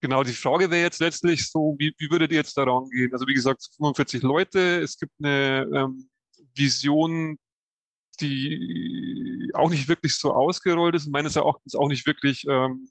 genau 0.01 0.23
die 0.23 0.33
Frage 0.33 0.71
wäre 0.71 0.83
jetzt 0.83 0.99
letztlich 0.99 1.49
so, 1.49 1.75
wie, 1.77 1.93
wie 1.97 2.09
würdet 2.11 2.31
ihr 2.31 2.37
jetzt 2.37 2.57
da 2.57 2.63
rangehen? 2.63 3.13
Also 3.13 3.27
wie 3.27 3.33
gesagt, 3.33 3.69
45 3.77 4.23
Leute, 4.23 4.81
es 4.81 4.97
gibt 4.97 5.13
eine 5.19 5.67
ähm, 5.73 6.09
Vision 6.55 7.37
die 8.21 9.51
auch 9.53 9.69
nicht 9.69 9.87
wirklich 9.87 10.15
so 10.15 10.33
ausgerollt 10.33 10.95
ist 10.95 11.07
meines 11.07 11.35
Erachtens 11.35 11.75
auch 11.75 11.87
nicht 11.87 12.05
wirklich 12.05 12.45
ähm, 12.49 12.89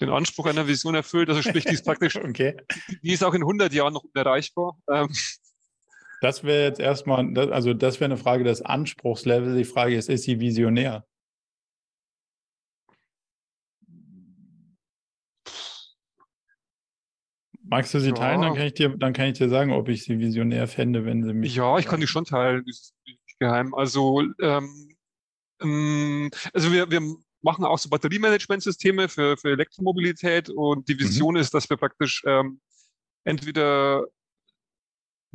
den 0.00 0.10
Anspruch 0.10 0.46
einer 0.46 0.66
Vision 0.66 0.94
erfüllt. 0.94 1.28
Also 1.28 1.42
sprich, 1.42 1.64
die 1.64 1.74
ist 1.74 1.84
praktisch, 1.84 2.16
okay. 2.16 2.56
die 3.02 3.12
ist 3.12 3.22
auch 3.22 3.34
in 3.34 3.42
100 3.42 3.72
Jahren 3.72 3.92
noch 3.92 4.04
unerreichbar. 4.04 4.78
Ähm, 4.90 5.08
das 6.20 6.44
wäre 6.44 6.64
jetzt 6.64 6.80
erstmal, 6.80 7.36
also 7.50 7.72
das 7.72 8.00
wäre 8.00 8.06
eine 8.06 8.16
Frage 8.16 8.44
des 8.44 8.62
Anspruchslevels. 8.62 9.56
Die 9.56 9.64
Frage 9.64 9.96
ist, 9.96 10.08
ist 10.08 10.24
sie 10.24 10.40
visionär? 10.40 11.04
Magst 17.62 17.94
du 17.94 18.00
sie 18.00 18.08
ja. 18.08 18.14
teilen? 18.14 18.42
Dann 18.42 18.54
kann, 18.54 18.66
ich 18.66 18.74
dir, 18.74 18.88
dann 18.88 19.12
kann 19.12 19.26
ich 19.26 19.38
dir 19.38 19.48
sagen, 19.48 19.70
ob 19.70 19.88
ich 19.88 20.02
sie 20.02 20.18
visionär 20.18 20.66
fände, 20.66 21.04
wenn 21.04 21.22
sie 21.22 21.32
mich. 21.32 21.54
Ja, 21.54 21.78
ich 21.78 21.86
kann 21.86 22.00
die 22.00 22.08
schon 22.08 22.24
teilen. 22.24 22.64
Das 22.66 22.76
ist 22.76 22.94
nicht 23.06 23.38
geheim. 23.38 23.74
Also, 23.74 24.22
ähm, 24.40 24.96
ähm, 25.62 26.30
also 26.52 26.72
wir, 26.72 26.90
wir 26.90 27.00
machen 27.42 27.64
auch 27.64 27.78
so 27.78 27.88
Batteriemanagementsysteme 27.88 29.08
für, 29.08 29.36
für 29.36 29.50
Elektromobilität 29.50 30.50
und 30.50 30.88
die. 30.88 30.98
Vision 30.98 31.34
mhm. 31.34 31.40
ist, 31.40 31.54
dass 31.54 31.68
wir 31.70 31.76
praktisch 31.76 32.22
ähm, 32.26 32.60
entweder 33.24 34.06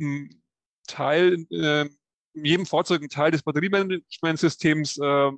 ein 0.00 0.42
Teil, 0.86 1.46
äh, 1.50 1.88
in 2.34 2.44
jedem 2.44 2.66
Fahrzeug 2.66 3.00
einen 3.00 3.08
Teil 3.08 3.30
des 3.30 3.42
Batteriemanagementsystems 3.42 4.98
äh, 4.98 5.32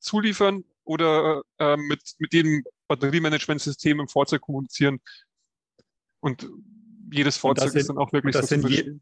zuliefern 0.00 0.64
oder 0.84 1.42
äh, 1.58 1.76
mit, 1.76 2.00
mit 2.18 2.32
jedem 2.32 2.64
Batteriemanagementsystem 2.88 4.00
im 4.00 4.08
Fahrzeug 4.08 4.40
kommunizieren. 4.40 5.00
Und 6.20 6.48
jedes 7.12 7.36
Fahrzeug 7.36 7.72
in, 7.74 7.78
ist 7.78 7.88
dann 7.88 7.98
auch 7.98 8.12
wirklich 8.12 8.34
das, 8.34 8.48
so 8.48 8.54
in 8.54 8.66
je, 8.66 8.92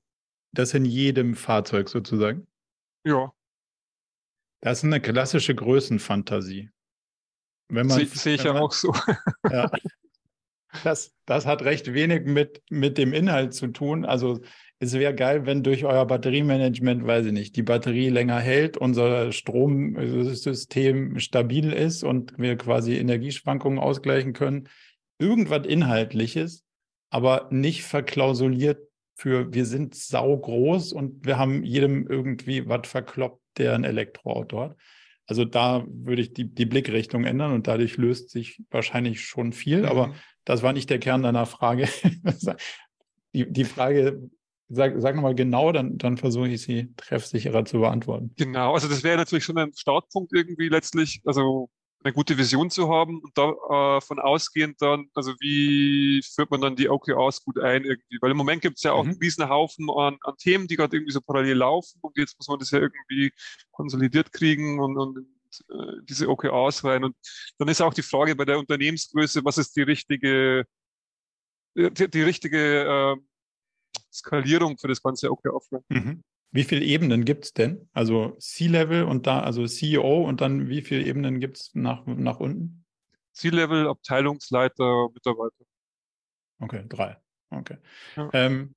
das 0.52 0.74
in 0.74 0.84
jedem 0.84 1.34
Fahrzeug 1.34 1.88
sozusagen? 1.88 2.46
Ja. 3.04 3.32
Das 4.60 4.78
ist 4.78 4.84
eine 4.84 5.00
klassische 5.00 5.54
Größenfantasie. 5.54 6.70
Wenn 7.68 7.86
man, 7.86 8.06
sehe 8.06 8.34
ich 8.34 8.44
ja 8.44 8.54
auch 8.54 8.72
so. 8.72 8.94
Ja. 9.50 9.70
Das, 10.84 11.14
das 11.24 11.46
hat 11.46 11.62
recht 11.62 11.94
wenig 11.94 12.26
mit, 12.26 12.62
mit 12.70 12.98
dem 12.98 13.14
Inhalt 13.14 13.54
zu 13.54 13.68
tun. 13.68 14.04
Also 14.04 14.40
es 14.78 14.92
wäre 14.92 15.14
geil, 15.14 15.46
wenn 15.46 15.62
durch 15.62 15.84
euer 15.84 16.06
Batteriemanagement, 16.06 17.06
weiß 17.06 17.26
ich 17.26 17.32
nicht, 17.32 17.56
die 17.56 17.62
Batterie 17.62 18.10
länger 18.10 18.38
hält, 18.40 18.76
unser 18.76 19.32
Stromsystem 19.32 21.18
stabil 21.18 21.72
ist 21.72 22.04
und 22.04 22.38
wir 22.38 22.56
quasi 22.58 22.96
Energieschwankungen 22.96 23.78
ausgleichen 23.78 24.34
können. 24.34 24.68
Irgendwas 25.18 25.66
Inhaltliches, 25.66 26.64
aber 27.08 27.48
nicht 27.50 27.84
verklausuliert 27.84 28.86
für 29.14 29.54
wir 29.54 29.64
sind 29.64 29.94
saugroß 29.94 30.92
und 30.92 31.24
wir 31.24 31.38
haben 31.38 31.64
jedem 31.64 32.06
irgendwie 32.06 32.68
was 32.68 32.86
verkloppt, 32.86 33.40
der 33.56 33.74
ein 33.74 33.84
Elektroauto 33.84 34.60
hat. 34.60 34.76
Also 35.26 35.44
da 35.44 35.84
würde 35.88 36.22
ich 36.22 36.32
die, 36.32 36.52
die 36.52 36.66
Blickrichtung 36.66 37.24
ändern 37.24 37.52
und 37.52 37.66
dadurch 37.66 37.96
löst 37.96 38.30
sich 38.30 38.62
wahrscheinlich 38.70 39.22
schon 39.22 39.52
viel, 39.52 39.80
mhm. 39.80 39.86
aber 39.86 40.14
das 40.44 40.62
war 40.62 40.72
nicht 40.72 40.88
der 40.90 41.00
Kern 41.00 41.22
deiner 41.22 41.46
Frage. 41.46 41.88
die, 43.34 43.50
die 43.50 43.64
Frage, 43.64 44.30
sag, 44.68 44.94
sag 44.98 45.16
nochmal 45.16 45.34
genau, 45.34 45.72
dann, 45.72 45.98
dann 45.98 46.16
versuche 46.16 46.48
ich 46.48 46.62
sie 46.62 46.92
treffsicherer 46.96 47.64
zu 47.64 47.80
beantworten. 47.80 48.32
Genau, 48.36 48.74
also 48.74 48.88
das 48.88 49.02
wäre 49.02 49.16
natürlich 49.16 49.44
schon 49.44 49.58
ein 49.58 49.72
Startpunkt 49.74 50.32
irgendwie 50.32 50.68
letztlich, 50.68 51.20
also 51.24 51.68
eine 52.06 52.14
gute 52.14 52.38
Vision 52.38 52.70
zu 52.70 52.88
haben 52.88 53.20
und 53.20 53.36
davon 53.36 54.18
äh, 54.18 54.20
ausgehend 54.20 54.80
dann, 54.80 55.08
also 55.14 55.34
wie 55.40 56.22
führt 56.22 56.50
man 56.50 56.60
dann 56.60 56.76
die 56.76 56.88
OKRs 56.88 57.44
gut 57.44 57.58
ein 57.58 57.84
irgendwie? 57.84 58.18
Weil 58.20 58.30
im 58.30 58.36
Moment 58.36 58.62
gibt 58.62 58.76
es 58.76 58.84
ja 58.84 58.92
auch 58.92 59.04
mhm. 59.04 59.10
einen 59.10 59.18
riesen 59.18 59.48
Haufen 59.48 59.90
an, 59.90 60.16
an 60.22 60.36
Themen, 60.38 60.68
die 60.68 60.76
gerade 60.76 60.96
irgendwie 60.96 61.12
so 61.12 61.20
parallel 61.20 61.56
laufen 61.56 61.98
und 62.00 62.16
jetzt 62.16 62.38
muss 62.38 62.48
man 62.48 62.58
das 62.58 62.70
ja 62.70 62.78
irgendwie 62.78 63.32
konsolidiert 63.72 64.32
kriegen 64.32 64.78
und, 64.78 64.96
und 64.96 65.26
äh, 65.68 66.02
diese 66.02 66.28
OKRs 66.28 66.84
rein. 66.84 67.04
Und 67.04 67.16
dann 67.58 67.68
ist 67.68 67.80
auch 67.80 67.94
die 67.94 68.02
Frage 68.02 68.36
bei 68.36 68.44
der 68.44 68.58
Unternehmensgröße, 68.58 69.44
was 69.44 69.58
ist 69.58 69.76
die 69.76 69.82
richtige, 69.82 70.64
die, 71.74 72.10
die 72.10 72.22
richtige 72.22 73.16
äh, 73.16 73.16
Skalierung 74.12 74.78
für 74.78 74.88
das 74.88 75.02
ganze 75.02 75.30
OKR-Offering? 75.30 75.84
Mhm. 75.88 76.24
Wie 76.52 76.64
viele 76.64 76.84
Ebenen 76.84 77.24
gibt 77.24 77.44
es 77.44 77.52
denn? 77.52 77.88
Also 77.92 78.36
C-Level 78.38 79.04
und 79.04 79.26
da, 79.26 79.40
also 79.40 79.66
CEO 79.66 80.22
und 80.22 80.40
dann 80.40 80.68
wie 80.68 80.82
viele 80.82 81.04
Ebenen 81.04 81.40
gibt 81.40 81.58
es 81.58 81.70
nach, 81.74 82.06
nach 82.06 82.40
unten? 82.40 82.84
C-Level, 83.32 83.88
Abteilungsleiter, 83.88 85.08
Mitarbeiter. 85.12 85.64
Okay, 86.60 86.84
drei. 86.88 87.16
Okay. 87.50 87.76
Ja. 88.16 88.30
Ähm, 88.32 88.74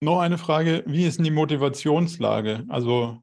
noch 0.00 0.20
eine 0.20 0.36
Frage, 0.36 0.84
wie 0.86 1.06
ist 1.06 1.16
denn 1.16 1.24
die 1.24 1.30
Motivationslage? 1.30 2.64
Also 2.68 3.22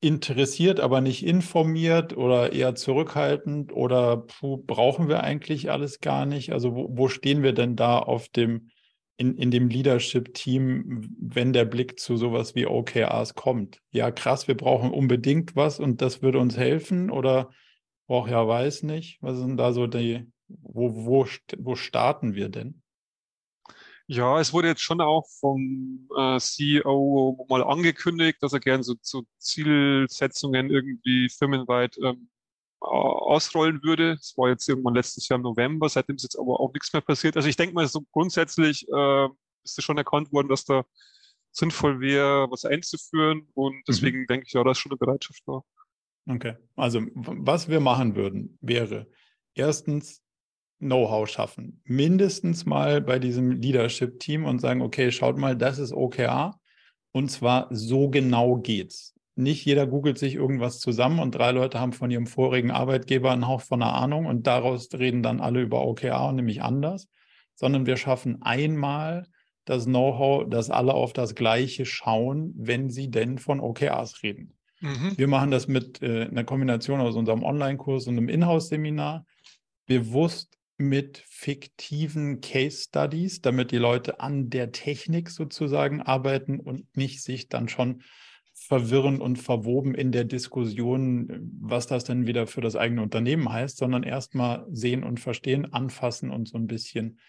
interessiert, 0.00 0.80
aber 0.80 1.00
nicht 1.00 1.26
informiert 1.26 2.16
oder 2.16 2.52
eher 2.52 2.74
zurückhaltend 2.74 3.72
oder 3.72 4.18
puh, 4.18 4.58
brauchen 4.58 5.08
wir 5.08 5.22
eigentlich 5.22 5.70
alles 5.70 6.00
gar 6.00 6.26
nicht? 6.26 6.52
Also 6.52 6.74
wo, 6.74 6.88
wo 6.90 7.08
stehen 7.08 7.42
wir 7.42 7.52
denn 7.52 7.76
da 7.76 7.98
auf 7.98 8.28
dem 8.28 8.70
in, 9.16 9.36
in 9.36 9.50
dem 9.50 9.68
Leadership-Team, 9.68 11.16
wenn 11.18 11.52
der 11.52 11.64
Blick 11.64 11.98
zu 11.98 12.16
sowas 12.16 12.54
wie 12.54 12.66
OKRs 12.66 13.34
kommt? 13.34 13.80
Ja, 13.90 14.10
krass, 14.10 14.46
wir 14.48 14.56
brauchen 14.56 14.90
unbedingt 14.90 15.56
was 15.56 15.80
und 15.80 16.02
das 16.02 16.22
würde 16.22 16.38
uns 16.38 16.56
helfen 16.56 17.10
oder 17.10 17.50
braucht 18.06 18.30
ja 18.30 18.46
weiß 18.46 18.82
nicht. 18.82 19.18
Was 19.22 19.38
sind 19.38 19.56
da 19.56 19.72
so 19.72 19.86
die, 19.86 20.30
wo, 20.48 21.06
wo, 21.06 21.26
wo 21.58 21.74
starten 21.76 22.34
wir 22.34 22.48
denn? 22.48 22.82
Ja, 24.08 24.38
es 24.38 24.52
wurde 24.52 24.68
jetzt 24.68 24.82
schon 24.82 25.00
auch 25.00 25.26
vom 25.40 26.08
äh, 26.16 26.38
CEO 26.38 27.44
mal 27.48 27.64
angekündigt, 27.64 28.40
dass 28.40 28.52
er 28.52 28.60
gern 28.60 28.84
so, 28.84 28.94
so 29.00 29.24
Zielsetzungen 29.38 30.70
irgendwie 30.70 31.28
firmenweit 31.28 31.96
ähm, 32.00 32.28
ausrollen 32.80 33.82
würde. 33.82 34.12
Es 34.12 34.34
war 34.36 34.48
jetzt 34.48 34.68
irgendwann 34.68 34.94
letztes 34.94 35.28
Jahr 35.28 35.38
im 35.38 35.42
November, 35.42 35.88
seitdem 35.88 36.16
ist 36.16 36.22
jetzt 36.24 36.38
aber 36.38 36.60
auch 36.60 36.72
nichts 36.72 36.92
mehr 36.92 37.02
passiert. 37.02 37.36
Also 37.36 37.48
ich 37.48 37.56
denke 37.56 37.74
mal, 37.74 37.86
so 37.86 38.02
grundsätzlich 38.12 38.86
äh, 38.88 39.28
ist 39.64 39.78
es 39.78 39.84
schon 39.84 39.98
erkannt 39.98 40.32
worden, 40.32 40.48
dass 40.48 40.64
da 40.64 40.84
sinnvoll 41.52 42.00
wäre, 42.00 42.50
was 42.50 42.64
einzuführen 42.64 43.48
und 43.54 43.74
mhm. 43.74 43.82
deswegen 43.88 44.20
mhm. 44.20 44.26
denke 44.26 44.46
ich, 44.46 44.52
ja, 44.52 44.62
da 44.62 44.72
ist 44.72 44.78
schon 44.78 44.92
eine 44.92 44.98
Bereitschaft 44.98 45.42
da. 45.46 45.60
Okay, 46.28 46.56
also 46.74 47.02
was 47.14 47.68
wir 47.68 47.80
machen 47.80 48.16
würden, 48.16 48.58
wäre 48.60 49.06
erstens 49.54 50.22
Know-how 50.78 51.26
schaffen, 51.26 51.80
mindestens 51.84 52.66
mal 52.66 53.00
bei 53.00 53.18
diesem 53.18 53.52
Leadership-Team 53.52 54.44
und 54.44 54.60
sagen, 54.60 54.82
okay, 54.82 55.10
schaut 55.10 55.38
mal, 55.38 55.56
das 55.56 55.78
ist 55.78 55.92
OKR 55.92 56.60
und 57.12 57.30
zwar 57.30 57.68
so 57.70 58.10
genau 58.10 58.56
geht's 58.56 59.15
nicht 59.36 59.64
jeder 59.64 59.86
googelt 59.86 60.18
sich 60.18 60.34
irgendwas 60.34 60.80
zusammen 60.80 61.18
und 61.18 61.34
drei 61.34 61.52
Leute 61.52 61.78
haben 61.78 61.92
von 61.92 62.10
ihrem 62.10 62.26
vorigen 62.26 62.70
Arbeitgeber 62.70 63.30
einen 63.30 63.46
Hauch 63.46 63.60
von 63.60 63.82
einer 63.82 63.94
Ahnung 63.94 64.26
und 64.26 64.46
daraus 64.46 64.88
reden 64.94 65.22
dann 65.22 65.40
alle 65.40 65.60
über 65.60 65.86
OKR 65.86 66.28
und 66.28 66.36
nämlich 66.36 66.62
anders, 66.62 67.08
sondern 67.54 67.86
wir 67.86 67.98
schaffen 67.98 68.42
einmal 68.42 69.26
das 69.66 69.84
Know-how, 69.84 70.48
dass 70.48 70.70
alle 70.70 70.94
auf 70.94 71.12
das 71.12 71.34
Gleiche 71.34 71.84
schauen, 71.84 72.54
wenn 72.56 72.88
sie 72.88 73.10
denn 73.10 73.38
von 73.38 73.60
OKRs 73.60 74.22
reden. 74.22 74.54
Mhm. 74.80 75.12
Wir 75.16 75.28
machen 75.28 75.50
das 75.50 75.68
mit 75.68 76.02
äh, 76.02 76.22
einer 76.22 76.44
Kombination 76.44 77.00
aus 77.00 77.14
unserem 77.14 77.42
Online-Kurs 77.42 78.06
und 78.06 78.16
einem 78.16 78.28
Inhouse-Seminar, 78.28 79.26
bewusst 79.86 80.56
mit 80.78 81.22
fiktiven 81.26 82.40
Case 82.40 82.84
Studies, 82.84 83.40
damit 83.40 83.70
die 83.70 83.78
Leute 83.78 84.20
an 84.20 84.50
der 84.50 84.72
Technik 84.72 85.30
sozusagen 85.30 86.02
arbeiten 86.02 86.60
und 86.60 86.96
nicht 86.96 87.22
sich 87.22 87.48
dann 87.48 87.68
schon 87.68 88.02
verwirrend 88.66 89.20
und 89.20 89.36
verwoben 89.36 89.94
in 89.94 90.10
der 90.10 90.24
Diskussion, 90.24 91.52
was 91.60 91.86
das 91.86 92.02
denn 92.02 92.26
wieder 92.26 92.48
für 92.48 92.60
das 92.60 92.74
eigene 92.74 93.02
Unternehmen 93.02 93.52
heißt, 93.52 93.76
sondern 93.76 94.02
erstmal 94.02 94.66
sehen 94.70 95.04
und 95.04 95.20
verstehen, 95.20 95.72
anfassen 95.72 96.30
und 96.30 96.48
so 96.48 96.58
ein 96.58 96.66
bisschen 96.66 97.20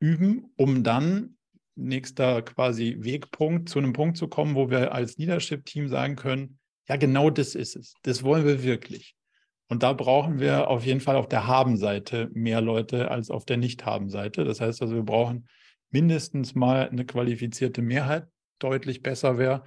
üben, 0.00 0.52
um 0.56 0.82
dann 0.82 1.36
nächster 1.76 2.42
quasi 2.42 2.98
Wegpunkt 3.00 3.70
zu 3.70 3.78
einem 3.78 3.94
Punkt 3.94 4.18
zu 4.18 4.28
kommen, 4.28 4.54
wo 4.54 4.68
wir 4.68 4.92
als 4.92 5.16
Leadership-Team 5.16 5.88
sagen 5.88 6.16
können, 6.16 6.58
ja, 6.88 6.96
genau 6.96 7.30
das 7.30 7.54
ist 7.54 7.74
es. 7.74 7.94
Das 8.02 8.22
wollen 8.22 8.44
wir 8.44 8.62
wirklich. 8.62 9.14
Und 9.68 9.82
da 9.82 9.94
brauchen 9.94 10.40
wir 10.40 10.68
auf 10.68 10.84
jeden 10.84 11.00
Fall 11.00 11.16
auf 11.16 11.28
der 11.28 11.46
Haben-Seite 11.46 12.28
mehr 12.34 12.60
Leute 12.60 13.10
als 13.10 13.30
auf 13.30 13.46
der 13.46 13.56
Nicht-Haben-Seite. 13.56 14.44
Das 14.44 14.60
heißt 14.60 14.82
also, 14.82 14.94
wir 14.94 15.04
brauchen 15.04 15.48
mindestens 15.90 16.54
mal 16.54 16.90
eine 16.90 17.06
qualifizierte 17.06 17.80
Mehrheit. 17.80 18.26
Deutlich 18.58 19.02
besser 19.02 19.38
wäre, 19.38 19.64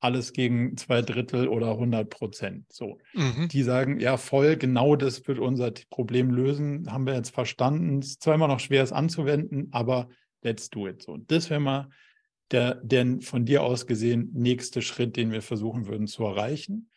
alles 0.00 0.32
gegen 0.32 0.76
zwei 0.76 1.02
Drittel 1.02 1.48
oder 1.48 1.72
100 1.72 2.08
Prozent. 2.08 2.72
So, 2.72 2.98
mhm. 3.14 3.48
die 3.48 3.62
sagen, 3.62 4.00
ja, 4.00 4.16
voll, 4.16 4.56
genau 4.56 4.96
das 4.96 5.26
wird 5.26 5.38
unser 5.38 5.72
Problem 5.90 6.30
lösen. 6.30 6.90
Haben 6.90 7.06
wir 7.06 7.14
jetzt 7.14 7.30
verstanden. 7.30 7.98
Es 7.98 8.08
ist 8.08 8.22
zwar 8.22 8.34
immer 8.34 8.48
noch 8.48 8.60
schwer, 8.60 8.82
es 8.82 8.92
anzuwenden, 8.92 9.68
aber 9.72 10.08
let's 10.42 10.70
do 10.70 10.86
it. 10.86 11.02
So, 11.02 11.16
das 11.16 11.50
wäre 11.50 11.60
mal 11.60 11.88
der, 12.50 12.76
der 12.76 13.20
von 13.20 13.44
dir 13.44 13.62
aus 13.62 13.86
gesehen 13.86 14.30
nächste 14.32 14.82
Schritt, 14.82 15.16
den 15.16 15.32
wir 15.32 15.42
versuchen 15.42 15.86
würden 15.86 16.06
zu 16.06 16.24
erreichen. 16.24 16.90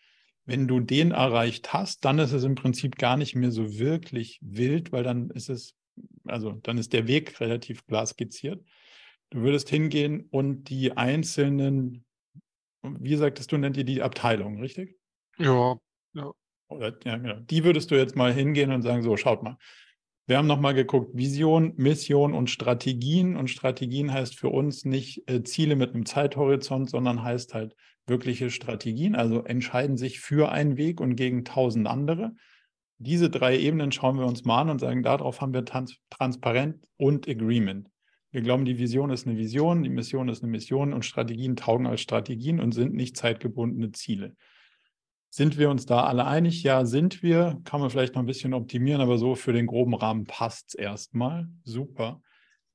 Wenn 0.45 0.67
du 0.67 0.79
den 0.79 1.11
erreicht 1.11 1.73
hast, 1.73 2.05
dann 2.05 2.19
ist 2.19 2.31
es 2.31 2.43
im 2.43 2.55
Prinzip 2.55 2.97
gar 2.97 3.17
nicht 3.17 3.35
mehr 3.35 3.51
so 3.51 3.77
wirklich 3.77 4.39
wild, 4.41 4.91
weil 4.91 5.03
dann 5.03 5.29
ist 5.31 5.49
es, 5.49 5.75
also 6.25 6.51
dann 6.63 6.77
ist 6.77 6.93
der 6.93 7.07
Weg 7.07 7.39
relativ 7.39 7.85
klar 7.85 8.05
skizziert. 8.05 8.63
Du 9.29 9.41
würdest 9.41 9.69
hingehen 9.69 10.27
und 10.29 10.69
die 10.69 10.97
einzelnen 10.97 12.05
wie 12.83 13.15
sagtest 13.15 13.51
du, 13.51 13.57
nennt 13.57 13.77
ihr 13.77 13.83
die 13.83 14.01
Abteilung, 14.01 14.59
richtig? 14.59 14.97
Ja, 15.37 15.77
ja. 16.13 16.31
Oder, 16.69 16.97
ja, 17.03 17.17
genau. 17.17 17.39
Die 17.41 17.63
würdest 17.63 17.91
du 17.91 17.95
jetzt 17.95 18.15
mal 18.15 18.33
hingehen 18.33 18.71
und 18.71 18.81
sagen, 18.81 19.03
so, 19.03 19.17
schaut 19.17 19.43
mal. 19.43 19.57
Wir 20.27 20.37
haben 20.37 20.47
nochmal 20.47 20.73
geguckt, 20.73 21.15
Vision, 21.15 21.73
Mission 21.75 22.33
und 22.33 22.49
Strategien. 22.49 23.35
Und 23.35 23.49
Strategien 23.49 24.13
heißt 24.13 24.39
für 24.39 24.49
uns 24.49 24.85
nicht 24.85 25.29
äh, 25.29 25.43
Ziele 25.43 25.75
mit 25.75 25.93
einem 25.93 26.05
Zeithorizont, 26.05 26.89
sondern 26.89 27.23
heißt 27.23 27.53
halt 27.53 27.75
wirkliche 28.07 28.49
Strategien. 28.49 29.15
Also 29.15 29.43
entscheiden 29.43 29.97
sich 29.97 30.21
für 30.21 30.51
einen 30.51 30.77
Weg 30.77 31.01
und 31.01 31.15
gegen 31.15 31.43
tausend 31.43 31.87
andere. 31.87 32.33
Diese 32.99 33.29
drei 33.29 33.57
Ebenen 33.57 33.91
schauen 33.91 34.19
wir 34.19 34.25
uns 34.25 34.45
mal 34.45 34.61
an 34.61 34.69
und 34.69 34.79
sagen, 34.79 35.03
darauf 35.03 35.41
haben 35.41 35.53
wir 35.53 35.65
Trans 35.65 35.97
Transparent 36.09 36.85
und 36.97 37.27
Agreement. 37.27 37.89
Wir 38.31 38.41
glauben, 38.41 38.63
die 38.63 38.79
Vision 38.79 39.09
ist 39.11 39.27
eine 39.27 39.37
Vision, 39.37 39.83
die 39.83 39.89
Mission 39.89 40.29
ist 40.29 40.41
eine 40.41 40.51
Mission 40.51 40.93
und 40.93 41.05
Strategien 41.05 41.57
taugen 41.57 41.85
als 41.85 42.01
Strategien 42.01 42.59
und 42.61 42.71
sind 42.71 42.93
nicht 42.93 43.17
zeitgebundene 43.17 43.91
Ziele. 43.91 44.35
Sind 45.29 45.57
wir 45.57 45.69
uns 45.69 45.85
da 45.85 46.03
alle 46.03 46.25
einig? 46.25 46.63
Ja, 46.63 46.85
sind 46.85 47.23
wir. 47.23 47.61
Kann 47.65 47.81
man 47.81 47.89
vielleicht 47.89 48.15
noch 48.15 48.21
ein 48.21 48.27
bisschen 48.27 48.53
optimieren, 48.53 49.01
aber 49.01 49.17
so 49.17 49.35
für 49.35 49.53
den 49.53 49.67
groben 49.67 49.93
Rahmen 49.93 50.25
passt 50.25 50.69
es 50.69 50.73
erstmal. 50.75 51.47
Super. 51.63 52.21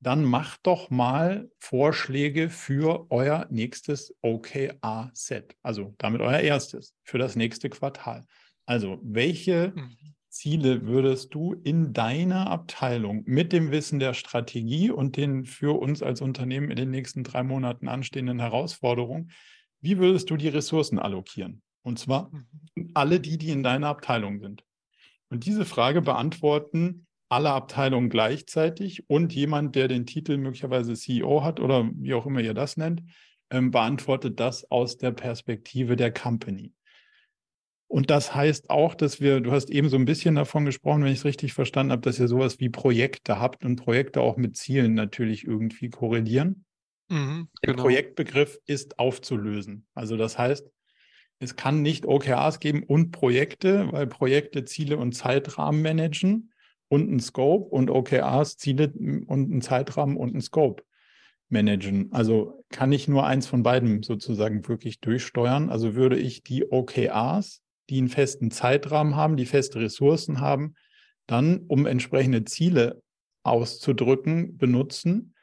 Dann 0.01 0.25
macht 0.25 0.61
doch 0.67 0.91
mal 0.91 1.51
Vorschläge 1.59 2.51
für 2.51 3.11
euer 3.11 3.47
nächstes 3.51 4.15
OKR-Set. 4.23 5.57
Also 5.63 5.95
damit 5.99 6.21
euer 6.21 6.41
erstes 6.41 6.95
für 7.03 7.19
das 7.19 7.35
nächste 7.35 7.71
Quartal. 7.71 8.27
Also, 8.67 8.99
welche 9.03 9.73
mhm. 9.75 10.16
Ziele 10.37 10.87
würdest 10.87 11.35
du 11.35 11.55
in 11.65 11.93
deiner 11.93 12.51
Abteilung 12.51 13.23
mit 13.27 13.53
dem 13.53 13.71
Wissen 13.71 13.99
der 13.99 14.15
Strategie 14.15 14.91
und 14.91 15.17
den 15.17 15.45
für 15.45 15.81
uns 15.81 16.03
als 16.03 16.21
Unternehmen 16.21 16.71
in 16.71 16.77
den 16.77 16.91
nächsten 16.91 17.25
drei 17.25 17.43
Monaten 17.43 17.89
anstehenden 17.89 18.41
Herausforderungen, 18.41 19.31
wie 19.81 19.99
würdest 19.99 20.31
du 20.31 20.37
die 20.37 20.49
Ressourcen 20.49 20.99
allokieren? 20.99 21.63
Und 21.83 21.99
zwar 21.99 22.31
mhm. 22.31 22.91
alle 22.95 23.21
die, 23.21 23.39
die 23.39 23.51
in 23.51 23.63
deiner 23.63 23.89
Abteilung 23.89 24.41
sind. 24.41 24.65
Und 25.31 25.47
diese 25.47 25.65
Frage 25.65 26.03
beantworten 26.03 27.07
alle 27.29 27.51
Abteilungen 27.51 28.11
gleichzeitig 28.11 29.09
und 29.09 29.35
jemand, 29.35 29.75
der 29.75 29.89
den 29.89 30.07
Titel 30.07 30.37
möglicherweise 30.37 30.95
CEO 30.95 31.43
hat 31.43 31.61
oder 31.61 31.91
wie 31.95 32.15
auch 32.15 32.27
immer 32.27 32.41
ihr 32.41 32.55
das 32.55 32.77
nennt, 32.77 33.03
ähm, 33.51 33.71
beantwortet 33.71 34.39
das 34.39 34.71
aus 34.71 34.97
der 34.97 35.13
Perspektive 35.13 35.97
der 35.97 36.13
Company. 36.13 36.73
Und 37.89 38.11
das 38.11 38.35
heißt 38.35 38.69
auch, 38.69 38.95
dass 38.95 39.21
wir, 39.21 39.41
du 39.41 39.53
hast 39.53 39.71
eben 39.71 39.89
so 39.89 39.97
ein 39.97 40.05
bisschen 40.05 40.35
davon 40.35 40.65
gesprochen, 40.65 41.05
wenn 41.05 41.13
ich 41.13 41.21
es 41.21 41.25
richtig 41.25 41.53
verstanden 41.53 41.93
habe, 41.93 42.03
dass 42.03 42.19
ihr 42.19 42.29
sowas 42.29 42.59
wie 42.59 42.69
Projekte 42.69 43.39
habt 43.39 43.65
und 43.65 43.77
Projekte 43.77 44.21
auch 44.21 44.37
mit 44.37 44.57
Zielen 44.57 44.95
natürlich 44.95 45.45
irgendwie 45.47 45.91
korrelieren. 45.91 46.65
Mhm, 47.09 47.49
genau. 47.63 47.77
Der 47.77 47.83
Projektbegriff 47.83 48.59
ist 48.67 48.99
aufzulösen. 48.99 49.87
Also 49.95 50.17
das 50.17 50.37
heißt, 50.37 50.69
es 51.39 51.55
kann 51.55 51.83
nicht 51.83 52.07
OKRs 52.07 52.61
geben 52.61 52.83
und 52.83 53.13
Projekte, 53.13 53.93
weil 53.93 54.07
Projekte 54.07 54.65
Ziele 54.65 54.97
und 54.97 55.13
Zeitrahmen 55.13 55.83
managen 55.83 56.53
und 56.89 57.11
ein 57.11 57.21
Scope 57.21 57.67
und 57.67 57.91
OKRs 57.91 58.57
Ziele 58.57 58.93
und 58.95 59.31
einen 59.31 59.61
Zeitrahmen 59.61 60.17
und 60.17 60.31
einen 60.31 60.41
Scope 60.41 60.83
managen. 61.49 62.11
Also 62.13 62.65
kann 62.71 62.91
ich 62.91 63.07
nur 63.07 63.27
eins 63.27 63.47
von 63.47 63.63
beiden 63.63 64.03
sozusagen 64.03 64.67
wirklich 64.67 65.01
durchsteuern. 65.01 65.71
Also 65.71 65.95
würde 65.95 66.19
ich 66.19 66.43
die 66.43 66.71
OKRs 66.71 67.63
die 67.91 67.99
einen 67.99 68.09
festen 68.09 68.51
Zeitrahmen 68.51 69.17
haben, 69.17 69.37
die 69.37 69.47
feste 69.47 69.81
Ressourcen 69.81 70.41
haben, 70.41 70.75
dann, 71.27 71.61
um 71.69 71.87
entsprechende 71.87 72.45
Ziele 72.45 73.03
auszudrücken, 73.43 74.57
benutzen 74.57 75.35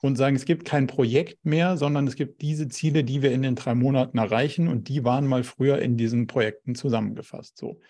und 0.00 0.16
sagen, 0.16 0.36
es 0.36 0.44
gibt 0.44 0.64
kein 0.64 0.86
Projekt 0.86 1.44
mehr, 1.44 1.76
sondern 1.76 2.06
es 2.06 2.16
gibt 2.16 2.42
diese 2.42 2.68
Ziele, 2.68 3.04
die 3.04 3.22
wir 3.22 3.32
in 3.32 3.42
den 3.42 3.54
drei 3.54 3.74
Monaten 3.74 4.18
erreichen 4.18 4.68
und 4.68 4.88
die 4.88 5.04
waren 5.04 5.26
mal 5.26 5.42
früher 5.42 5.80
in 5.80 5.96
diesen 5.96 6.26
Projekten 6.26 6.74
zusammengefasst. 6.74 7.56
So. 7.56 7.80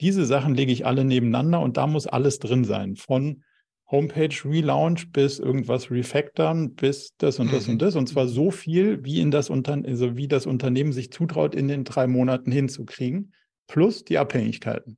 Diese 0.00 0.26
Sachen 0.26 0.54
lege 0.54 0.72
ich 0.72 0.84
alle 0.86 1.04
nebeneinander 1.04 1.60
und 1.60 1.76
da 1.76 1.86
muss 1.86 2.06
alles 2.06 2.38
drin 2.38 2.64
sein. 2.64 2.96
Von 2.96 3.44
Homepage 3.92 4.34
Relaunch 4.44 5.12
bis 5.12 5.38
irgendwas 5.38 5.90
refactoren 5.90 6.74
bis 6.74 7.14
das 7.18 7.38
und 7.38 7.52
das 7.52 7.66
mhm. 7.66 7.74
und 7.74 7.82
das. 7.82 7.94
Und 7.94 8.08
zwar 8.08 8.26
so 8.26 8.50
viel, 8.50 9.04
wie 9.04 9.20
in 9.20 9.30
das 9.30 9.50
Unternehmen, 9.50 9.86
also 9.86 10.16
wie 10.16 10.26
das 10.26 10.46
Unternehmen 10.46 10.92
sich 10.92 11.12
zutraut, 11.12 11.54
in 11.54 11.68
den 11.68 11.84
drei 11.84 12.06
Monaten 12.06 12.50
hinzukriegen, 12.50 13.34
plus 13.68 14.02
die 14.02 14.18
Abhängigkeiten. 14.18 14.96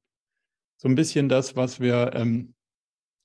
So 0.76 0.88
ein 0.88 0.95
bisschen 0.95 1.28
das, 1.28 1.57
was 1.57 1.80
wir 1.80 2.12
ähm, 2.14 2.55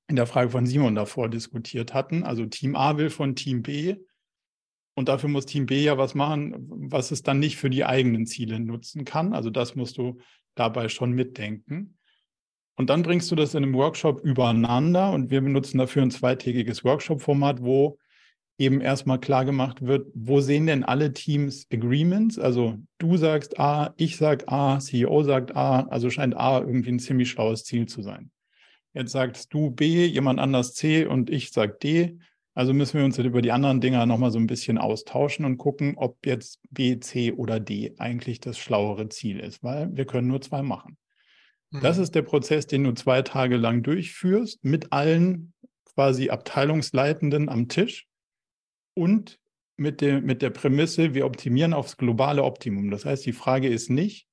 in 0.08 0.16
der 0.16 0.26
Frage 0.26 0.50
von 0.50 0.66
Simon 0.66 0.96
davor 0.96 1.30
diskutiert 1.30 1.94
hatten. 1.94 2.24
Also 2.24 2.48
Team 2.48 2.76
A 2.76 2.98
will 2.98 3.12
von 3.12 3.36
Team 3.36 3.62
B 3.62 3.96
und 4.96 5.08
dafür 5.08 5.30
muss 5.30 5.46
Team 5.46 5.68
B 5.68 5.84
ja 5.84 6.00
was 6.00 6.16
machen, 6.16 6.56
was 6.68 7.12
es 7.12 7.22
dann 7.22 7.38
nicht 7.38 7.58
für 7.58 7.70
die 7.70 7.86
eigenen 7.86 8.26
Ziele 8.26 8.60
nutzen 8.60 9.06
kann. 9.06 9.34
Also 9.34 9.52
das 9.52 9.76
musst 9.76 10.00
du 10.00 10.18
dabei 10.56 10.90
schon 10.90 11.12
mitdenken. 11.12 11.99
Und 12.80 12.90
dann 12.90 13.04
bringst 13.04 13.30
du 13.30 13.36
das 13.36 13.56
in 13.56 13.64
einem 13.64 13.74
Workshop 13.74 14.22
übereinander 14.24 15.12
und 15.12 15.32
wir 15.32 15.42
benutzen 15.42 15.80
dafür 15.80 16.02
ein 16.02 16.12
zweitägiges 16.12 16.86
Workshop-Format, 16.86 17.62
wo 17.62 17.98
eben 18.58 18.80
erstmal 18.80 19.20
klar 19.20 19.44
gemacht 19.44 19.86
wird, 19.86 20.08
wo 20.14 20.40
sehen 20.40 20.66
denn 20.66 20.86
alle 20.86 21.12
Teams 21.12 21.68
Agreements? 21.74 22.40
Also 22.40 22.78
du 22.98 23.18
sagst 23.18 23.60
A, 23.60 23.94
ich 23.98 24.16
sag 24.16 24.50
A, 24.50 24.80
CEO 24.80 25.24
sagt 25.24 25.58
A, 25.58 25.88
also 25.88 26.10
scheint 26.10 26.38
A 26.38 26.60
irgendwie 26.60 26.92
ein 26.92 27.00
ziemlich 27.00 27.30
schlaues 27.30 27.66
Ziel 27.66 27.86
zu 27.86 28.02
sein. 28.02 28.32
Jetzt 28.94 29.12
sagst 29.12 29.54
du 29.54 29.72
B, 29.72 30.06
jemand 30.06 30.40
anders 30.40 30.74
C 30.74 31.06
und 31.06 31.30
ich 31.30 31.52
sag 31.52 31.82
D. 31.82 32.18
Also 32.54 32.74
müssen 32.74 32.98
wir 32.98 33.04
uns 33.04 33.18
jetzt 33.18 33.28
über 33.28 33.42
die 33.42 33.52
anderen 33.52 33.82
Dinger 33.82 34.06
nochmal 34.06 34.32
so 34.32 34.40
ein 34.40 34.48
bisschen 34.48 34.78
austauschen 34.78 35.44
und 35.44 35.58
gucken, 35.58 35.96
ob 35.98 36.26
jetzt 36.26 36.62
B, 36.70 36.98
C 37.02 37.34
oder 37.34 37.60
D 37.60 37.94
eigentlich 37.98 38.40
das 38.40 38.58
schlauere 38.58 39.10
Ziel 39.10 39.42
ist, 39.42 39.64
weil 39.64 39.90
wir 39.98 40.06
können 40.06 40.30
nur 40.30 40.40
zwei 40.40 40.62
machen. 40.62 40.96
Das 41.72 41.98
mhm. 41.98 42.04
ist 42.04 42.16
der 42.16 42.24
Prozess, 42.24 42.68
den 42.68 42.84
du 42.84 42.94
zwei 42.94 43.22
Tage 43.22 43.58
lang 43.58 43.84
durchführst, 43.84 44.64
mit 44.64 44.92
allen 44.92 45.54
quasi 45.94 46.30
Abteilungsleitenden 46.30 47.50
am 47.50 47.68
Tisch 47.68 48.08
und 48.96 49.40
mit 49.78 50.02
der, 50.02 50.22
mit 50.22 50.42
der 50.42 50.50
Prämisse, 50.50 51.14
wir 51.14 51.26
optimieren 51.26 51.74
aufs 51.74 51.98
globale 51.98 52.44
Optimum. 52.44 52.92
Das 52.92 53.06
heißt, 53.06 53.26
die 53.26 53.34
Frage 53.34 53.68
ist 53.70 53.90
nicht, 53.90 54.28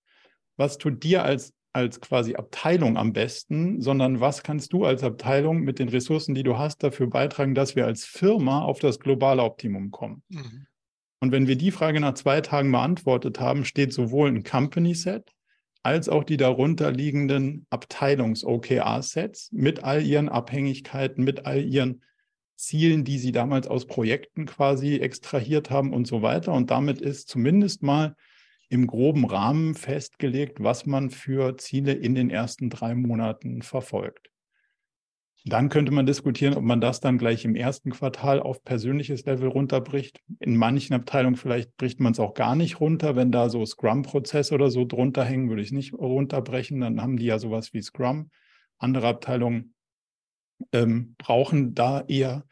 was 0.56 0.78
tut 0.78 1.04
dir 1.04 1.24
als, 1.24 1.52
als 1.72 2.00
quasi 2.00 2.34
Abteilung 2.34 2.96
am 2.96 3.12
besten, 3.12 3.80
sondern 3.80 4.20
was 4.20 4.42
kannst 4.42 4.72
du 4.72 4.84
als 4.84 5.04
Abteilung 5.04 5.60
mit 5.60 5.78
den 5.78 5.88
Ressourcen, 5.88 6.34
die 6.34 6.42
du 6.42 6.58
hast, 6.58 6.82
dafür 6.82 7.08
beitragen, 7.08 7.54
dass 7.54 7.76
wir 7.76 7.86
als 7.86 8.04
Firma 8.04 8.62
auf 8.62 8.80
das 8.80 8.98
globale 8.98 9.42
Optimum 9.42 9.90
kommen. 9.90 10.22
Mhm. 10.28 10.66
Und 11.20 11.32
wenn 11.32 11.46
wir 11.46 11.56
die 11.56 11.70
Frage 11.70 12.00
nach 12.00 12.14
zwei 12.14 12.40
Tagen 12.40 12.72
beantwortet 12.72 13.40
haben, 13.40 13.64
steht 13.64 13.92
sowohl 13.92 14.28
ein 14.28 14.42
Company 14.42 14.94
Set 14.94 15.32
als 15.86 16.08
auch 16.08 16.24
die 16.24 16.36
darunterliegenden 16.36 17.64
Abteilungs-OKR-Sets 17.70 19.52
mit 19.52 19.84
all 19.84 20.02
ihren 20.04 20.28
Abhängigkeiten, 20.28 21.22
mit 21.22 21.46
all 21.46 21.62
ihren 21.62 22.02
Zielen, 22.56 23.04
die 23.04 23.20
sie 23.20 23.30
damals 23.30 23.68
aus 23.68 23.86
Projekten 23.86 24.46
quasi 24.46 24.96
extrahiert 24.96 25.70
haben 25.70 25.92
und 25.92 26.08
so 26.08 26.22
weiter. 26.22 26.52
Und 26.54 26.72
damit 26.72 27.00
ist 27.00 27.28
zumindest 27.28 27.84
mal 27.84 28.16
im 28.68 28.88
groben 28.88 29.26
Rahmen 29.26 29.76
festgelegt, 29.76 30.60
was 30.60 30.86
man 30.86 31.10
für 31.10 31.56
Ziele 31.56 31.92
in 31.92 32.16
den 32.16 32.30
ersten 32.30 32.68
drei 32.68 32.96
Monaten 32.96 33.62
verfolgt. 33.62 34.32
Dann 35.48 35.68
könnte 35.68 35.92
man 35.92 36.06
diskutieren, 36.06 36.54
ob 36.54 36.64
man 36.64 36.80
das 36.80 36.98
dann 36.98 37.18
gleich 37.18 37.44
im 37.44 37.54
ersten 37.54 37.90
Quartal 37.90 38.40
auf 38.40 38.64
persönliches 38.64 39.24
Level 39.26 39.48
runterbricht. 39.48 40.20
In 40.40 40.56
manchen 40.56 40.92
Abteilungen 40.94 41.36
vielleicht 41.36 41.76
bricht 41.76 42.00
man 42.00 42.12
es 42.12 42.18
auch 42.18 42.34
gar 42.34 42.56
nicht 42.56 42.80
runter. 42.80 43.14
Wenn 43.14 43.30
da 43.30 43.48
so 43.48 43.64
Scrum-Prozesse 43.64 44.52
oder 44.52 44.72
so 44.72 44.84
drunter 44.84 45.24
hängen, 45.24 45.48
würde 45.48 45.62
ich 45.62 45.68
es 45.68 45.72
nicht 45.72 45.94
runterbrechen. 45.94 46.80
Dann 46.80 47.00
haben 47.00 47.16
die 47.16 47.26
ja 47.26 47.38
sowas 47.38 47.72
wie 47.72 47.80
Scrum. 47.80 48.30
Andere 48.78 49.06
Abteilungen 49.06 49.74
ähm, 50.72 51.14
brauchen 51.16 51.76
da 51.76 52.00
eher 52.08 52.44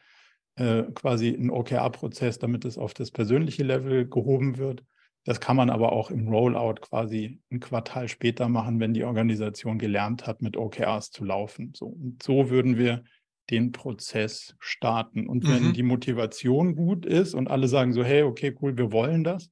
äh, 0.55 0.83
quasi 0.93 1.35
einen 1.35 1.49
OKR-Prozess, 1.49 2.39
damit 2.39 2.63
es 2.63 2.77
auf 2.77 2.93
das 2.93 3.11
persönliche 3.11 3.63
Level 3.63 4.07
gehoben 4.07 4.57
wird. 4.57 4.85
Das 5.25 5.39
kann 5.39 5.55
man 5.55 5.71
aber 5.71 5.91
auch 5.91 6.11
im 6.11 6.27
Rollout 6.27 6.81
quasi 6.81 7.41
ein 7.51 7.59
Quartal 7.59 8.07
später 8.07 8.47
machen, 8.47 8.79
wenn 8.79 8.93
die 8.93 9.03
Organisation 9.03 9.79
gelernt 9.79 10.27
hat, 10.27 10.43
mit 10.43 10.55
OKRs 10.55 11.09
zu 11.09 11.25
laufen. 11.25 11.73
So, 11.75 11.87
und 11.87 12.21
so 12.21 12.51
würden 12.51 12.77
wir 12.77 13.03
den 13.49 13.71
Prozess 13.71 14.55
starten. 14.59 15.27
Und 15.27 15.47
wenn 15.47 15.69
mhm. 15.69 15.73
die 15.73 15.83
Motivation 15.83 16.75
gut 16.75 17.07
ist 17.07 17.33
und 17.33 17.47
alle 17.47 17.67
sagen 17.67 17.91
so, 17.91 18.03
hey, 18.03 18.21
okay, 18.21 18.55
cool, 18.61 18.77
wir 18.77 18.91
wollen 18.91 19.23
das, 19.23 19.51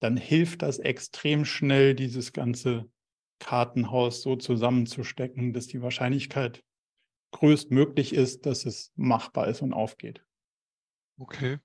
dann 0.00 0.18
hilft 0.18 0.62
das 0.62 0.78
extrem 0.78 1.46
schnell, 1.46 1.94
dieses 1.94 2.34
ganze 2.34 2.84
Kartenhaus 3.38 4.20
so 4.20 4.36
zusammenzustecken, 4.36 5.54
dass 5.54 5.66
die 5.66 5.80
Wahrscheinlichkeit 5.80 6.62
größtmöglich 7.32 8.14
ist, 8.14 8.44
dass 8.44 8.66
es 8.66 8.92
machbar 8.96 9.48
ist 9.48 9.62
und 9.62 9.72
aufgeht. 9.72 10.22
Okay. 11.18 11.58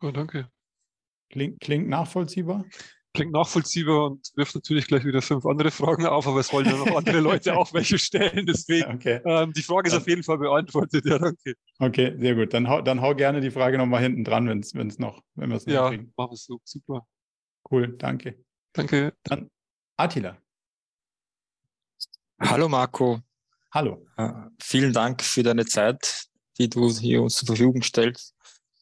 Oh, 0.00 0.10
danke. 0.10 0.50
Klingt, 1.34 1.58
klingt 1.58 1.88
nachvollziehbar? 1.88 2.64
Klingt 3.12 3.32
nachvollziehbar 3.32 4.04
und 4.04 4.30
wirft 4.36 4.54
natürlich 4.54 4.86
gleich 4.86 5.04
wieder 5.04 5.20
fünf 5.20 5.44
andere 5.46 5.72
Fragen 5.72 6.06
auf, 6.06 6.28
aber 6.28 6.38
es 6.38 6.52
wollen 6.52 6.66
ja 6.66 6.76
noch 6.76 6.94
andere 6.94 7.18
Leute 7.18 7.56
auch 7.56 7.74
welche 7.74 7.98
stellen. 7.98 8.46
Deswegen, 8.46 8.88
okay. 8.94 9.20
ähm, 9.24 9.52
die 9.52 9.62
Frage 9.62 9.88
ist 9.88 9.96
auf 9.96 10.06
jeden 10.06 10.22
Fall 10.22 10.38
beantwortet. 10.38 11.04
Ja, 11.04 11.18
danke. 11.18 11.54
Okay, 11.80 12.14
sehr 12.20 12.36
gut. 12.36 12.54
Dann 12.54 12.68
hau, 12.68 12.82
dann 12.82 13.00
hau 13.00 13.16
gerne 13.16 13.40
die 13.40 13.50
Frage 13.50 13.78
nochmal 13.78 14.00
hinten 14.00 14.22
dran, 14.22 14.46
wenn 14.48 14.60
es 14.60 14.98
noch, 15.00 15.24
wenn 15.34 15.50
wir 15.50 15.56
es 15.56 15.64
Ja, 15.64 15.88
kriegen. 15.88 16.12
machen 16.16 16.30
wir 16.30 16.34
es 16.34 16.44
so. 16.44 16.60
Super. 16.62 17.04
Cool, 17.68 17.96
danke. 17.98 18.38
Danke. 18.72 19.12
Dann 19.24 19.50
Attila. 19.96 20.38
Hallo 22.38 22.68
Marco. 22.68 23.20
Hallo. 23.72 24.06
Uh, 24.16 24.50
vielen 24.62 24.92
Dank 24.92 25.20
für 25.20 25.42
deine 25.42 25.66
Zeit, 25.66 26.26
die 26.58 26.68
du 26.68 26.88
hier 26.90 27.22
uns 27.22 27.38
zur 27.38 27.46
Verfügung 27.46 27.82
stellst. 27.82 28.36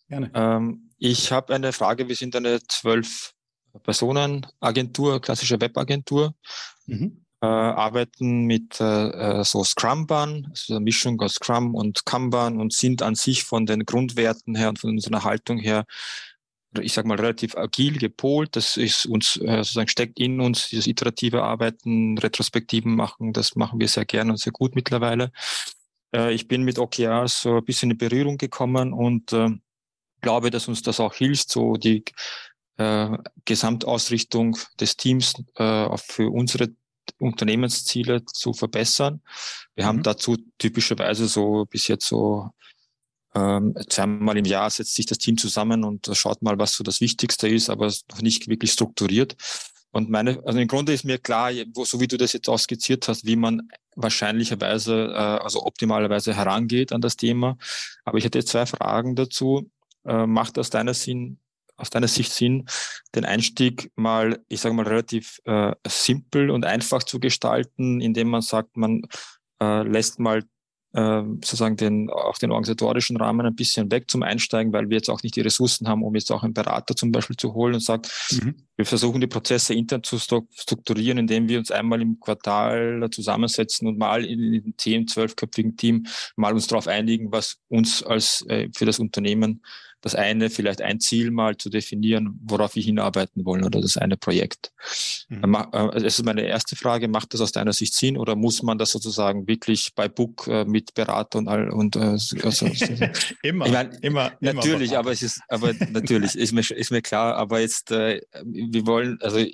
Gerne. 0.09 0.31
Ähm, 0.35 0.91
ich 1.03 1.33
habe 1.33 1.53
eine 1.53 1.73
Frage. 1.73 2.09
Wir 2.09 2.15
sind 2.15 2.37
eine 2.37 2.61
zwölf 2.69 3.35
Personenagentur, 3.83 5.21
klassische 5.21 5.61
Webagentur, 5.61 6.35
mhm. 6.87 7.25
äh, 7.41 7.47
arbeiten 7.47 8.45
mit 8.45 8.81
äh, 8.81 9.41
äh 9.41 9.45
so 9.45 9.65
Scrum-Bahn, 9.65 10.47
also 10.51 10.75
eine 10.75 10.85
Mischung 10.85 11.21
aus 11.21 11.35
Scrum 11.35 11.75
und 11.75 12.07
Kanban 12.07 12.61
und 12.61 12.73
sind 12.73 13.03
an 13.03 13.17
sich 13.17 13.43
von 13.43 13.67
den 13.67 13.85
Grundwerten 13.85 14.55
her 14.55 14.69
und 14.69 14.79
von 14.79 14.91
unserer 14.91 15.25
Haltung 15.25 15.59
her 15.59 15.85
ich 16.81 16.95
sag 16.95 17.05
mal, 17.05 17.19
relativ 17.21 17.55
agil 17.55 17.99
gepolt. 17.99 18.57
Das 18.57 18.79
ist 18.79 19.05
uns 19.05 19.37
äh, 19.37 19.59
sozusagen 19.59 19.89
steckt 19.89 20.19
in 20.19 20.41
uns, 20.41 20.69
dieses 20.69 20.87
iterative 20.87 21.43
Arbeiten, 21.43 22.17
Retrospektiven 22.17 22.95
machen, 22.95 23.35
das 23.35 23.57
machen 23.57 23.79
wir 23.79 23.89
sehr 23.89 24.07
gerne 24.07 24.31
und 24.31 24.39
sehr 24.39 24.53
gut 24.53 24.75
mittlerweile. 24.75 25.33
Äh, 26.15 26.33
ich 26.33 26.49
bin 26.49 26.63
mit 26.63 26.79
OKRs 26.79 27.43
so 27.43 27.57
ein 27.57 27.65
bisschen 27.65 27.91
in 27.91 27.99
Berührung 27.99 28.39
gekommen 28.39 28.95
und 28.95 29.35
glaube, 30.23 30.51
dass 30.51 30.69
uns 30.69 30.83
das 30.83 31.01
auch 31.01 31.15
hilft, 31.15 31.51
so 31.51 31.75
die 31.75 32.05
äh, 32.79 33.11
Gesamtausrichtung 33.45 34.57
des 34.81 34.97
Teams 34.97 35.35
äh, 35.57 35.97
für 35.99 36.31
unsere 36.31 36.71
Unternehmensziele 37.19 38.25
zu 38.25 38.53
verbessern. 38.53 39.21
Wir 39.75 39.85
mhm. 39.85 39.89
haben 39.89 40.03
dazu 40.03 40.37
typischerweise 40.59 41.29
so 41.29 41.67
bis 41.67 41.89
jetzt 41.89 42.07
so 42.07 42.51
ähm, 43.35 43.75
zweimal 43.89 44.37
im 44.37 44.45
Jahr 44.45 44.69
setzt 44.71 44.95
sich 44.95 45.07
das 45.07 45.19
Team 45.19 45.39
zusammen 45.39 45.85
und 45.85 46.11
schaut 46.13 46.43
mal, 46.43 46.59
was 46.59 46.73
so 46.73 46.85
das 46.85 47.01
Wichtigste 47.01 47.49
ist, 47.49 47.71
aber 47.71 47.87
noch 48.11 48.21
nicht 48.21 48.49
wirklich 48.49 48.73
strukturiert. 48.73 49.37
Und 49.91 50.09
meine, 50.09 50.43
also 50.47 50.59
im 50.59 50.69
Grunde 50.69 50.93
ist 50.93 51.05
mir 51.05 51.19
klar, 51.19 51.53
wo, 51.75 51.85
so 51.85 52.01
wie 52.01 52.09
du 52.09 52.17
das 52.17 52.33
jetzt 52.33 52.49
auch 52.49 52.59
skizziert 52.59 53.09
hast, 53.09 53.27
wie 53.27 53.37
man 53.37 53.69
wahrscheinlicherweise, 53.95 55.13
äh, 55.13 55.17
also 55.17 55.65
optimalerweise 55.65 56.35
herangeht 56.35 56.93
an 56.93 57.03
das 57.03 57.17
Thema. 57.17 57.59
Aber 58.05 58.19
ich 58.19 58.25
hätte 58.25 58.43
zwei 58.45 58.65
Fragen 58.65 59.17
dazu. 59.17 59.71
Äh, 60.05 60.27
macht 60.27 60.59
aus 60.59 60.71
deiner 60.71 60.95
Sinn, 60.95 61.39
aus 61.77 61.91
deiner 61.91 62.09
Sicht 62.09 62.33
Sinn, 62.33 62.67
den 63.15 63.25
Einstieg 63.25 63.91
mal, 63.97 64.41
ich 64.49 64.61
sage 64.61 64.75
mal, 64.75 64.87
relativ 64.87 65.41
äh, 65.45 65.73
simpel 65.87 66.51
und 66.51 66.65
einfach 66.65 67.03
zu 67.03 67.21
gestalten, 67.21 68.01
indem 68.01 68.29
man 68.29 68.43
sagt, 68.43 68.77
man 68.77 69.03
äh, 69.61 69.83
lässt 69.83 70.19
mal 70.19 70.43
äh, 70.95 71.23
sozusagen 71.23 71.77
den, 71.77 72.11
auch 72.11 72.37
den 72.37 72.51
organisatorischen 72.51 73.17
Rahmen 73.17 73.47
ein 73.47 73.55
bisschen 73.55 73.91
weg 73.91 74.11
zum 74.11 74.23
Einsteigen, 74.23 74.73
weil 74.73 74.91
wir 74.91 74.97
jetzt 74.97 75.09
auch 75.09 75.23
nicht 75.23 75.37
die 75.37 75.41
Ressourcen 75.41 75.89
haben, 75.89 76.03
um 76.03 76.15
jetzt 76.15 76.31
auch 76.31 76.43
einen 76.43 76.53
Berater 76.53 76.95
zum 76.95 77.13
Beispiel 77.13 77.37
zu 77.37 77.55
holen 77.55 77.75
und 77.75 77.83
sagt, 77.83 78.11
mhm. 78.31 78.57
wir 78.77 78.85
versuchen 78.85 79.21
die 79.21 79.27
Prozesse 79.27 79.73
intern 79.73 80.03
zu 80.03 80.19
strukturieren, 80.19 81.19
indem 81.19 81.49
wir 81.49 81.59
uns 81.59 81.71
einmal 81.71 82.03
im 82.03 82.21
Quartal 82.21 83.09
zusammensetzen 83.11 83.89
und 83.89 83.99
mal 83.99 84.25
in, 84.25 84.53
in 84.53 84.75
dem 84.85 85.09
zwölfköpfigen 85.09 85.77
Team, 85.77 86.07
mal 86.37 86.53
uns 86.53 86.67
darauf 86.67 86.89
einigen, 86.89 87.33
was 87.33 87.57
uns 87.69 88.03
als 88.03 88.45
äh, 88.49 88.69
für 88.75 88.85
das 88.85 88.99
Unternehmen 88.99 89.63
das 90.03 90.15
eine, 90.15 90.51
vielleicht 90.51 90.83
ein 90.83 91.01
Ziel 91.01 91.31
mal 91.31 91.57
zu 91.57 91.71
definieren, 91.71 92.39
worauf 92.43 92.75
wir 92.75 92.83
hinarbeiten 92.83 93.45
wollen 93.45 93.65
oder 93.65 93.81
das 93.81 93.97
eine 93.97 94.17
Projekt. 94.17 94.73
Mhm. 95.29 95.55
Äh, 95.55 95.91
das 95.95 96.19
ist 96.19 96.25
meine 96.25 96.43
erste 96.43 96.77
Frage. 96.77 97.09
Macht 97.09 97.33
das 97.33 97.41
aus 97.41 97.53
deiner 97.53 97.73
Sicht 97.73 97.95
Sinn 97.95 98.19
oder 98.19 98.37
muss 98.37 98.63
man 98.63 98.79
das 98.79 98.91
sozusagen 98.91 99.47
wirklich 99.47 99.95
bei 99.95 100.09
Book 100.09 100.47
äh, 100.49 100.65
mit 100.65 100.93
Berater 100.95 101.39
und 101.39 101.49
all 101.49 101.71
und 101.71 101.97
also, 101.97 102.67
immer, 103.43 103.67
ich 103.67 103.73
mein, 103.73 103.93
immer, 104.03 104.33
natürlich, 104.41 104.91
immer 104.91 104.99
aber 104.99 105.13
es 105.13 105.23
ist, 105.23 105.41
aber 105.49 105.73
natürlich 105.91 106.35
ist 106.35 106.53
mir 106.53 106.69
ist 106.69 106.91
mir 106.91 107.03
klar. 107.03 107.37
Aber 107.37 107.61
jetzt 107.61 107.91
wir 107.91 108.87
wollen 108.87 109.19
also 109.23 109.45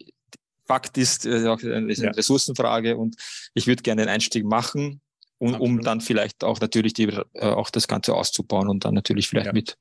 Fakt 0.66 0.98
ist, 0.98 1.24
ist 1.24 1.46
eine 1.46 1.92
ja. 1.92 2.10
Ressourcenfrage 2.10 2.96
und 2.96 3.16
ich 3.54 3.66
würde 3.66 3.82
gerne 3.82 4.02
einen 4.02 4.10
Einstieg 4.10 4.44
machen 4.44 5.00
um, 5.38 5.54
um 5.54 5.80
dann 5.80 6.00
vielleicht 6.00 6.44
auch 6.44 6.60
natürlich 6.60 6.92
die, 6.92 7.04
äh, 7.04 7.46
auch 7.46 7.70
das 7.70 7.88
Ganze 7.88 8.14
auszubauen 8.14 8.68
und 8.68 8.84
dann 8.84 8.94
natürlich 8.94 9.28
vielleicht 9.28 9.46
ja. 9.46 9.52
mit. 9.52 9.78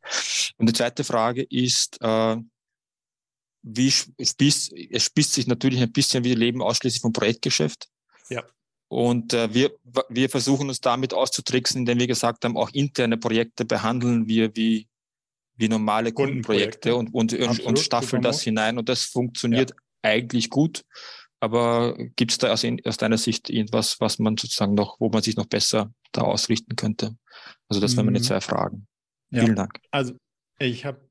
Und 0.58 0.70
die 0.70 0.74
zweite 0.74 1.03
Frage 1.03 1.43
ist, 1.43 2.01
äh, 2.01 2.38
wie 3.64 3.91
spießt, 3.91 4.74
es 4.91 5.03
spießt 5.03 5.34
sich 5.34 5.47
natürlich 5.47 5.82
ein 5.82 5.91
bisschen 5.91 6.24
wie 6.24 6.34
Leben 6.34 6.62
ausschließlich 6.62 7.01
vom 7.01 7.14
Projektgeschäft. 7.14 7.89
Ja. 8.30 8.43
Und 8.89 9.34
äh, 9.34 9.53
wir, 9.53 9.72
wir 10.10 10.30
versuchen 10.30 10.70
uns 10.70 10.80
damit 10.80 11.14
auszutricksen, 11.14 11.82
indem 11.82 11.99
wir 11.99 12.08
gesagt 12.08 12.45
haben, 12.45 12.55
auch 12.55 12.70
interne 12.72 13.18
Projekte 13.18 13.66
behandeln 13.66 14.28
wir 14.28 14.55
wie, 14.55 14.88
wie 15.58 15.68
normale 15.68 16.14
Kundenprojekte 16.14 16.95
und, 16.95 17.14
und, 17.14 17.34
Absolut, 17.34 17.66
und 17.66 17.80
staffeln 17.80 18.22
das 18.22 18.41
hinein. 18.41 18.78
Und 18.78 18.88
das 18.88 19.03
funktioniert 19.03 19.72
ja. 19.72 19.76
eigentlich 20.03 20.49
gut. 20.49 20.86
Aber 21.40 21.96
gibt 22.16 22.32
es 22.32 22.38
da 22.38 22.52
aus, 22.52 22.66
aus, 22.86 22.98
deiner 22.98 23.18
Sicht 23.18 23.50
irgendwas, 23.50 24.00
was 24.00 24.18
man 24.20 24.38
sozusagen 24.38 24.74
noch, 24.74 25.00
wo 25.00 25.10
man 25.10 25.22
sich 25.22 25.36
noch 25.36 25.46
besser 25.46 25.94
da 26.12 26.22
ausrichten 26.22 26.76
könnte? 26.76 27.16
Also 27.70 27.80
das 27.80 27.96
wären 27.96 28.08
meine 28.08 28.20
mhm. 28.20 28.24
zwei 28.24 28.42
Fragen. 28.42 28.88
Ja. 29.30 29.44
Vielen 29.44 29.56
Dank. 29.56 29.80
Also 29.92 30.14
ich 30.60 30.86
habe, 30.86 31.08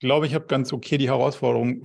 glaube 0.00 0.26
ich, 0.26 0.34
habe 0.34 0.46
ganz 0.46 0.72
okay 0.72 0.98
die 0.98 1.08
Herausforderung 1.08 1.84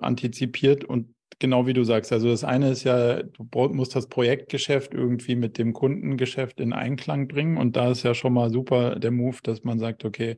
antizipiert 0.00 0.84
und 0.84 1.14
genau 1.38 1.66
wie 1.66 1.72
du 1.72 1.84
sagst. 1.84 2.12
Also 2.12 2.28
das 2.28 2.44
eine 2.44 2.70
ist 2.70 2.84
ja, 2.84 3.22
du 3.22 3.48
musst 3.68 3.96
das 3.96 4.08
Projektgeschäft 4.08 4.92
irgendwie 4.92 5.36
mit 5.36 5.56
dem 5.56 5.72
Kundengeschäft 5.72 6.60
in 6.60 6.72
Einklang 6.72 7.28
bringen 7.28 7.56
und 7.56 7.76
da 7.76 7.90
ist 7.90 8.02
ja 8.02 8.14
schon 8.14 8.34
mal 8.34 8.50
super 8.50 8.96
der 8.96 9.10
Move, 9.10 9.38
dass 9.42 9.64
man 9.64 9.78
sagt, 9.78 10.04
okay, 10.04 10.36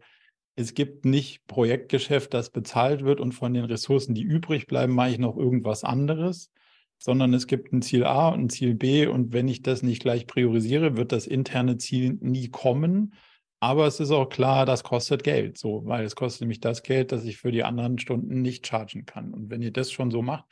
es 0.55 0.75
gibt 0.75 1.05
nicht 1.05 1.47
Projektgeschäft, 1.47 2.35
das 2.35 2.51
bezahlt 2.51 3.05
wird 3.05 3.21
und 3.21 3.33
von 3.33 3.55
den 3.55 3.65
Ressourcen, 3.65 4.15
die 4.15 4.23
übrig 4.23 4.67
bleiben, 4.67 4.95
mache 4.95 5.11
ich 5.11 5.19
noch 5.19 5.37
irgendwas 5.37 5.85
anderes, 5.85 6.51
sondern 6.99 7.33
es 7.35 7.47
gibt 7.47 7.73
ein 7.73 7.83
Ziel 7.83 8.05
A 8.05 8.29
und 8.29 8.45
ein 8.45 8.51
Ziel 8.51 8.75
B 8.75 9.07
und 9.07 9.33
wenn 9.33 9.49
ich 9.49 9.63
das 9.63 9.83
nicht 9.83 10.03
gleich 10.03 10.27
priorisiere, 10.27 10.97
wird 10.97 11.13
das 11.13 11.27
interne 11.27 11.79
Ziel 11.79 12.19
nie 12.21 12.49
kommen. 12.49 13.15
Aber 13.61 13.87
es 13.87 14.01
ist 14.01 14.11
auch 14.11 14.29
klar, 14.29 14.67
das 14.67 14.83
kostet 14.83 15.23
Geld, 15.23 15.57
so, 15.57 15.87
weil 15.87 16.05
es 16.05 16.17
kostet 16.17 16.43
nämlich 16.43 16.61
das 16.61 16.83
Geld, 16.83 17.13
das 17.13 17.25
ich 17.25 17.39
für 17.39 17.53
die 17.53 17.65
anderen 17.65 17.99
Stunden 17.99 18.43
nicht 18.43 18.67
chargen 18.67 19.07
kann. 19.07 19.33
Und 19.33 19.51
wenn 19.51 19.63
ihr 19.63 19.73
das 19.73 19.93
schon 19.93 20.11
so 20.11 20.21
macht, 20.21 20.45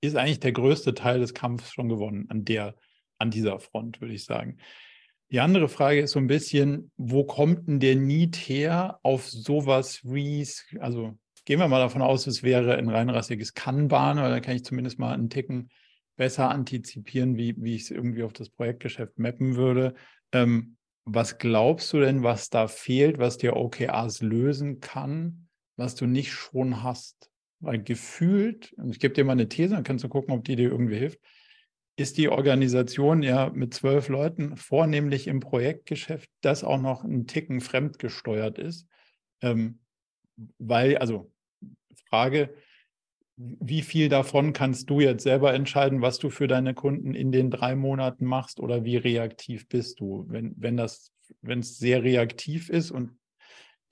ist 0.00 0.16
eigentlich 0.16 0.40
der 0.40 0.52
größte 0.52 0.94
Teil 0.94 1.20
des 1.20 1.34
Kampfes 1.34 1.72
schon 1.72 1.88
gewonnen 1.88 2.26
an 2.30 2.44
der, 2.44 2.74
an 3.18 3.30
dieser 3.30 3.60
Front, 3.60 4.00
würde 4.00 4.14
ich 4.14 4.24
sagen. 4.24 4.58
Die 5.34 5.40
andere 5.40 5.68
Frage 5.68 5.98
ist 5.98 6.12
so 6.12 6.20
ein 6.20 6.28
bisschen, 6.28 6.92
wo 6.96 7.24
kommt 7.24 7.66
denn 7.66 7.80
der 7.80 7.96
Need 7.96 8.36
her 8.36 9.00
auf 9.02 9.28
sowas 9.28 10.00
wie, 10.04 10.46
also 10.78 11.18
gehen 11.44 11.58
wir 11.58 11.66
mal 11.66 11.80
davon 11.80 12.02
aus, 12.02 12.28
es 12.28 12.44
wäre 12.44 12.76
ein 12.76 12.88
reinrassiges 12.88 13.52
Kanban, 13.52 14.20
oder 14.20 14.30
da 14.30 14.38
kann 14.38 14.54
ich 14.54 14.62
zumindest 14.62 15.00
mal 15.00 15.12
einen 15.12 15.30
Ticken 15.30 15.70
besser 16.14 16.50
antizipieren, 16.50 17.36
wie, 17.36 17.56
wie 17.58 17.74
ich 17.74 17.82
es 17.82 17.90
irgendwie 17.90 18.22
auf 18.22 18.32
das 18.32 18.48
Projektgeschäft 18.48 19.18
mappen 19.18 19.56
würde. 19.56 19.96
Ähm, 20.30 20.76
was 21.04 21.38
glaubst 21.38 21.92
du 21.92 21.98
denn, 21.98 22.22
was 22.22 22.48
da 22.48 22.68
fehlt, 22.68 23.18
was 23.18 23.36
dir 23.36 23.56
OKRs 23.56 24.22
lösen 24.22 24.78
kann, 24.78 25.48
was 25.74 25.96
du 25.96 26.06
nicht 26.06 26.30
schon 26.30 26.84
hast? 26.84 27.28
Weil 27.58 27.82
gefühlt, 27.82 28.72
und 28.74 28.90
ich 28.90 29.00
gebe 29.00 29.14
dir 29.14 29.24
mal 29.24 29.32
eine 29.32 29.48
These, 29.48 29.74
dann 29.74 29.82
kannst 29.82 30.04
du 30.04 30.08
gucken, 30.08 30.32
ob 30.32 30.44
die 30.44 30.54
dir 30.54 30.70
irgendwie 30.70 30.98
hilft 30.98 31.18
ist 31.96 32.18
die 32.18 32.28
Organisation 32.28 33.22
ja 33.22 33.50
mit 33.50 33.72
zwölf 33.72 34.08
Leuten 34.08 34.56
vornehmlich 34.56 35.28
im 35.28 35.40
Projektgeschäft, 35.40 36.28
das 36.40 36.64
auch 36.64 36.80
noch 36.80 37.04
ein 37.04 37.26
Ticken 37.26 37.60
fremdgesteuert 37.60 38.58
ist. 38.58 38.88
Ähm, 39.40 39.78
weil, 40.58 40.96
also 40.96 41.30
Frage, 42.08 42.54
wie 43.36 43.82
viel 43.82 44.08
davon 44.08 44.52
kannst 44.52 44.90
du 44.90 45.00
jetzt 45.00 45.22
selber 45.22 45.54
entscheiden, 45.54 46.02
was 46.02 46.18
du 46.18 46.30
für 46.30 46.46
deine 46.46 46.74
Kunden 46.74 47.14
in 47.14 47.32
den 47.32 47.50
drei 47.50 47.74
Monaten 47.74 48.24
machst 48.24 48.60
oder 48.60 48.84
wie 48.84 48.96
reaktiv 48.96 49.68
bist 49.68 50.00
du? 50.00 50.24
Wenn, 50.28 50.54
wenn 50.56 50.76
das, 50.76 51.12
wenn 51.42 51.60
es 51.60 51.78
sehr 51.78 52.02
reaktiv 52.02 52.70
ist 52.70 52.90
und 52.90 53.18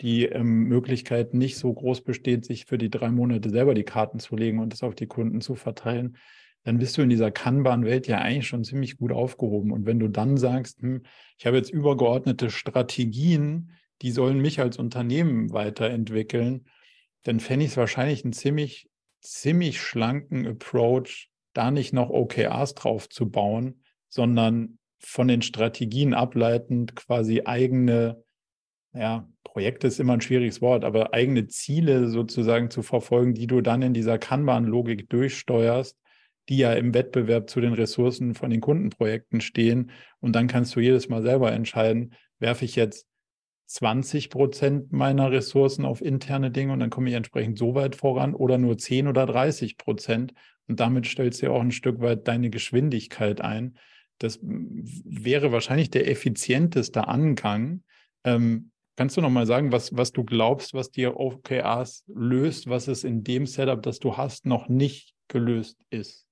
die 0.01 0.25
ähm, 0.27 0.65
Möglichkeit 0.65 1.35
nicht 1.35 1.57
so 1.57 1.73
groß 1.73 2.03
besteht, 2.03 2.45
sich 2.45 2.67
für 2.67 2.79
die 2.79 2.91
drei 2.91 3.11
Monate 3.11 3.51
selber 3.51 3.75
die 3.75 3.85
Karten 3.85 4.19
zu 4.19 4.37
legen 4.37 4.59
und 4.59 4.75
es 4.75 4.83
auf 4.83 4.95
die 4.95 5.07
Kunden 5.07 5.41
zu 5.41 5.55
verteilen, 5.55 6.17
dann 6.65 6.79
bist 6.79 6.97
du 6.97 7.03
in 7.03 7.11
dieser 7.11 7.31
Kanban-Welt 7.31 8.07
ja 8.07 8.19
eigentlich 8.19 8.47
schon 8.47 8.65
ziemlich 8.65 8.97
gut 8.97 9.13
aufgehoben. 9.13 9.73
Und 9.73 9.87
wenn 9.87 9.99
du 9.99 10.09
dann 10.09 10.37
sagst, 10.37 10.81
hm, 10.81 11.03
ich 11.39 11.47
habe 11.47 11.57
jetzt 11.57 11.71
übergeordnete 11.71 12.51
Strategien, 12.51 13.73
die 14.01 14.11
sollen 14.11 14.41
mich 14.41 14.61
als 14.61 14.79
Unternehmen 14.79 15.53
weiterentwickeln, 15.53 16.67
dann 17.25 17.41
fände 17.41 17.65
ich 17.65 17.73
es 17.73 17.77
wahrscheinlich 17.77 18.25
einen 18.25 18.33
ziemlich, 18.33 18.89
ziemlich 19.21 19.81
schlanken 19.81 20.47
Approach, 20.47 21.31
da 21.53 21.71
nicht 21.71 21.93
noch 21.93 22.11
OKRs 22.11 22.75
drauf 22.75 23.09
zu 23.09 23.29
bauen, 23.31 23.83
sondern 24.09 24.79
von 24.99 25.29
den 25.29 25.43
Strategien 25.43 26.15
ableitend 26.15 26.97
quasi 26.97 27.43
eigene 27.45 28.23
ja, 28.95 29.29
Projekt 29.43 29.85
ist 29.85 30.01
immer 30.01 30.15
ein 30.15 30.21
schwieriges 30.21 30.61
Wort, 30.61 30.85
aber 30.85 31.15
eigene 31.15 31.47
Ziele 31.49 32.09
sozusagen 32.09 32.71
zu 32.71 32.83
verfolgen, 32.83 33.35
die 33.35 33.47
du 33.47 33.61
dann 33.61 33.83
in 33.83 33.95
dieser 33.95 34.19
Kanban-Logik 34.19 35.09
durchsteuerst, 35.09 35.99
die 36.49 36.59
ja 36.59 36.73
im 36.73 36.95
Wettbewerb 36.95 37.49
zu 37.49 37.61
den 37.61 37.73
Ressourcen 37.73 38.35
von 38.35 38.51
den 38.51 38.61
Kundenprojekten 38.61 39.41
stehen. 39.41 39.91
Und 40.21 40.35
dann 40.35 40.49
kannst 40.49 40.75
du 40.75 40.81
jedes 40.81 41.09
Mal 41.09 41.23
selber 41.23 41.53
entscheiden, 41.53 42.15
werfe 42.39 42.65
ich 42.65 42.77
jetzt 42.77 43.07
20 43.67 44.29
Prozent 44.29 44.93
meiner 44.93 45.31
Ressourcen 45.31 45.85
auf 45.85 46.03
interne 46.03 46.51
Dinge 46.51 46.73
und 46.73 46.81
dann 46.81 46.91
komme 46.91 47.09
ich 47.09 47.15
entsprechend 47.15 47.59
so 47.59 47.75
weit 47.75 47.97
voran 47.97 48.35
oder 48.35 48.59
nur 48.59 48.77
10 48.77 49.09
oder 49.09 49.25
30 49.25 49.79
Prozent. 49.79 50.35
Und 50.69 50.79
damit 50.79 51.07
stellst 51.07 51.41
du 51.41 51.47
ja 51.47 51.53
auch 51.53 51.61
ein 51.61 51.73
Stück 51.73 52.01
weit 52.01 52.29
deine 52.29 52.51
Geschwindigkeit 52.51 53.41
ein. 53.41 53.79
Das 54.19 54.39
wäre 54.43 55.53
wahrscheinlich 55.53 55.91
der 55.91 56.09
effizienteste 56.09 57.09
Angang. 57.09 57.83
Ähm, 58.25 58.71
kannst 58.97 59.17
du 59.17 59.21
noch 59.21 59.31
mal 59.31 59.47
sagen, 59.47 59.73
was, 59.73 59.97
was 59.97 60.13
du 60.13 60.23
glaubst, 60.23 60.75
was 60.75 60.91
dir 60.91 61.17
OKRs 61.17 62.05
löst, 62.09 62.69
was 62.69 62.89
es 62.89 63.05
in 63.05 63.25
dem 63.25 63.47
Setup, 63.47 63.83
das 63.83 63.99
du 63.99 64.17
hast, 64.17 64.45
noch 64.45 64.69
nicht 64.69 65.15
gelöst 65.29 65.81
ist? 65.91 66.27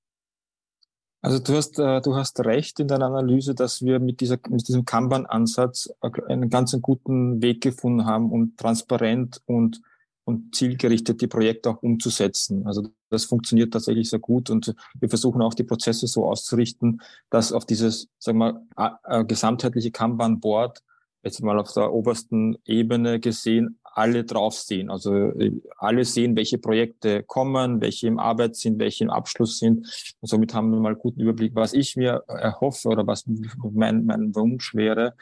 Also 1.22 1.38
du 1.38 1.54
hast, 1.54 1.78
äh, 1.78 2.00
du 2.00 2.16
hast 2.16 2.40
recht 2.40 2.80
in 2.80 2.88
deiner 2.88 3.06
Analyse, 3.06 3.54
dass 3.54 3.82
wir 3.82 3.98
mit, 4.00 4.20
dieser, 4.20 4.38
mit 4.48 4.66
diesem 4.68 4.84
Kanban-Ansatz 4.84 5.90
einen 6.28 6.48
ganz 6.48 6.76
guten 6.80 7.42
Weg 7.42 7.60
gefunden 7.60 8.06
haben, 8.06 8.30
um 8.30 8.56
transparent 8.56 9.42
und, 9.44 9.82
und 10.24 10.54
zielgerichtet 10.54 11.20
die 11.20 11.26
Projekte 11.26 11.70
auch 11.70 11.82
umzusetzen. 11.82 12.66
Also 12.66 12.88
das 13.10 13.26
funktioniert 13.26 13.72
tatsächlich 13.72 14.08
sehr 14.08 14.18
gut 14.18 14.48
und 14.48 14.74
wir 14.98 15.08
versuchen 15.10 15.42
auch 15.42 15.54
die 15.54 15.64
Prozesse 15.64 16.06
so 16.06 16.24
auszurichten, 16.24 17.02
dass 17.28 17.52
auf 17.52 17.66
dieses, 17.66 18.08
sagen 18.18 18.38
wir, 18.38 19.24
gesamtheitliche 19.24 19.90
Kanban-Board 19.90 20.82
jetzt 21.22 21.42
mal 21.42 21.58
auf 21.58 21.72
der 21.72 21.92
obersten 21.92 22.56
Ebene 22.64 23.20
gesehen, 23.20 23.78
alle 23.92 24.24
draufsehen. 24.24 24.90
Also 24.90 25.14
äh, 25.14 25.52
alle 25.78 26.04
sehen, 26.04 26.36
welche 26.36 26.58
Projekte 26.58 27.22
kommen, 27.22 27.80
welche 27.80 28.06
im 28.06 28.18
Arbeit 28.18 28.56
sind, 28.56 28.78
welche 28.78 29.04
im 29.04 29.10
Abschluss 29.10 29.58
sind. 29.58 29.86
Und 30.20 30.28
somit 30.28 30.54
haben 30.54 30.70
wir 30.70 30.80
mal 30.80 30.90
einen 30.90 30.98
guten 30.98 31.20
Überblick. 31.20 31.54
Was 31.54 31.72
ich 31.72 31.96
mir 31.96 32.24
erhoffe 32.28 32.88
oder 32.88 33.06
was 33.06 33.24
mein, 33.72 34.04
mein 34.04 34.34
Wunsch 34.34 34.74
wäre, 34.74 35.14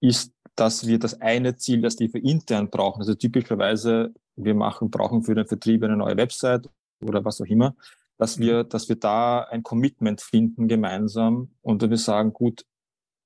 ist, 0.00 0.32
dass 0.56 0.86
wir 0.86 0.98
das 0.98 1.20
eine 1.20 1.56
Ziel, 1.56 1.80
das 1.82 1.98
wir 1.98 2.10
für 2.10 2.18
intern 2.18 2.70
brauchen, 2.70 3.00
also 3.00 3.14
typischerweise 3.14 4.12
wir 4.36 4.54
machen, 4.54 4.90
brauchen 4.90 5.22
für 5.22 5.34
den 5.34 5.46
Vertrieb 5.46 5.82
eine 5.82 5.96
neue 5.96 6.16
Website 6.16 6.68
oder 7.02 7.24
was 7.24 7.40
auch 7.40 7.46
immer, 7.46 7.74
dass 8.18 8.38
wir, 8.38 8.64
dass 8.64 8.88
wir 8.88 8.96
da 8.96 9.40
ein 9.44 9.62
Commitment 9.62 10.20
finden 10.20 10.68
gemeinsam 10.68 11.50
und 11.62 11.88
wir 11.88 11.96
sagen, 11.96 12.32
gut, 12.32 12.64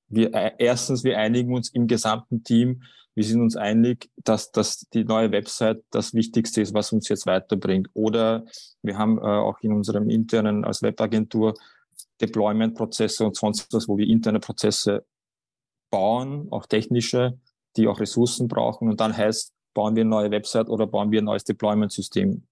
wir, 0.09 0.33
äh, 0.35 0.53
erstens, 0.59 1.03
wir 1.03 1.19
einigen 1.19 1.55
uns 1.55 1.71
im 1.71 1.87
gesamten 1.87 2.45
Team, 2.45 2.83
wir 3.15 3.25
sind 3.25 3.41
uns 3.41 3.57
einig, 3.57 4.11
dass, 4.17 4.51
dass 4.51 4.81
die 4.93 5.05
neue 5.05 5.31
Website 5.31 5.83
das 5.91 6.15
Wichtigste 6.15 6.61
ist, 6.61 6.75
was 6.75 6.93
uns 6.93 7.09
jetzt 7.09 7.27
weiterbringt. 7.27 7.89
Oder 7.95 8.45
wir 8.83 8.99
haben 8.99 9.19
äh, 9.19 9.23
auch 9.23 9.61
in 9.61 9.73
unserem 9.73 10.11
internen 10.11 10.65
als 10.65 10.83
Webagentur 10.83 11.55
Deployment-Prozesse 12.21 13.25
und 13.25 13.37
sonst 13.37 13.73
was, 13.73 13.89
wo 13.89 13.97
wir 13.97 14.07
interne 14.07 14.41
Prozesse 14.41 15.05
bauen, 15.91 16.49
auch 16.51 16.67
technische, 16.67 17.39
die 17.77 17.87
auch 17.87 18.01
Ressourcen 18.01 18.49
brauchen. 18.49 18.89
Und 18.89 19.01
dann 19.01 19.17
heißt, 19.17 19.53
bauen 19.75 19.95
wir 19.95 20.03
eine 20.03 20.11
neue 20.11 20.31
Website 20.31 20.69
oder 20.69 20.87
bauen 20.87 21.11
wir 21.11 21.21
ein 21.21 21.25
neues 21.25 21.45
Deployment-System. 21.45 22.43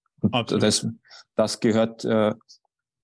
Das, 0.47 0.87
das 1.35 1.59
gehört 1.59 2.05
äh, 2.05 2.33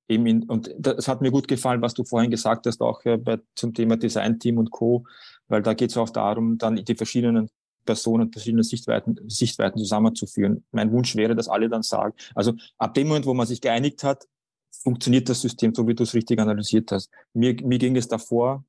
eben 0.09 0.27
in, 0.27 0.43
und 0.45 0.73
das 0.79 1.09
hat 1.09 1.21
mir 1.21 1.33
gut 1.33 1.49
gefallen, 1.49 1.83
was 1.83 1.95
du 1.95 2.05
vorhin 2.05 2.31
gesagt 2.31 2.67
hast, 2.67 2.81
auch 2.81 3.05
äh, 3.05 3.17
bei, 3.17 3.41
zum 3.57 3.75
Thema 3.75 3.97
Design-Team 3.97 4.59
und 4.59 4.71
Co., 4.71 5.05
weil 5.49 5.63
da 5.63 5.75
geht 5.75 5.91
es 5.91 5.97
auch 5.97 6.11
darum, 6.11 6.59
dann 6.59 6.77
die 6.77 6.95
verschiedenen 6.95 7.51
Personen, 7.85 8.31
verschiedene 8.31 8.65
Sichtweiten, 8.65 9.19
Sichtweiten 9.29 9.79
zusammenzuführen. 9.79 10.65
Mein 10.73 10.93
Wunsch 10.93 11.17
wäre, 11.17 11.35
dass 11.35 11.49
alle 11.49 11.69
dann 11.69 11.83
sagen, 11.83 12.15
also 12.35 12.53
ab 12.77 12.95
dem 12.95 13.09
Moment, 13.09 13.27
wo 13.27 13.35
man 13.35 13.47
sich 13.47 13.61
geeinigt 13.61 14.05
hat, 14.05 14.27
funktioniert 14.71 15.29
das 15.29 15.41
System 15.41 15.75
so, 15.75 15.89
wie 15.89 15.95
du 15.95 16.03
es 16.03 16.15
richtig 16.15 16.39
analysiert 16.39 16.93
hast. 16.93 17.11
Mir, 17.33 17.57
mir 17.63 17.79
ging 17.79 17.97
es 17.97 18.07
davor 18.07 18.65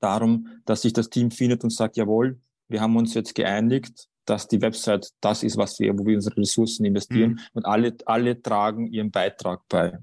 darum, 0.00 0.48
dass 0.64 0.82
sich 0.82 0.92
das 0.92 1.08
Team 1.08 1.30
findet 1.30 1.62
und 1.62 1.70
sagt, 1.70 1.96
jawohl, 1.96 2.40
wir 2.68 2.80
haben 2.80 2.96
uns 2.96 3.14
jetzt 3.14 3.34
geeinigt, 3.34 4.08
dass 4.24 4.48
die 4.48 4.60
Website 4.60 5.10
das 5.20 5.42
ist, 5.42 5.56
was 5.56 5.78
wir, 5.78 5.96
wo 5.98 6.04
wir 6.04 6.16
unsere 6.16 6.36
Ressourcen 6.36 6.84
investieren 6.84 7.32
mhm. 7.32 7.40
und 7.54 7.66
alle, 7.66 7.96
alle 8.06 8.40
tragen 8.40 8.86
ihren 8.86 9.10
Beitrag 9.10 9.62
bei 9.68 9.98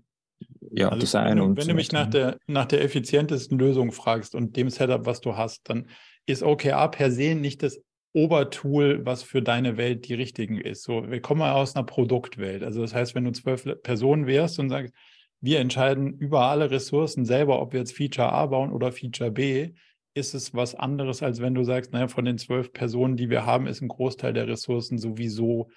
ja, 0.71 0.89
also 0.89 0.99
Design 0.99 1.29
wenn 1.29 1.37
du, 1.37 1.43
und 1.43 1.57
wenn 1.57 1.67
du 1.67 1.73
mich 1.73 1.91
nach 1.91 2.07
der, 2.07 2.37
nach 2.47 2.65
der 2.65 2.83
effizientesten 2.83 3.57
Lösung 3.57 3.91
fragst 3.91 4.35
und 4.35 4.55
dem 4.55 4.69
Setup, 4.69 5.05
was 5.05 5.21
du 5.21 5.35
hast, 5.35 5.69
dann 5.69 5.87
ist 6.25 6.43
OKR 6.43 6.89
per 6.91 7.11
se 7.11 7.35
nicht 7.35 7.63
das 7.63 7.81
Obertool, 8.13 9.05
was 9.05 9.23
für 9.23 9.41
deine 9.41 9.77
Welt 9.77 10.07
die 10.07 10.15
richtigen 10.15 10.59
ist. 10.59 10.83
So, 10.83 11.09
wir 11.09 11.21
kommen 11.21 11.41
aus 11.41 11.75
einer 11.75 11.85
Produktwelt. 11.85 12.63
Also 12.63 12.81
das 12.81 12.93
heißt, 12.93 13.15
wenn 13.15 13.23
du 13.23 13.31
zwölf 13.31 13.65
Personen 13.83 14.25
wärst 14.25 14.59
und 14.59 14.69
sagst, 14.69 14.93
wir 15.41 15.59
entscheiden 15.59 16.17
über 16.17 16.45
alle 16.45 16.69
Ressourcen 16.71 17.23
selber, 17.23 17.61
ob 17.61 17.73
wir 17.73 17.79
jetzt 17.79 17.95
Feature 17.95 18.31
A 18.31 18.47
bauen 18.47 18.71
oder 18.71 18.91
Feature 18.91 19.31
B, 19.31 19.73
ist 20.13 20.33
es 20.33 20.53
was 20.53 20.75
anderes, 20.75 21.23
als 21.23 21.39
wenn 21.39 21.53
du 21.53 21.63
sagst, 21.63 21.93
naja, 21.93 22.07
von 22.07 22.25
den 22.25 22.37
zwölf 22.37 22.73
Personen, 22.73 23.15
die 23.15 23.29
wir 23.29 23.45
haben, 23.45 23.67
ist 23.67 23.81
ein 23.81 23.87
Großteil 23.87 24.33
der 24.33 24.47
Ressourcen 24.47 24.97
sowieso 24.97 25.69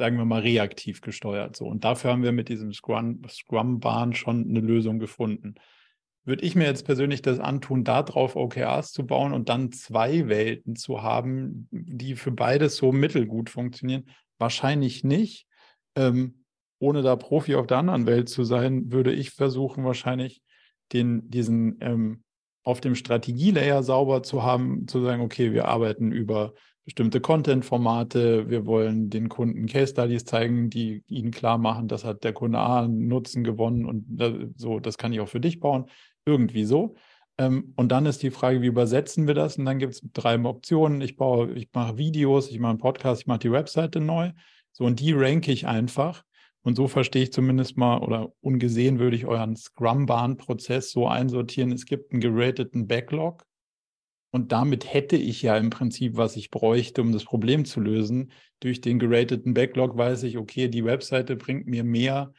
sagen 0.00 0.16
wir 0.16 0.24
mal, 0.24 0.40
reaktiv 0.40 1.02
gesteuert. 1.02 1.56
So. 1.56 1.66
Und 1.66 1.84
dafür 1.84 2.12
haben 2.12 2.22
wir 2.22 2.32
mit 2.32 2.48
diesem 2.48 2.72
Scrum, 2.72 3.20
Scrum-Bahn 3.28 4.14
schon 4.14 4.48
eine 4.48 4.60
Lösung 4.60 4.98
gefunden. 4.98 5.56
Würde 6.24 6.42
ich 6.42 6.54
mir 6.54 6.64
jetzt 6.64 6.86
persönlich 6.86 7.20
das 7.20 7.38
antun, 7.38 7.84
darauf 7.84 8.34
OKRs 8.34 8.92
zu 8.92 9.06
bauen 9.06 9.34
und 9.34 9.50
dann 9.50 9.72
zwei 9.72 10.26
Welten 10.26 10.74
zu 10.74 11.02
haben, 11.02 11.68
die 11.70 12.16
für 12.16 12.30
beides 12.30 12.76
so 12.76 12.92
mittelgut 12.92 13.50
funktionieren? 13.50 14.06
Wahrscheinlich 14.38 15.04
nicht. 15.04 15.46
Ähm, 15.94 16.44
ohne 16.78 17.02
da 17.02 17.14
Profi 17.16 17.54
auf 17.56 17.66
der 17.66 17.76
anderen 17.76 18.06
Welt 18.06 18.30
zu 18.30 18.42
sein, 18.44 18.90
würde 18.90 19.12
ich 19.12 19.32
versuchen, 19.32 19.84
wahrscheinlich 19.84 20.40
den, 20.94 21.28
diesen 21.28 21.76
ähm, 21.82 22.24
auf 22.62 22.80
dem 22.80 22.94
Strategielayer 22.94 23.82
sauber 23.82 24.22
zu 24.22 24.42
haben, 24.42 24.88
zu 24.88 25.02
sagen, 25.02 25.20
okay, 25.20 25.52
wir 25.52 25.68
arbeiten 25.68 26.10
über 26.10 26.54
bestimmte 26.84 27.20
Content-Formate. 27.20 28.48
Wir 28.48 28.66
wollen 28.66 29.10
den 29.10 29.28
Kunden 29.28 29.66
Case 29.66 29.92
Studies 29.92 30.24
zeigen, 30.24 30.70
die 30.70 31.02
ihnen 31.06 31.30
klar 31.30 31.58
machen, 31.58 31.88
das 31.88 32.04
hat 32.04 32.24
der 32.24 32.32
Kunde 32.32 32.58
A 32.58 32.84
einen 32.84 33.08
Nutzen 33.08 33.44
gewonnen 33.44 33.86
und 33.86 34.52
so, 34.56 34.80
das 34.80 34.98
kann 34.98 35.12
ich 35.12 35.20
auch 35.20 35.28
für 35.28 35.40
dich 35.40 35.60
bauen. 35.60 35.86
Irgendwie 36.26 36.64
so. 36.64 36.94
Ähm, 37.38 37.72
und 37.76 37.90
dann 37.90 38.06
ist 38.06 38.22
die 38.22 38.30
Frage, 38.30 38.60
wie 38.60 38.66
übersetzen 38.66 39.26
wir 39.26 39.34
das? 39.34 39.56
Und 39.56 39.64
dann 39.64 39.78
gibt 39.78 39.94
es 39.94 40.02
drei 40.12 40.38
Optionen. 40.44 41.00
Ich 41.00 41.16
baue, 41.16 41.52
ich 41.52 41.70
mache 41.72 41.96
Videos, 41.96 42.50
ich 42.50 42.58
mache 42.58 42.70
einen 42.70 42.78
Podcast, 42.78 43.22
ich 43.22 43.26
mache 43.26 43.38
die 43.38 43.52
Webseite 43.52 44.00
neu. 44.00 44.32
So, 44.72 44.84
und 44.84 45.00
die 45.00 45.12
ranke 45.12 45.50
ich 45.52 45.66
einfach. 45.66 46.24
Und 46.62 46.76
so 46.76 46.88
verstehe 46.88 47.22
ich 47.22 47.32
zumindest 47.32 47.78
mal, 47.78 47.98
oder 47.98 48.32
ungesehen 48.40 48.98
würde 48.98 49.16
ich 49.16 49.26
euren 49.26 49.56
Scrum-Bahn-Prozess 49.56 50.90
so 50.90 51.08
einsortieren. 51.08 51.72
Es 51.72 51.86
gibt 51.86 52.12
einen 52.12 52.20
gerateten 52.20 52.86
Backlog 52.86 53.46
und 54.30 54.52
damit 54.52 54.92
hätte 54.92 55.16
ich 55.16 55.42
ja 55.42 55.56
im 55.56 55.70
Prinzip, 55.70 56.16
was 56.16 56.36
ich 56.36 56.50
bräuchte, 56.50 57.02
um 57.02 57.12
das 57.12 57.24
Problem 57.24 57.64
zu 57.64 57.80
lösen. 57.80 58.30
Durch 58.60 58.80
den 58.80 58.98
gerateten 58.98 59.54
Backlog 59.54 59.96
weiß 59.96 60.22
ich, 60.22 60.38
okay, 60.38 60.68
die 60.68 60.84
Webseite 60.84 61.34
bringt 61.34 61.66
mir 61.66 61.82
mehr 61.82 62.32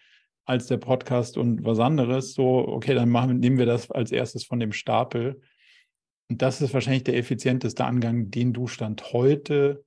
als 0.46 0.68
der 0.68 0.78
Podcast 0.78 1.38
und 1.38 1.66
was 1.66 1.80
anderes. 1.80 2.34
So, 2.34 2.68
okay, 2.68 2.94
dann 2.94 3.10
machen, 3.10 3.40
nehmen 3.40 3.58
wir 3.58 3.66
das 3.66 3.92
als 3.92 4.12
erstes 4.12 4.46
von 4.46 4.60
dem 4.60 4.72
Stapel. 4.72 5.42
Und 6.30 6.42
das 6.42 6.62
ist 6.62 6.74
wahrscheinlich 6.74 7.04
der 7.04 7.18
effizienteste 7.18 7.84
Angang, 7.84 8.32
den 8.32 8.54
du 8.54 8.68
Stand 8.68 9.12
heute 9.12 9.84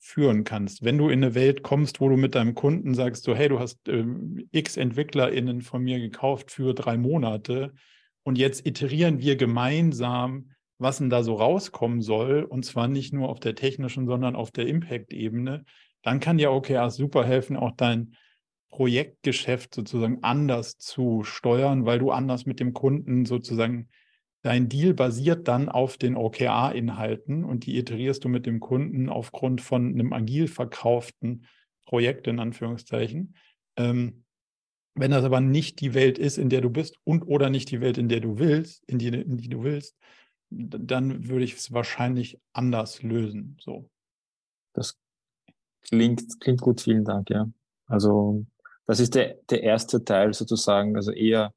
führen 0.00 0.44
kannst. 0.44 0.82
Wenn 0.82 0.96
du 0.96 1.08
in 1.08 1.22
eine 1.22 1.34
Welt 1.34 1.62
kommst, 1.62 2.00
wo 2.00 2.08
du 2.08 2.16
mit 2.16 2.34
deinem 2.34 2.54
Kunden 2.54 2.94
sagst, 2.94 3.24
so, 3.24 3.34
hey, 3.34 3.48
du 3.48 3.58
hast 3.58 3.86
ähm, 3.88 4.48
x 4.50 4.78
EntwicklerInnen 4.78 5.60
von 5.60 5.82
mir 5.82 5.98
gekauft 5.98 6.50
für 6.50 6.74
drei 6.74 6.96
Monate 6.96 7.74
und 8.22 8.36
jetzt 8.38 8.66
iterieren 8.66 9.20
wir 9.20 9.36
gemeinsam 9.36 10.53
was 10.78 10.98
denn 10.98 11.10
da 11.10 11.22
so 11.22 11.34
rauskommen 11.34 12.02
soll, 12.02 12.42
und 12.42 12.64
zwar 12.64 12.88
nicht 12.88 13.12
nur 13.12 13.28
auf 13.28 13.40
der 13.40 13.54
technischen, 13.54 14.06
sondern 14.06 14.36
auf 14.36 14.50
der 14.50 14.66
Impact-Ebene, 14.66 15.64
dann 16.02 16.20
kann 16.20 16.38
dir 16.38 16.52
OKRs 16.52 16.96
super 16.96 17.24
helfen, 17.24 17.56
auch 17.56 17.72
dein 17.76 18.16
Projektgeschäft 18.68 19.74
sozusagen 19.74 20.18
anders 20.22 20.78
zu 20.78 21.22
steuern, 21.22 21.86
weil 21.86 21.98
du 21.98 22.10
anders 22.10 22.44
mit 22.44 22.60
dem 22.60 22.72
Kunden 22.72 23.24
sozusagen 23.24 23.88
dein 24.44 24.68
Deal 24.68 24.92
basiert 24.92 25.48
dann 25.48 25.70
auf 25.70 25.96
den 25.96 26.16
OKR-Inhalten 26.16 27.44
und 27.44 27.64
die 27.64 27.78
iterierst 27.78 28.24
du 28.24 28.28
mit 28.28 28.44
dem 28.44 28.60
Kunden 28.60 29.08
aufgrund 29.08 29.62
von 29.62 29.94
einem 29.94 30.12
agil 30.12 30.48
verkauften 30.48 31.46
Projekt 31.86 32.26
in 32.26 32.38
Anführungszeichen. 32.38 33.36
Ähm, 33.76 34.24
wenn 34.94 35.10
das 35.10 35.24
aber 35.24 35.40
nicht 35.40 35.80
die 35.80 35.94
Welt 35.94 36.18
ist, 36.18 36.36
in 36.36 36.50
der 36.50 36.60
du 36.60 36.68
bist 36.68 36.98
und 37.04 37.22
oder 37.22 37.48
nicht 37.48 37.70
die 37.70 37.80
Welt, 37.80 37.96
in 37.96 38.08
der 38.08 38.20
du 38.20 38.38
willst, 38.38 38.84
in 38.86 38.98
die, 38.98 39.08
in 39.08 39.38
die 39.38 39.48
du 39.48 39.62
willst, 39.62 39.96
dann 40.56 41.28
würde 41.28 41.44
ich 41.44 41.54
es 41.54 41.72
wahrscheinlich 41.72 42.38
anders 42.52 43.02
lösen. 43.02 43.56
So. 43.60 43.90
Das 44.72 44.98
klingt, 45.82 46.40
klingt 46.40 46.60
gut, 46.60 46.80
vielen 46.80 47.04
Dank, 47.04 47.30
ja. 47.30 47.48
Also 47.86 48.44
das 48.86 49.00
ist 49.00 49.14
der, 49.14 49.36
der 49.50 49.62
erste 49.62 50.04
Teil 50.04 50.32
sozusagen, 50.34 50.96
also 50.96 51.10
eher 51.10 51.52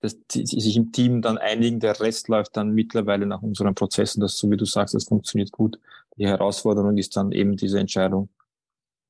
dass 0.00 0.18
die, 0.28 0.44
die 0.44 0.60
sich 0.60 0.76
im 0.76 0.92
Team 0.92 1.22
dann 1.22 1.38
einigen, 1.38 1.78
der 1.78 2.00
Rest 2.00 2.28
läuft 2.28 2.56
dann 2.56 2.72
mittlerweile 2.72 3.26
nach 3.26 3.42
unseren 3.42 3.74
Prozessen, 3.74 4.20
das 4.20 4.38
so 4.38 4.50
wie 4.50 4.56
du 4.56 4.64
sagst, 4.64 4.94
das 4.94 5.04
funktioniert 5.04 5.52
gut. 5.52 5.78
die 6.16 6.26
Herausforderung 6.26 6.96
ist 6.98 7.16
dann 7.16 7.32
eben 7.32 7.56
diese 7.56 7.78
Entscheidung. 7.78 8.28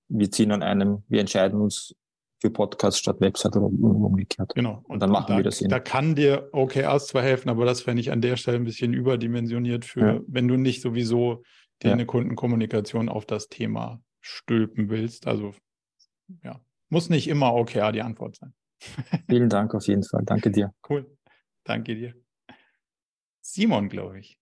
Wir 0.08 0.30
ziehen 0.30 0.52
an 0.52 0.62
einem, 0.62 1.02
wir 1.08 1.20
entscheiden 1.20 1.60
uns 1.60 1.94
für 2.40 2.50
Podcast 2.50 2.98
statt 2.98 3.20
Website 3.20 3.56
oder 3.56 3.66
umgekehrt. 3.66 4.54
Genau. 4.54 4.78
Und, 4.78 4.86
und 4.86 5.00
dann 5.00 5.10
machen 5.10 5.26
da, 5.28 5.36
wir 5.36 5.44
das. 5.44 5.60
Eben. 5.60 5.70
Da 5.70 5.78
kann 5.78 6.14
dir 6.14 6.48
OKRs 6.52 7.08
zwar 7.08 7.22
helfen, 7.22 7.50
aber 7.50 7.66
das 7.66 7.82
fände 7.82 8.00
ich 8.00 8.10
an 8.10 8.22
der 8.22 8.36
Stelle 8.36 8.56
ein 8.56 8.64
bisschen 8.64 8.94
überdimensioniert 8.94 9.84
für, 9.84 10.14
ja. 10.14 10.20
wenn 10.26 10.48
du 10.48 10.56
nicht 10.56 10.80
sowieso 10.80 11.42
dir 11.82 11.96
ja. 11.96 12.04
Kundenkommunikation 12.04 13.08
auf 13.08 13.26
das 13.26 13.48
Thema 13.48 14.02
stülpen 14.20 14.88
willst. 14.88 15.26
Also 15.26 15.54
ja, 16.42 16.60
muss 16.88 17.10
nicht 17.10 17.28
immer 17.28 17.54
OKR 17.54 17.92
die 17.92 18.02
Antwort 18.02 18.36
sein. 18.36 18.54
Vielen 19.28 19.48
Dank 19.48 19.74
auf 19.74 19.86
jeden 19.86 20.02
Fall. 20.02 20.22
Danke 20.24 20.50
dir. 20.50 20.72
Cool. 20.88 21.06
Danke 21.64 21.94
dir. 21.94 22.14
Simon, 23.42 23.88
glaube 23.88 24.18
ich. 24.18 24.38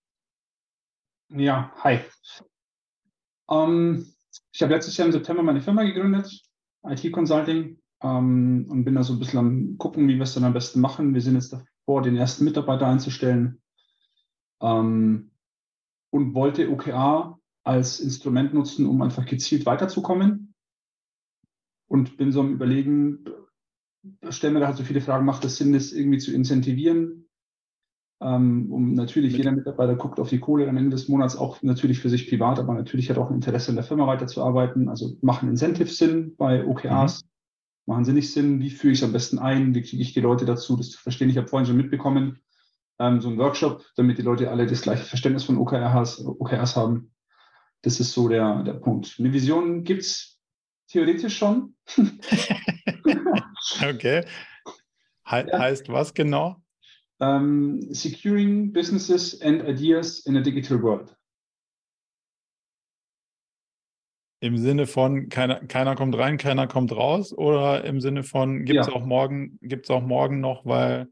Ja, 1.30 1.72
hi. 1.82 1.98
Ähm, 3.50 4.14
ich 4.52 4.62
habe 4.62 4.72
letztes 4.72 4.96
Jahr 4.96 5.06
im 5.06 5.12
September 5.12 5.42
meine 5.42 5.60
Firma 5.60 5.82
gegründet, 5.82 6.42
IT 6.84 7.12
Consulting, 7.12 7.80
ähm, 8.02 8.66
und 8.68 8.84
bin 8.84 8.94
da 8.94 9.02
so 9.02 9.14
ein 9.14 9.18
bisschen 9.18 9.38
am 9.38 9.78
gucken, 9.78 10.08
wie 10.08 10.16
wir 10.16 10.22
es 10.22 10.34
dann 10.34 10.44
am 10.44 10.52
besten 10.52 10.80
machen. 10.80 11.14
Wir 11.14 11.20
sind 11.20 11.34
jetzt 11.34 11.52
davor, 11.52 12.02
den 12.02 12.16
ersten 12.16 12.44
Mitarbeiter 12.44 12.86
einzustellen 12.86 13.60
ähm, 14.60 15.30
und 16.10 16.34
wollte 16.34 16.70
OKR 16.70 17.38
als 17.64 18.00
Instrument 18.00 18.54
nutzen, 18.54 18.86
um 18.86 19.02
einfach 19.02 19.26
gezielt 19.26 19.66
weiterzukommen. 19.66 20.54
Und 21.88 22.16
bin 22.16 22.32
so 22.32 22.40
am 22.40 22.52
Überlegen, 22.52 23.24
stellen 24.28 24.54
mir 24.54 24.60
da 24.60 24.66
halt 24.66 24.76
so 24.76 24.84
viele 24.84 25.00
Fragen, 25.00 25.24
macht 25.24 25.44
es 25.44 25.56
Sinn, 25.56 25.72
das 25.72 25.92
irgendwie 25.92 26.18
zu 26.18 26.32
incentivieren? 26.32 27.28
Ähm, 28.20 28.72
um 28.72 28.94
natürlich 28.94 29.36
jeder 29.36 29.52
Mitarbeiter 29.52 29.94
guckt 29.94 30.18
auf 30.18 30.28
die 30.28 30.40
Kohle 30.40 30.68
am 30.68 30.76
Ende 30.76 30.90
des 30.90 31.08
Monats 31.08 31.36
auch 31.36 31.62
natürlich 31.62 32.00
für 32.00 32.08
sich 32.08 32.28
privat, 32.28 32.58
aber 32.58 32.74
natürlich 32.74 33.08
hat 33.10 33.18
auch 33.18 33.30
ein 33.30 33.36
Interesse 33.36 33.70
in 33.70 33.76
der 33.76 33.84
Firma 33.84 34.06
weiterzuarbeiten. 34.06 34.88
Also 34.88 35.16
machen 35.20 35.48
Incentives 35.48 35.98
Sinn 35.98 36.34
bei 36.36 36.66
OKRs? 36.66 37.22
Mhm. 37.22 37.28
Machen 37.88 38.04
sie 38.04 38.12
nicht 38.12 38.30
Sinn? 38.30 38.60
Wie 38.60 38.68
führe 38.68 38.92
ich 38.92 38.98
es 38.98 39.04
am 39.04 39.12
besten 39.12 39.38
ein? 39.38 39.74
Wie 39.74 39.80
kriege 39.80 40.02
ich 40.02 40.12
die 40.12 40.20
Leute 40.20 40.44
dazu, 40.44 40.76
das 40.76 40.90
zu 40.90 40.98
verstehen? 40.98 41.30
Ich 41.30 41.38
habe 41.38 41.48
vorhin 41.48 41.66
schon 41.66 41.78
mitbekommen, 41.78 42.38
ähm, 42.98 43.22
so 43.22 43.30
ein 43.30 43.38
Workshop, 43.38 43.82
damit 43.96 44.18
die 44.18 44.22
Leute 44.22 44.50
alle 44.50 44.66
das 44.66 44.82
gleiche 44.82 45.04
Verständnis 45.04 45.44
von 45.44 45.56
OKRs, 45.56 46.22
OKRs 46.22 46.76
haben. 46.76 47.14
Das 47.80 47.98
ist 47.98 48.12
so 48.12 48.28
der, 48.28 48.62
der 48.62 48.74
Punkt. 48.74 49.16
Eine 49.18 49.32
Vision 49.32 49.84
gibt 49.84 50.02
es 50.02 50.38
theoretisch 50.88 51.38
schon. 51.38 51.76
okay. 53.88 54.24
He 55.24 55.36
ja. 55.36 55.58
Heißt 55.58 55.88
was 55.88 56.12
genau? 56.12 56.62
um, 57.20 57.80
securing 57.94 58.70
businesses 58.70 59.40
and 59.40 59.62
ideas 59.62 60.26
in 60.26 60.36
a 60.36 60.42
digital 60.42 60.76
world. 60.76 61.14
Im 64.40 64.56
Sinne 64.56 64.86
von 64.86 65.28
keiner, 65.28 65.56
keiner 65.66 65.96
kommt 65.96 66.16
rein, 66.16 66.38
keiner 66.38 66.68
kommt 66.68 66.92
raus 66.92 67.36
oder 67.36 67.84
im 67.84 68.00
Sinne 68.00 68.22
von 68.22 68.64
gibt 68.64 68.80
es 68.80 68.86
ja. 68.86 68.92
auch 68.92 69.04
morgen, 69.04 69.58
gibt 69.62 69.90
auch 69.90 70.02
morgen 70.02 70.40
noch, 70.40 70.64
weil, 70.64 71.08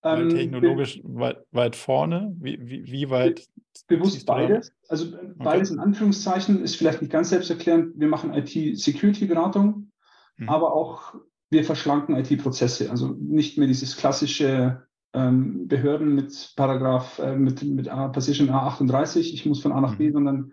weil 0.00 0.22
ähm, 0.22 0.28
technologisch 0.30 1.00
weit, 1.04 1.44
weit 1.50 1.76
vorne? 1.76 2.34
Wie, 2.38 2.58
wie, 2.60 2.86
wie 2.90 3.10
weit? 3.10 3.46
Bewusst 3.86 4.24
beides. 4.24 4.72
Also 4.88 5.14
beides 5.36 5.70
okay. 5.70 5.78
in 5.78 5.84
Anführungszeichen 5.84 6.62
ist 6.62 6.76
vielleicht 6.76 7.02
nicht 7.02 7.12
ganz 7.12 7.28
selbsterklärend. 7.28 7.98
Wir 7.98 8.08
machen 8.08 8.32
IT-Security-Beratung, 8.32 9.90
hm. 10.36 10.48
aber 10.48 10.72
auch 10.72 11.14
wir 11.50 11.64
verschlanken 11.64 12.16
IT-Prozesse. 12.16 12.90
Also 12.90 13.14
nicht 13.20 13.58
mehr 13.58 13.68
dieses 13.68 13.96
klassische 13.96 14.86
ähm, 15.12 15.68
Behörden 15.68 16.14
mit 16.14 16.54
Paragraph, 16.56 17.18
äh, 17.18 17.36
mit, 17.36 17.62
mit 17.62 17.88
A, 17.88 18.08
Position 18.08 18.50
A38, 18.50 19.18
ich 19.18 19.46
muss 19.46 19.60
von 19.60 19.72
A 19.72 19.80
nach 19.80 19.96
B, 19.96 20.08
mhm. 20.08 20.12
sondern 20.12 20.52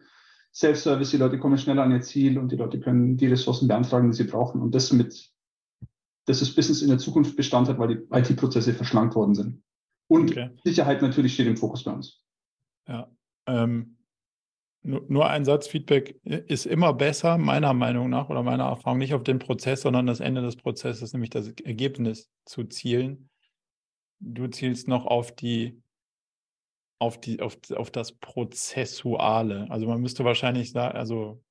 Self-Service, 0.54 1.12
die 1.12 1.18
Leute 1.18 1.40
kommen 1.40 1.58
schneller 1.58 1.84
an 1.84 1.92
ihr 1.92 2.02
Ziel 2.02 2.38
und 2.38 2.52
die 2.52 2.56
Leute 2.56 2.80
können 2.80 3.18
die 3.18 3.28
Ressourcen 3.28 3.68
beantragen, 3.68 4.12
die 4.12 4.18
sie 4.18 4.24
brauchen. 4.24 4.62
Und 4.62 4.74
das 4.74 4.92
mit, 4.92 5.32
dass 6.26 6.40
das 6.40 6.54
Business 6.54 6.82
in 6.82 6.90
der 6.90 6.98
Zukunft 6.98 7.36
Bestand 7.36 7.68
hat, 7.68 7.80
weil 7.80 7.88
die 7.90 8.08
IT-Prozesse 8.12 8.74
verschlankt 8.74 9.16
worden 9.16 9.36
sind. 9.36 9.64
Und 10.08 10.32
okay. 10.32 10.50
Sicherheit 10.64 11.02
natürlich 11.02 11.36
steht 11.36 11.48
im 11.48 11.58
Fokus 11.58 11.84
bei 11.84 11.92
uns. 11.92 12.24
Ja. 12.88 13.08
Ähm, 13.46 13.98
nur 14.82 15.30
ein 15.30 15.44
Satz 15.44 15.68
Feedback 15.68 16.20
ist 16.24 16.66
immer 16.66 16.94
besser, 16.94 17.38
meiner 17.38 17.74
Meinung 17.74 18.10
nach 18.10 18.30
oder 18.30 18.44
meiner 18.44 18.66
Erfahrung, 18.66 18.98
nicht 18.98 19.14
auf 19.14 19.24
den 19.24 19.38
Prozess, 19.38 19.82
sondern 19.82 20.08
das 20.08 20.22
Ende 20.22 20.42
des 20.42 20.56
Prozesses, 20.56 21.12
nämlich 21.12 21.30
das 21.30 21.50
Ergebnis 21.64 22.30
zu 22.46 22.64
zielen. 22.64 23.30
Du 24.20 24.48
zielst 24.48 24.88
noch 24.88 25.06
auf 25.06 25.36
die, 25.36 25.82
auf 27.00 27.20
die, 27.20 27.40
auf, 27.42 27.58
auf 27.76 27.92
das 27.92 28.12
Prozessuale. 28.12 29.68
Also 29.70 29.88
man 29.88 30.02
müsste 30.02 30.26
wahrscheinlich 30.26 30.72
sagen, 30.72 30.98
also 30.98 31.42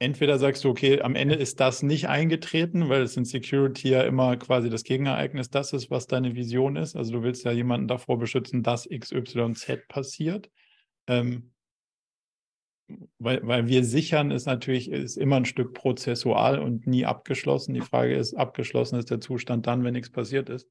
entweder 0.00 0.38
sagst 0.38 0.64
du, 0.64 0.70
okay, 0.70 1.00
am 1.02 1.14
Ende 1.14 1.36
ist 1.36 1.60
das 1.60 1.82
nicht 1.82 2.08
eingetreten, 2.08 2.88
weil 2.88 3.02
es 3.02 3.16
in 3.16 3.24
Security 3.24 3.90
ja 3.90 4.02
immer 4.02 4.36
quasi 4.36 4.70
das 4.70 4.82
Gegenereignis 4.82 5.50
das 5.50 5.72
ist, 5.72 5.90
was 5.90 6.06
deine 6.06 6.34
Vision 6.34 6.76
ist. 6.76 6.96
Also 6.96 7.12
du 7.12 7.22
willst 7.22 7.44
ja 7.44 7.52
jemanden 7.52 7.86
davor 7.86 8.18
beschützen, 8.18 8.62
dass 8.62 8.88
XYZ 8.88 9.86
passiert. 9.88 10.50
Ähm, 11.06 11.52
weil, 13.18 13.46
weil 13.46 13.68
wir 13.68 13.84
sichern 13.84 14.32
ist 14.32 14.46
natürlich 14.46 14.90
ist 14.90 15.16
immer 15.16 15.36
ein 15.36 15.44
Stück 15.44 15.74
prozessual 15.74 16.58
und 16.58 16.88
nie 16.88 17.04
abgeschlossen. 17.04 17.74
Die 17.74 17.80
Frage 17.80 18.16
ist, 18.16 18.34
abgeschlossen 18.34 18.98
ist 18.98 19.10
der 19.10 19.20
Zustand 19.20 19.68
dann, 19.68 19.84
wenn 19.84 19.92
nichts 19.92 20.10
passiert 20.10 20.48
ist. 20.48 20.68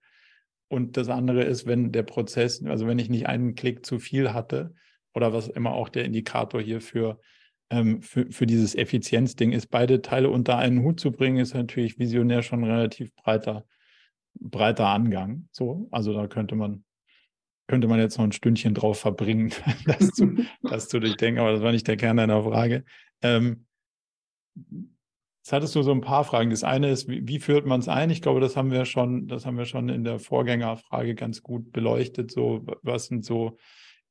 Und 0.69 0.97
das 0.97 1.09
andere 1.09 1.43
ist, 1.43 1.65
wenn 1.65 1.91
der 1.91 2.03
Prozess, 2.03 2.63
also 2.63 2.87
wenn 2.87 2.99
ich 2.99 3.09
nicht 3.09 3.27
einen 3.27 3.55
Klick 3.55 3.85
zu 3.85 3.99
viel 3.99 4.33
hatte 4.33 4.73
oder 5.13 5.33
was 5.33 5.47
immer 5.47 5.73
auch 5.73 5.89
der 5.89 6.05
Indikator 6.05 6.61
hier 6.61 6.79
für, 6.79 7.19
ähm, 7.71 8.01
für, 8.01 8.31
für 8.31 8.45
dieses 8.45 8.75
Effizienzding 8.75 9.51
ist, 9.51 9.67
beide 9.67 10.01
Teile 10.01 10.29
unter 10.29 10.57
einen 10.57 10.83
Hut 10.83 10.99
zu 10.99 11.11
bringen, 11.11 11.37
ist 11.37 11.55
natürlich 11.55 11.97
visionär 11.97 12.43
schon 12.43 12.63
ein 12.63 12.71
relativ 12.71 13.13
breiter, 13.15 13.65
breiter 14.39 14.87
Angang. 14.87 15.49
So, 15.51 15.87
also 15.91 16.13
da 16.13 16.27
könnte 16.27 16.55
man 16.55 16.85
könnte 17.69 17.87
man 17.87 17.99
jetzt 17.99 18.17
noch 18.17 18.25
ein 18.25 18.31
Stündchen 18.31 18.73
drauf 18.73 18.99
verbringen, 18.99 19.53
das, 19.85 20.09
zu, 20.09 20.35
das 20.63 20.87
zu 20.87 20.99
durchdenken, 20.99 21.39
aber 21.39 21.51
das 21.51 21.61
war 21.61 21.71
nicht 21.71 21.87
der 21.87 21.97
Kern 21.97 22.17
deiner 22.17 22.43
Frage. 22.43 22.83
Ähm, 23.21 23.67
jetzt 25.39 25.51
hattest 25.51 25.75
du 25.75 25.81
so 25.81 25.91
ein 25.91 26.01
paar 26.01 26.23
Fragen. 26.23 26.49
Das 26.49 26.63
eine 26.63 26.89
ist, 26.89 27.07
wie, 27.07 27.27
wie 27.27 27.39
führt 27.39 27.65
man 27.65 27.79
es 27.79 27.87
ein? 27.87 28.09
Ich 28.09 28.21
glaube, 28.21 28.39
das 28.39 28.55
haben 28.55 28.71
wir 28.71 28.85
schon, 28.85 29.27
das 29.27 29.45
haben 29.45 29.57
wir 29.57 29.65
schon 29.65 29.89
in 29.89 30.03
der 30.03 30.19
Vorgängerfrage 30.19 31.15
ganz 31.15 31.41
gut 31.43 31.71
beleuchtet. 31.71 32.31
So, 32.31 32.65
was 32.81 33.07
sind 33.07 33.25
so 33.25 33.57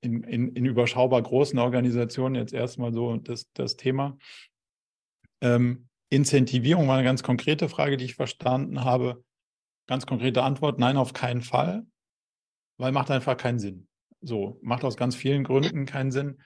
in, 0.00 0.22
in, 0.22 0.48
in 0.48 0.64
überschaubar 0.64 1.22
großen 1.22 1.58
Organisationen 1.58 2.34
jetzt 2.34 2.52
erstmal 2.52 2.92
so 2.92 3.16
das, 3.16 3.50
das 3.52 3.76
Thema. 3.76 4.16
Ähm, 5.40 5.88
Incentivierung 6.10 6.88
war 6.88 6.96
eine 6.96 7.04
ganz 7.04 7.22
konkrete 7.22 7.68
Frage, 7.68 7.96
die 7.96 8.06
ich 8.06 8.14
verstanden 8.14 8.84
habe. 8.84 9.22
Ganz 9.86 10.06
konkrete 10.06 10.42
Antwort, 10.42 10.78
nein, 10.78 10.96
auf 10.96 11.12
keinen 11.12 11.42
Fall 11.42 11.84
weil 12.78 12.92
macht 12.92 13.10
einfach 13.10 13.36
keinen 13.36 13.58
Sinn. 13.58 13.86
So, 14.20 14.58
macht 14.62 14.84
aus 14.84 14.96
ganz 14.96 15.14
vielen 15.14 15.44
Gründen 15.44 15.84
keinen 15.84 16.10
Sinn. 16.10 16.40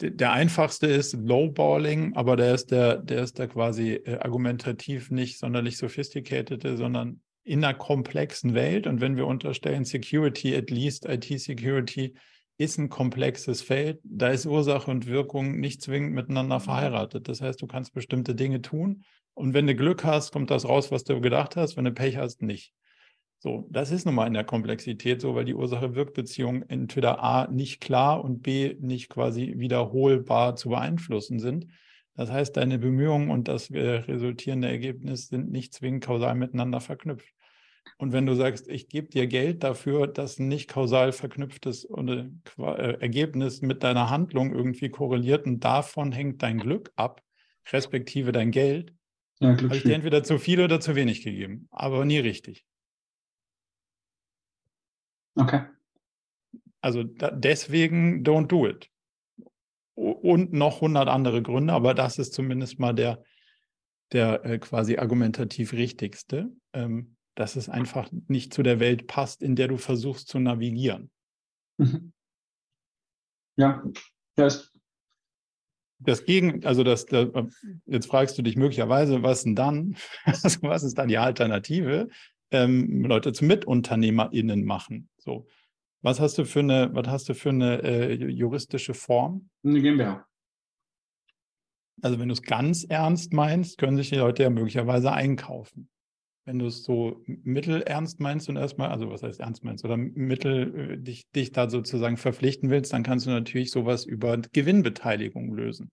Der 0.00 0.32
einfachste 0.32 0.86
ist 0.86 1.12
Lowballing, 1.14 2.14
aber 2.14 2.36
der 2.36 2.54
ist 2.54 2.70
der, 2.70 2.96
der 2.96 3.22
ist 3.22 3.38
der 3.38 3.48
quasi 3.48 3.92
äh, 3.92 4.18
argumentativ 4.18 5.10
nicht 5.10 5.38
sonderlich 5.38 5.76
sophisticated, 5.76 6.62
sondern 6.76 7.20
in 7.44 7.64
einer 7.64 7.74
komplexen 7.74 8.54
Welt. 8.54 8.86
Und 8.86 9.00
wenn 9.00 9.16
wir 9.16 9.26
unterstellen, 9.26 9.84
Security, 9.84 10.56
at 10.56 10.70
least 10.70 11.06
IT-Security, 11.06 12.14
ist 12.58 12.78
ein 12.78 12.88
komplexes 12.88 13.62
Feld, 13.62 14.00
da 14.04 14.28
ist 14.28 14.46
Ursache 14.46 14.90
und 14.90 15.06
Wirkung 15.06 15.58
nicht 15.58 15.82
zwingend 15.82 16.14
miteinander 16.14 16.60
verheiratet. 16.60 17.28
Das 17.28 17.40
heißt, 17.40 17.60
du 17.60 17.66
kannst 17.66 17.94
bestimmte 17.94 18.34
Dinge 18.34 18.60
tun 18.60 19.04
und 19.34 19.54
wenn 19.54 19.66
du 19.66 19.74
Glück 19.74 20.04
hast, 20.04 20.32
kommt 20.32 20.50
das 20.50 20.68
raus, 20.68 20.90
was 20.90 21.04
du 21.04 21.20
gedacht 21.20 21.56
hast, 21.56 21.76
wenn 21.76 21.84
du 21.84 21.92
Pech 21.92 22.16
hast, 22.16 22.42
nicht. 22.42 22.72
So, 23.44 23.66
das 23.70 23.90
ist 23.90 24.04
nun 24.06 24.14
mal 24.14 24.28
in 24.28 24.34
der 24.34 24.44
Komplexität 24.44 25.20
so, 25.20 25.34
weil 25.34 25.44
die 25.44 25.54
Ursache-Wirk-Beziehungen 25.54 26.62
entweder 26.68 27.24
A 27.24 27.48
nicht 27.50 27.80
klar 27.80 28.22
und 28.24 28.40
B 28.42 28.76
nicht 28.78 29.08
quasi 29.08 29.54
wiederholbar 29.56 30.54
zu 30.54 30.68
beeinflussen 30.68 31.40
sind. 31.40 31.66
Das 32.14 32.30
heißt, 32.30 32.56
deine 32.56 32.78
Bemühungen 32.78 33.30
und 33.30 33.48
das 33.48 33.68
äh, 33.70 33.80
resultierende 33.80 34.68
Ergebnis 34.68 35.26
sind 35.26 35.50
nicht 35.50 35.74
zwingend 35.74 36.04
kausal 36.04 36.36
miteinander 36.36 36.80
verknüpft. 36.80 37.34
Und 37.98 38.12
wenn 38.12 38.26
du 38.26 38.36
sagst, 38.36 38.68
ich 38.68 38.88
gebe 38.88 39.08
dir 39.08 39.26
Geld 39.26 39.64
dafür, 39.64 40.06
dass 40.06 40.38
ein 40.38 40.46
nicht 40.46 40.68
kausal 40.68 41.10
verknüpftes 41.10 41.84
äh, 41.86 42.92
Ergebnis 43.00 43.60
mit 43.60 43.82
deiner 43.82 44.08
Handlung 44.08 44.54
irgendwie 44.54 44.90
korreliert 44.90 45.46
und 45.46 45.64
davon 45.64 46.12
hängt 46.12 46.42
dein 46.44 46.60
Glück 46.60 46.92
ab, 46.94 47.22
respektive 47.72 48.30
dein 48.30 48.52
Geld, 48.52 48.94
ja, 49.40 49.48
habe 49.66 49.78
ich 49.78 49.84
dir 49.84 49.96
entweder 49.96 50.22
zu 50.22 50.38
viel 50.38 50.60
oder 50.60 50.78
zu 50.78 50.94
wenig 50.94 51.24
gegeben, 51.24 51.66
aber 51.72 52.04
nie 52.04 52.20
richtig. 52.20 52.64
Okay. 55.34 55.62
Also 56.80 57.04
da, 57.04 57.30
deswegen 57.30 58.22
don't 58.24 58.46
do 58.46 58.66
it. 58.66 58.90
Und 59.94 60.52
noch 60.52 60.76
100 60.76 61.08
andere 61.08 61.42
Gründe, 61.42 61.72
aber 61.72 61.94
das 61.94 62.18
ist 62.18 62.32
zumindest 62.32 62.78
mal 62.78 62.94
der, 62.94 63.22
der 64.12 64.44
äh, 64.44 64.58
quasi 64.58 64.96
argumentativ 64.96 65.72
richtigste, 65.72 66.50
ähm, 66.72 67.16
dass 67.34 67.56
es 67.56 67.68
einfach 67.68 68.10
nicht 68.28 68.52
zu 68.52 68.62
der 68.62 68.80
Welt 68.80 69.06
passt, 69.06 69.42
in 69.42 69.54
der 69.54 69.68
du 69.68 69.76
versuchst 69.76 70.28
zu 70.28 70.38
navigieren. 70.38 71.10
Mhm. 71.78 72.12
Ja, 73.56 73.82
ist 74.36 74.72
das 76.04 76.24
Gegen, 76.24 76.64
also 76.64 76.82
das, 76.82 77.06
das, 77.06 77.28
jetzt 77.86 78.06
fragst 78.06 78.36
du 78.36 78.42
dich 78.42 78.56
möglicherweise, 78.56 79.22
was 79.22 79.44
denn 79.44 79.54
dann? 79.54 79.96
Also 80.24 80.62
was 80.62 80.82
ist 80.82 80.98
dann 80.98 81.08
die 81.08 81.18
Alternative? 81.18 82.08
Ähm, 82.50 83.04
Leute 83.04 83.32
zu 83.32 83.44
MitunternehmerInnen 83.44 84.64
machen. 84.64 85.08
So. 85.22 85.46
Was 86.02 86.18
hast 86.18 86.36
du 86.38 86.44
für 86.44 86.60
eine, 86.60 86.90
was 86.92 87.06
hast 87.06 87.28
du 87.28 87.34
für 87.34 87.50
eine 87.50 87.82
äh, 87.82 88.14
juristische 88.14 88.92
Form? 88.92 89.48
Eine 89.64 89.80
GmbH. 89.80 90.26
Also 92.02 92.18
wenn 92.18 92.28
du 92.28 92.32
es 92.32 92.42
ganz 92.42 92.84
ernst 92.84 93.32
meinst, 93.32 93.78
können 93.78 93.96
sich 93.96 94.10
die 94.10 94.16
Leute 94.16 94.42
ja 94.42 94.50
möglicherweise 94.50 95.12
einkaufen. 95.12 95.88
Wenn 96.44 96.58
du 96.58 96.66
es 96.66 96.82
so 96.82 97.22
mittelernst 97.26 98.18
meinst 98.18 98.48
und 98.48 98.56
erstmal, 98.56 98.90
also 98.90 99.08
was 99.10 99.22
heißt 99.22 99.38
ernst 99.38 99.62
meinst, 99.62 99.84
oder 99.84 99.96
mittel 99.96 100.94
äh, 100.94 100.98
dich, 100.98 101.30
dich 101.30 101.52
da 101.52 101.70
sozusagen 101.70 102.16
verpflichten 102.16 102.68
willst, 102.70 102.92
dann 102.92 103.04
kannst 103.04 103.26
du 103.26 103.30
natürlich 103.30 103.70
sowas 103.70 104.04
über 104.04 104.38
Gewinnbeteiligung 104.38 105.54
lösen. 105.54 105.92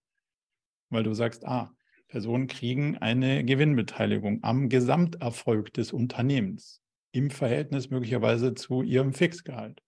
Weil 0.90 1.04
du 1.04 1.14
sagst, 1.14 1.46
ah, 1.46 1.72
Personen 2.08 2.48
kriegen 2.48 2.98
eine 2.98 3.46
Gewinnbeteiligung 3.46 4.40
am 4.42 4.70
Gesamterfolg 4.70 5.72
des 5.72 5.94
Unternehmens 5.94 6.82
im 7.12 7.30
Verhältnis 7.30 7.90
möglicherweise 7.90 8.54
zu 8.54 8.82
ihrem 8.82 9.14
Fixgehalt. 9.14 9.82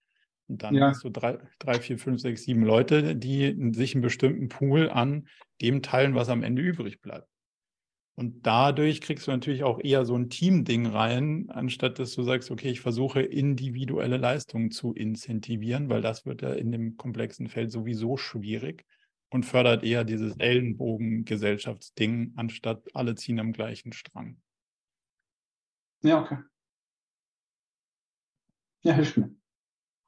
Und 0.48 0.64
dann 0.64 0.76
ja. 0.76 0.90
hast 0.90 1.04
du 1.04 1.10
drei, 1.10 1.38
drei, 1.60 1.80
vier, 1.80 1.98
fünf, 1.98 2.20
sechs, 2.20 2.44
sieben 2.44 2.64
Leute, 2.64 3.16
die 3.16 3.56
sich 3.74 3.96
einen 3.96 4.02
bestimmten 4.02 4.50
Pool 4.50 4.90
an 4.90 5.28
dem 5.62 5.82
teilen, 5.82 6.16
was 6.16 6.30
am 6.30 6.44
Ende 6.44 6.62
übrig 6.62 7.02
bleibt. 7.02 7.28
Und 8.16 8.46
dadurch 8.46 9.00
kriegst 9.00 9.28
du 9.28 9.32
natürlich 9.32 9.64
auch 9.64 9.80
eher 9.80 10.06
so 10.06 10.16
ein 10.16 10.30
Team-Ding 10.30 10.86
rein, 10.86 11.50
anstatt 11.50 11.98
dass 11.98 12.14
du 12.14 12.24
sagst, 12.24 12.52
okay, 12.52 12.70
ich 12.70 12.82
versuche 12.82 13.22
individuelle 13.22 14.18
Leistungen 14.18 14.72
zu 14.72 14.94
incentivieren, 14.94 15.90
weil 15.90 16.02
das 16.02 16.26
wird 16.26 16.42
ja 16.42 16.52
in 16.52 16.72
dem 16.72 16.98
komplexen 16.98 17.48
Feld 17.48 17.72
sowieso 17.72 18.18
schwierig 18.18 18.86
und 19.30 19.46
fördert 19.46 19.84
eher 19.84 20.04
dieses 20.04 20.36
Ellenbogen-Gesellschaftsding, 20.38 22.34
anstatt 22.36 22.84
alle 22.94 23.16
ziehen 23.16 23.40
am 23.40 23.54
gleichen 23.54 23.94
Strang. 23.94 24.42
Ja, 26.02 26.22
okay. 26.22 26.38
Ja, 28.84 28.94
hilft 28.94 29.18
mir. 29.18 29.36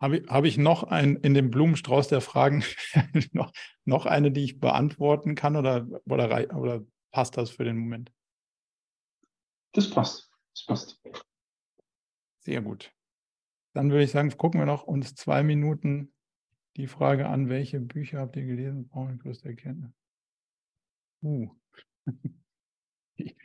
Habe 0.01 0.17
ich, 0.17 0.27
hab 0.27 0.43
ich 0.43 0.57
noch 0.57 0.83
ein, 0.83 1.15
in 1.17 1.33
dem 1.33 1.49
Blumenstrauß 1.49 2.09
der 2.09 2.21
Fragen 2.21 2.63
noch, 3.31 3.53
noch 3.85 4.05
eine, 4.05 4.31
die 4.31 4.43
ich 4.43 4.59
beantworten 4.59 5.35
kann 5.35 5.55
oder, 5.55 5.87
oder, 6.05 6.55
oder 6.57 6.85
passt 7.11 7.37
das 7.37 7.51
für 7.51 7.63
den 7.63 7.77
Moment? 7.77 8.11
Das 9.73 9.89
passt. 9.89 10.29
Das 10.53 10.65
passt. 10.65 11.01
Sehr 12.39 12.61
gut. 12.61 12.93
Dann 13.73 13.89
würde 13.89 14.03
ich 14.03 14.11
sagen, 14.11 14.29
gucken 14.37 14.59
wir 14.59 14.65
noch 14.65 14.83
uns 14.83 15.15
zwei 15.15 15.41
Minuten 15.41 16.13
die 16.75 16.87
Frage 16.87 17.27
an, 17.27 17.49
welche 17.49 17.79
Bücher 17.79 18.19
habt 18.19 18.35
ihr 18.35 18.45
gelesen? 18.45 18.87
Brauche 18.87 19.13
ich 19.13 19.19
größte 19.19 19.49
Erkenntnis. 19.49 19.91
Uh. 21.21 21.49
Die, 23.17 23.35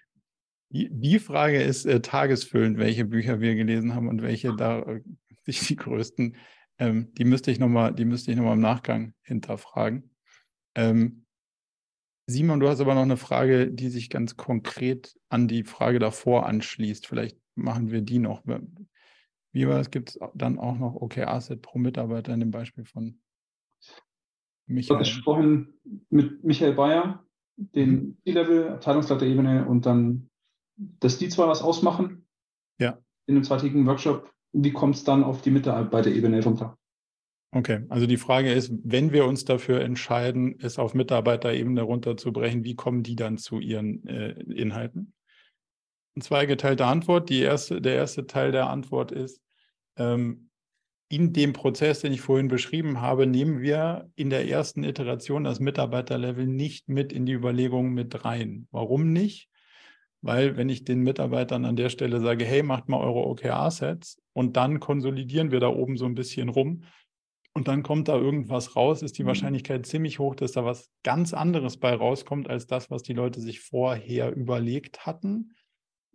die 0.71 1.19
Frage 1.19 1.63
ist 1.63 1.87
äh, 1.87 2.01
tagesfüllend, 2.01 2.79
welche 2.79 3.05
Bücher 3.05 3.41
wir 3.41 3.55
gelesen 3.55 3.95
haben 3.95 4.09
und 4.09 4.23
welche 4.23 4.55
da 4.55 4.81
äh, 4.81 5.03
sich 5.45 5.67
die 5.67 5.77
größten, 5.77 6.37
ähm, 6.79 7.13
die 7.15 7.25
müsste 7.25 7.51
ich 7.51 7.59
nochmal, 7.59 7.95
die 7.95 8.05
müsste 8.05 8.31
ich 8.31 8.37
nochmal 8.37 8.55
im 8.55 8.61
Nachgang 8.61 9.15
hinterfragen. 9.23 10.11
Ähm, 10.75 11.25
Simon, 12.31 12.61
du 12.61 12.69
hast 12.69 12.81
aber 12.81 12.95
noch 12.95 13.03
eine 13.03 13.17
Frage, 13.17 13.71
die 13.71 13.89
sich 13.89 14.11
ganz 14.11 14.37
konkret 14.37 15.15
an 15.31 15.49
die 15.49 15.65
Frage 15.65 15.99
davor 15.99 16.47
anschließt. 16.47 17.07
Vielleicht 17.07 17.39
machen 17.55 17.91
wir 17.91 18.03
die 18.03 18.19
noch. 18.19 18.43
Wie 19.53 19.67
war 19.67 19.81
es? 19.81 19.91
Gibt 19.91 20.11
es 20.11 20.19
dann 20.35 20.59
auch 20.59 20.79
noch 20.79 20.95
OKR-Set 20.95 21.63
pro 21.63 21.79
Mitarbeiter 21.79 22.35
in 22.35 22.41
dem 22.41 22.51
Beispiel 22.51 22.85
von 22.85 23.19
Michael? 24.67 24.81
Ich 24.81 24.91
habe 24.91 24.99
gesprochen 24.99 25.75
mit 26.11 26.45
Michael 26.45 26.75
Bayer, 26.75 27.25
den 27.57 27.91
mhm. 27.91 28.19
C-Level, 28.27 28.69
Abteilungsleiter-Ebene 28.75 29.67
und 29.67 29.87
dann, 29.87 30.29
dass 30.79 31.19
die 31.19 31.29
zwar 31.29 31.49
was 31.49 31.63
ausmachen. 31.63 32.27
Ja. 32.79 32.99
In 33.27 33.37
einem 33.37 33.45
zweitägigen 33.45 33.87
Workshop 33.87 34.33
wie 34.53 34.73
kommt 34.73 34.97
es 34.97 35.05
dann 35.05 35.25
auf 35.25 35.43
die 35.43 35.51
Mitarbeiterebene 35.51 36.43
runter? 36.43 36.79
Okay, 37.51 37.87
also 37.89 38.07
die 38.07 38.19
Frage 38.19 38.53
ist, 38.53 38.73
wenn 38.85 39.13
wir 39.13 39.25
uns 39.25 39.45
dafür 39.45 39.81
entscheiden, 39.81 40.59
es 40.61 40.79
auf 40.79 40.95
Mitarbeiterebene 40.95 41.81
runterzubrechen, 41.81 42.65
wie 42.65 42.77
kommen 42.77 43.03
die 43.03 43.17
dann 43.17 43.39
zu 43.39 43.59
ihren 43.59 44.07
äh, 44.07 44.33
Inhalten? 44.33 45.15
Eine 46.15 46.25
zweigeteilte 46.25 46.85
Antwort. 46.85 47.31
Die 47.31 47.41
erste, 47.41 47.81
der 47.81 47.95
erste 47.95 48.27
Teil 48.27 48.53
der 48.53 48.69
Antwort 48.69 49.13
ist, 49.13 49.41
ähm, 49.97 50.51
in 51.11 51.33
dem 51.33 51.55
Prozess, 51.55 52.01
den 52.01 52.13
ich 52.13 52.21
vorhin 52.21 52.49
beschrieben 52.49 53.01
habe, 53.01 53.27
nehmen 53.27 53.63
wir 53.63 54.11
in 54.15 54.29
der 54.29 54.47
ersten 54.47 54.85
Iteration 54.85 55.45
das 55.45 55.59
Mitarbeiterlevel 55.59 56.47
nicht 56.47 56.91
mit 56.91 57.15
in 57.15 57.25
die 57.25 57.33
Überlegungen 57.33 57.95
mit 57.95 58.27
rein. 58.27 58.69
Warum 58.73 59.11
nicht? 59.11 59.48
Weil 60.21 60.57
wenn 60.57 60.69
ich 60.69 60.85
den 60.85 61.01
Mitarbeitern 61.01 61.65
an 61.65 61.77
der 61.77 61.91
Stelle 61.91 62.21
sage, 62.21 62.45
hey, 62.45 62.63
macht 62.63 62.89
mal 62.89 63.01
eure 63.01 63.27
OKR-Sets 63.27 64.21
und 64.33 64.57
dann 64.57 64.81
konsolidieren 64.81 65.51
wir 65.51 65.61
da 65.61 65.69
oben 65.69 65.97
so 65.97 66.07
ein 66.07 66.15
bisschen 66.15 66.49
rum 66.49 66.83
und 67.55 67.67
dann 67.67 67.83
kommt 67.83 68.09
da 68.09 68.17
irgendwas 68.17 68.77
raus, 68.77 69.03
ist 69.03 69.19
die 69.19 69.25
mhm. 69.25 69.29
Wahrscheinlichkeit 69.29 69.87
ziemlich 69.87 70.19
hoch, 70.19 70.35
dass 70.35 70.53
da 70.53 70.65
was 70.65 70.91
ganz 71.03 71.35
anderes 71.35 71.77
bei 71.77 71.93
rauskommt 71.93 72.49
als 72.49 72.67
das, 72.67 72.91
was 72.91 73.03
die 73.03 73.15
Leute 73.15 73.41
sich 73.41 73.61
vorher 73.61 74.35
überlegt 74.35 75.07
hatten. 75.07 75.57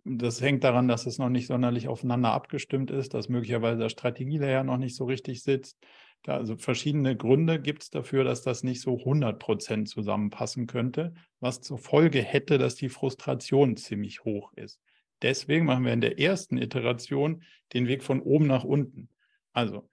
Das 0.04 0.40
hängt 0.40 0.64
daran, 0.64 0.88
dass 0.88 1.06
es 1.06 1.18
noch 1.18 1.30
nicht 1.30 1.46
sonderlich 1.46 1.88
aufeinander 1.88 2.32
abgestimmt 2.32 2.90
ist, 2.90 3.14
dass 3.14 3.28
möglicherweise 3.28 3.78
der 3.78 3.88
Strategielayer 3.88 4.64
noch 4.64 4.76
nicht 4.76 4.96
so 4.96 5.04
richtig 5.04 5.42
sitzt, 5.42 5.78
da 6.24 6.38
also 6.38 6.56
verschiedene 6.56 7.16
Gründe 7.16 7.60
gibt 7.60 7.82
es 7.82 7.90
dafür, 7.90 8.24
dass 8.24 8.42
das 8.42 8.62
nicht 8.62 8.80
so 8.80 8.98
100 8.98 9.38
Prozent 9.38 9.88
zusammenpassen 9.90 10.66
könnte, 10.66 11.14
was 11.38 11.60
zur 11.60 11.78
Folge 11.78 12.22
hätte, 12.22 12.56
dass 12.56 12.74
die 12.74 12.88
Frustration 12.88 13.76
ziemlich 13.76 14.24
hoch 14.24 14.52
ist. 14.54 14.80
Deswegen 15.20 15.66
machen 15.66 15.84
wir 15.84 15.92
in 15.92 16.00
der 16.00 16.18
ersten 16.18 16.56
Iteration 16.56 17.42
den 17.74 17.86
Weg 17.88 18.02
von 18.02 18.20
oben 18.22 18.46
nach 18.46 18.64
unten. 18.64 19.10
Also 19.52 19.88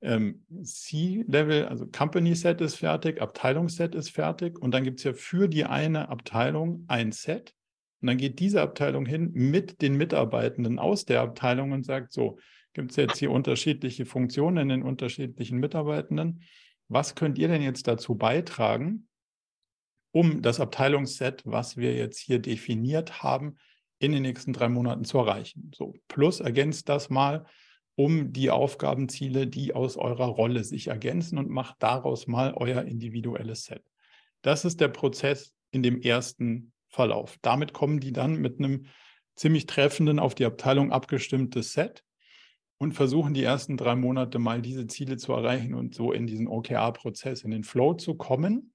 ähm, 0.00 0.44
C-Level, 0.62 1.66
also 1.66 1.86
Company 1.86 2.34
Set 2.34 2.60
ist 2.60 2.74
fertig, 2.74 3.22
Abteilungsset 3.22 3.94
ist 3.94 4.10
fertig 4.10 4.58
und 4.58 4.72
dann 4.72 4.82
gibt 4.82 4.98
es 4.98 5.04
ja 5.04 5.12
für 5.14 5.48
die 5.48 5.64
eine 5.64 6.08
Abteilung 6.08 6.84
ein 6.88 7.12
Set 7.12 7.54
und 8.00 8.08
dann 8.08 8.16
geht 8.16 8.40
diese 8.40 8.62
Abteilung 8.62 9.06
hin 9.06 9.30
mit 9.32 9.80
den 9.80 9.96
Mitarbeitenden 9.96 10.80
aus 10.80 11.04
der 11.04 11.20
Abteilung 11.20 11.70
und 11.70 11.84
sagt 11.84 12.12
so, 12.12 12.38
gibt 12.78 12.92
es 12.92 12.96
jetzt 12.96 13.18
hier 13.18 13.32
unterschiedliche 13.32 14.06
Funktionen 14.06 14.58
in 14.58 14.68
den 14.68 14.82
unterschiedlichen 14.82 15.58
Mitarbeitenden. 15.58 16.42
Was 16.86 17.16
könnt 17.16 17.36
ihr 17.36 17.48
denn 17.48 17.60
jetzt 17.60 17.88
dazu 17.88 18.14
beitragen, 18.14 19.08
um 20.12 20.42
das 20.42 20.60
Abteilungsset, 20.60 21.42
was 21.44 21.76
wir 21.76 21.94
jetzt 21.94 22.20
hier 22.20 22.38
definiert 22.38 23.20
haben, 23.20 23.56
in 23.98 24.12
den 24.12 24.22
nächsten 24.22 24.52
drei 24.52 24.68
Monaten 24.68 25.04
zu 25.04 25.18
erreichen? 25.18 25.72
So, 25.74 25.94
plus 26.06 26.38
ergänzt 26.38 26.88
das 26.88 27.10
mal 27.10 27.46
um 27.96 28.32
die 28.32 28.48
Aufgabenziele, 28.48 29.48
die 29.48 29.74
aus 29.74 29.96
eurer 29.96 30.26
Rolle 30.26 30.62
sich 30.62 30.86
ergänzen 30.86 31.36
und 31.36 31.50
macht 31.50 31.82
daraus 31.82 32.28
mal 32.28 32.54
euer 32.54 32.82
individuelles 32.82 33.64
Set. 33.64 33.82
Das 34.42 34.64
ist 34.64 34.80
der 34.80 34.86
Prozess 34.86 35.52
in 35.72 35.82
dem 35.82 36.00
ersten 36.00 36.72
Verlauf. 36.86 37.38
Damit 37.42 37.72
kommen 37.72 37.98
die 37.98 38.12
dann 38.12 38.36
mit 38.36 38.60
einem 38.60 38.86
ziemlich 39.34 39.66
treffenden, 39.66 40.20
auf 40.20 40.36
die 40.36 40.44
Abteilung 40.44 40.92
abgestimmtes 40.92 41.72
Set 41.72 42.04
und 42.78 42.92
versuchen 42.92 43.34
die 43.34 43.42
ersten 43.42 43.76
drei 43.76 43.96
Monate 43.96 44.38
mal 44.38 44.62
diese 44.62 44.86
Ziele 44.86 45.16
zu 45.16 45.32
erreichen 45.32 45.74
und 45.74 45.94
so 45.94 46.12
in 46.12 46.26
diesen 46.26 46.46
OKR-Prozess, 46.46 47.42
in 47.42 47.50
den 47.50 47.64
Flow 47.64 47.94
zu 47.94 48.14
kommen, 48.14 48.72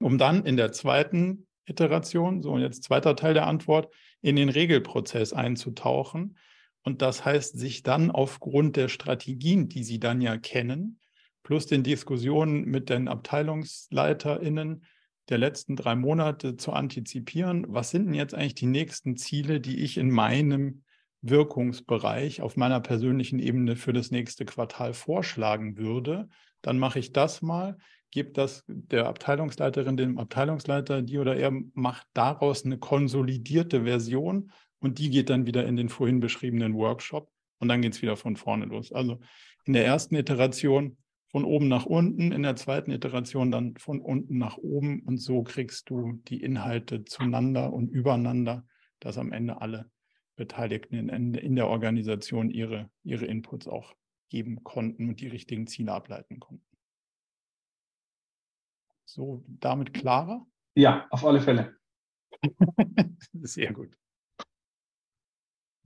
um 0.00 0.18
dann 0.18 0.44
in 0.44 0.56
der 0.56 0.72
zweiten 0.72 1.46
Iteration, 1.66 2.42
so 2.42 2.52
und 2.52 2.62
jetzt 2.62 2.82
zweiter 2.82 3.14
Teil 3.14 3.34
der 3.34 3.46
Antwort, 3.46 3.92
in 4.22 4.36
den 4.36 4.48
Regelprozess 4.48 5.32
einzutauchen. 5.32 6.38
Und 6.82 7.02
das 7.02 7.24
heißt, 7.24 7.58
sich 7.58 7.82
dann 7.82 8.10
aufgrund 8.10 8.76
der 8.76 8.88
Strategien, 8.88 9.68
die 9.68 9.84
Sie 9.84 10.00
dann 10.00 10.20
ja 10.20 10.36
kennen, 10.36 10.98
plus 11.42 11.66
den 11.66 11.82
Diskussionen 11.82 12.64
mit 12.64 12.88
den 12.88 13.08
AbteilungsleiterInnen 13.08 14.84
der 15.28 15.38
letzten 15.38 15.76
drei 15.76 15.94
Monate 15.94 16.56
zu 16.56 16.72
antizipieren, 16.72 17.64
was 17.68 17.90
sind 17.90 18.06
denn 18.06 18.14
jetzt 18.14 18.34
eigentlich 18.34 18.56
die 18.56 18.66
nächsten 18.66 19.16
Ziele, 19.16 19.60
die 19.60 19.80
ich 19.80 19.96
in 19.96 20.10
meinem 20.10 20.82
Wirkungsbereich 21.22 22.42
auf 22.42 22.56
meiner 22.56 22.80
persönlichen 22.80 23.38
Ebene 23.38 23.76
für 23.76 23.92
das 23.92 24.10
nächste 24.10 24.44
Quartal 24.44 24.92
vorschlagen 24.92 25.76
würde, 25.76 26.28
dann 26.62 26.78
mache 26.78 26.98
ich 26.98 27.12
das 27.12 27.42
mal, 27.42 27.78
gebe 28.10 28.32
das 28.32 28.64
der 28.66 29.06
Abteilungsleiterin, 29.06 29.96
dem 29.96 30.18
Abteilungsleiter, 30.18 31.02
die 31.02 31.18
oder 31.18 31.36
er 31.36 31.52
macht 31.74 32.06
daraus 32.12 32.64
eine 32.64 32.78
konsolidierte 32.78 33.84
Version 33.84 34.50
und 34.80 34.98
die 34.98 35.10
geht 35.10 35.30
dann 35.30 35.46
wieder 35.46 35.64
in 35.66 35.76
den 35.76 35.88
vorhin 35.88 36.20
beschriebenen 36.20 36.74
Workshop 36.74 37.30
und 37.58 37.68
dann 37.68 37.82
geht 37.82 37.94
es 37.94 38.02
wieder 38.02 38.16
von 38.16 38.36
vorne 38.36 38.66
los. 38.66 38.92
Also 38.92 39.20
in 39.64 39.72
der 39.72 39.86
ersten 39.86 40.16
Iteration 40.16 40.96
von 41.30 41.44
oben 41.44 41.68
nach 41.68 41.86
unten, 41.86 42.32
in 42.32 42.42
der 42.42 42.56
zweiten 42.56 42.90
Iteration 42.90 43.50
dann 43.50 43.76
von 43.76 44.00
unten 44.00 44.38
nach 44.38 44.58
oben 44.58 45.00
und 45.00 45.18
so 45.18 45.42
kriegst 45.44 45.88
du 45.88 46.20
die 46.28 46.42
Inhalte 46.42 47.04
zueinander 47.04 47.72
und 47.72 47.88
übereinander, 47.88 48.66
dass 48.98 49.18
am 49.18 49.32
Ende 49.32 49.60
alle 49.60 49.90
Beteiligten 50.42 51.08
in, 51.08 51.34
in 51.34 51.54
der 51.54 51.68
Organisation 51.68 52.50
ihre, 52.50 52.90
ihre 53.04 53.26
Inputs 53.26 53.68
auch 53.68 53.94
geben 54.28 54.64
konnten 54.64 55.08
und 55.08 55.20
die 55.20 55.28
richtigen 55.28 55.68
Ziele 55.68 55.92
ableiten 55.92 56.40
konnten. 56.40 56.66
so 59.04 59.44
damit 59.46 59.94
klarer? 59.94 60.44
Ja, 60.74 61.06
auf 61.10 61.24
alle 61.24 61.40
Fälle. 61.40 61.76
Sehr 63.32 63.72
gut. 63.72 63.96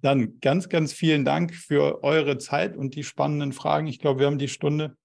Dann 0.01 0.41
ganz, 0.41 0.71
ganz 0.71 0.95
vielen 0.95 1.25
Dank 1.27 1.55
für 1.55 2.03
eure 2.03 2.39
Zeit 2.39 2.77
und 2.77 2.95
die 2.95 3.05
spannenden 3.05 3.53
Fragen. 3.53 3.89
Ich 3.89 3.99
glaube, 3.99 4.21
wir 4.21 4.27
haben 4.27 4.39
die 4.39 4.49
Stunde 4.49 4.97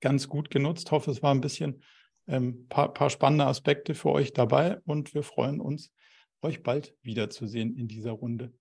ganz 0.00 0.28
gut 0.28 0.50
genutzt. 0.50 0.86
Ich 0.86 0.92
hoffe, 0.92 1.10
es 1.10 1.22
war 1.22 1.34
ein 1.34 1.40
bisschen 1.40 1.82
ein 2.26 2.34
ähm, 2.34 2.68
paar, 2.68 2.94
paar 2.94 3.10
spannende 3.10 3.46
Aspekte 3.46 3.94
für 3.94 4.10
euch 4.10 4.32
dabei 4.32 4.80
und 4.84 5.12
wir 5.12 5.24
freuen 5.24 5.60
uns, 5.60 5.92
euch 6.40 6.62
bald 6.62 6.96
wiederzusehen 7.02 7.76
in 7.76 7.88
dieser 7.88 8.12
Runde. 8.12 8.52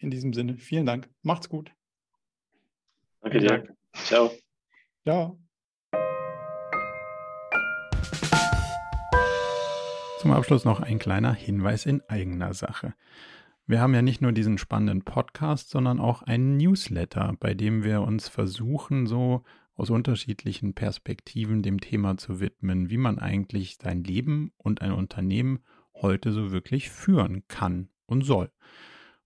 In 0.00 0.10
diesem 0.10 0.32
Sinne, 0.32 0.56
vielen 0.56 0.86
Dank. 0.86 1.10
Macht's 1.22 1.50
gut. 1.50 1.72
Danke 3.20 3.38
dir. 3.38 3.76
Ciao. 3.92 4.30
Ciao. 5.02 5.38
Zum 10.20 10.32
Abschluss 10.32 10.64
noch 10.64 10.80
ein 10.80 10.98
kleiner 10.98 11.34
Hinweis 11.34 11.84
in 11.84 12.00
eigener 12.08 12.54
Sache. 12.54 12.94
Wir 13.66 13.82
haben 13.82 13.92
ja 13.92 14.00
nicht 14.00 14.22
nur 14.22 14.32
diesen 14.32 14.56
spannenden 14.56 15.02
Podcast, 15.02 15.68
sondern 15.68 16.00
auch 16.00 16.22
einen 16.22 16.56
Newsletter, 16.56 17.36
bei 17.38 17.52
dem 17.52 17.84
wir 17.84 18.00
uns 18.00 18.26
versuchen, 18.26 19.06
so 19.06 19.42
aus 19.74 19.90
unterschiedlichen 19.90 20.74
Perspektiven 20.74 21.62
dem 21.62 21.78
Thema 21.78 22.16
zu 22.16 22.40
widmen, 22.40 22.88
wie 22.88 22.96
man 22.96 23.18
eigentlich 23.18 23.76
sein 23.80 24.02
Leben 24.02 24.52
und 24.56 24.80
ein 24.80 24.92
Unternehmen 24.92 25.60
heute 25.94 26.32
so 26.32 26.52
wirklich 26.52 26.88
führen 26.88 27.44
kann 27.48 27.90
und 28.06 28.22
soll. 28.22 28.50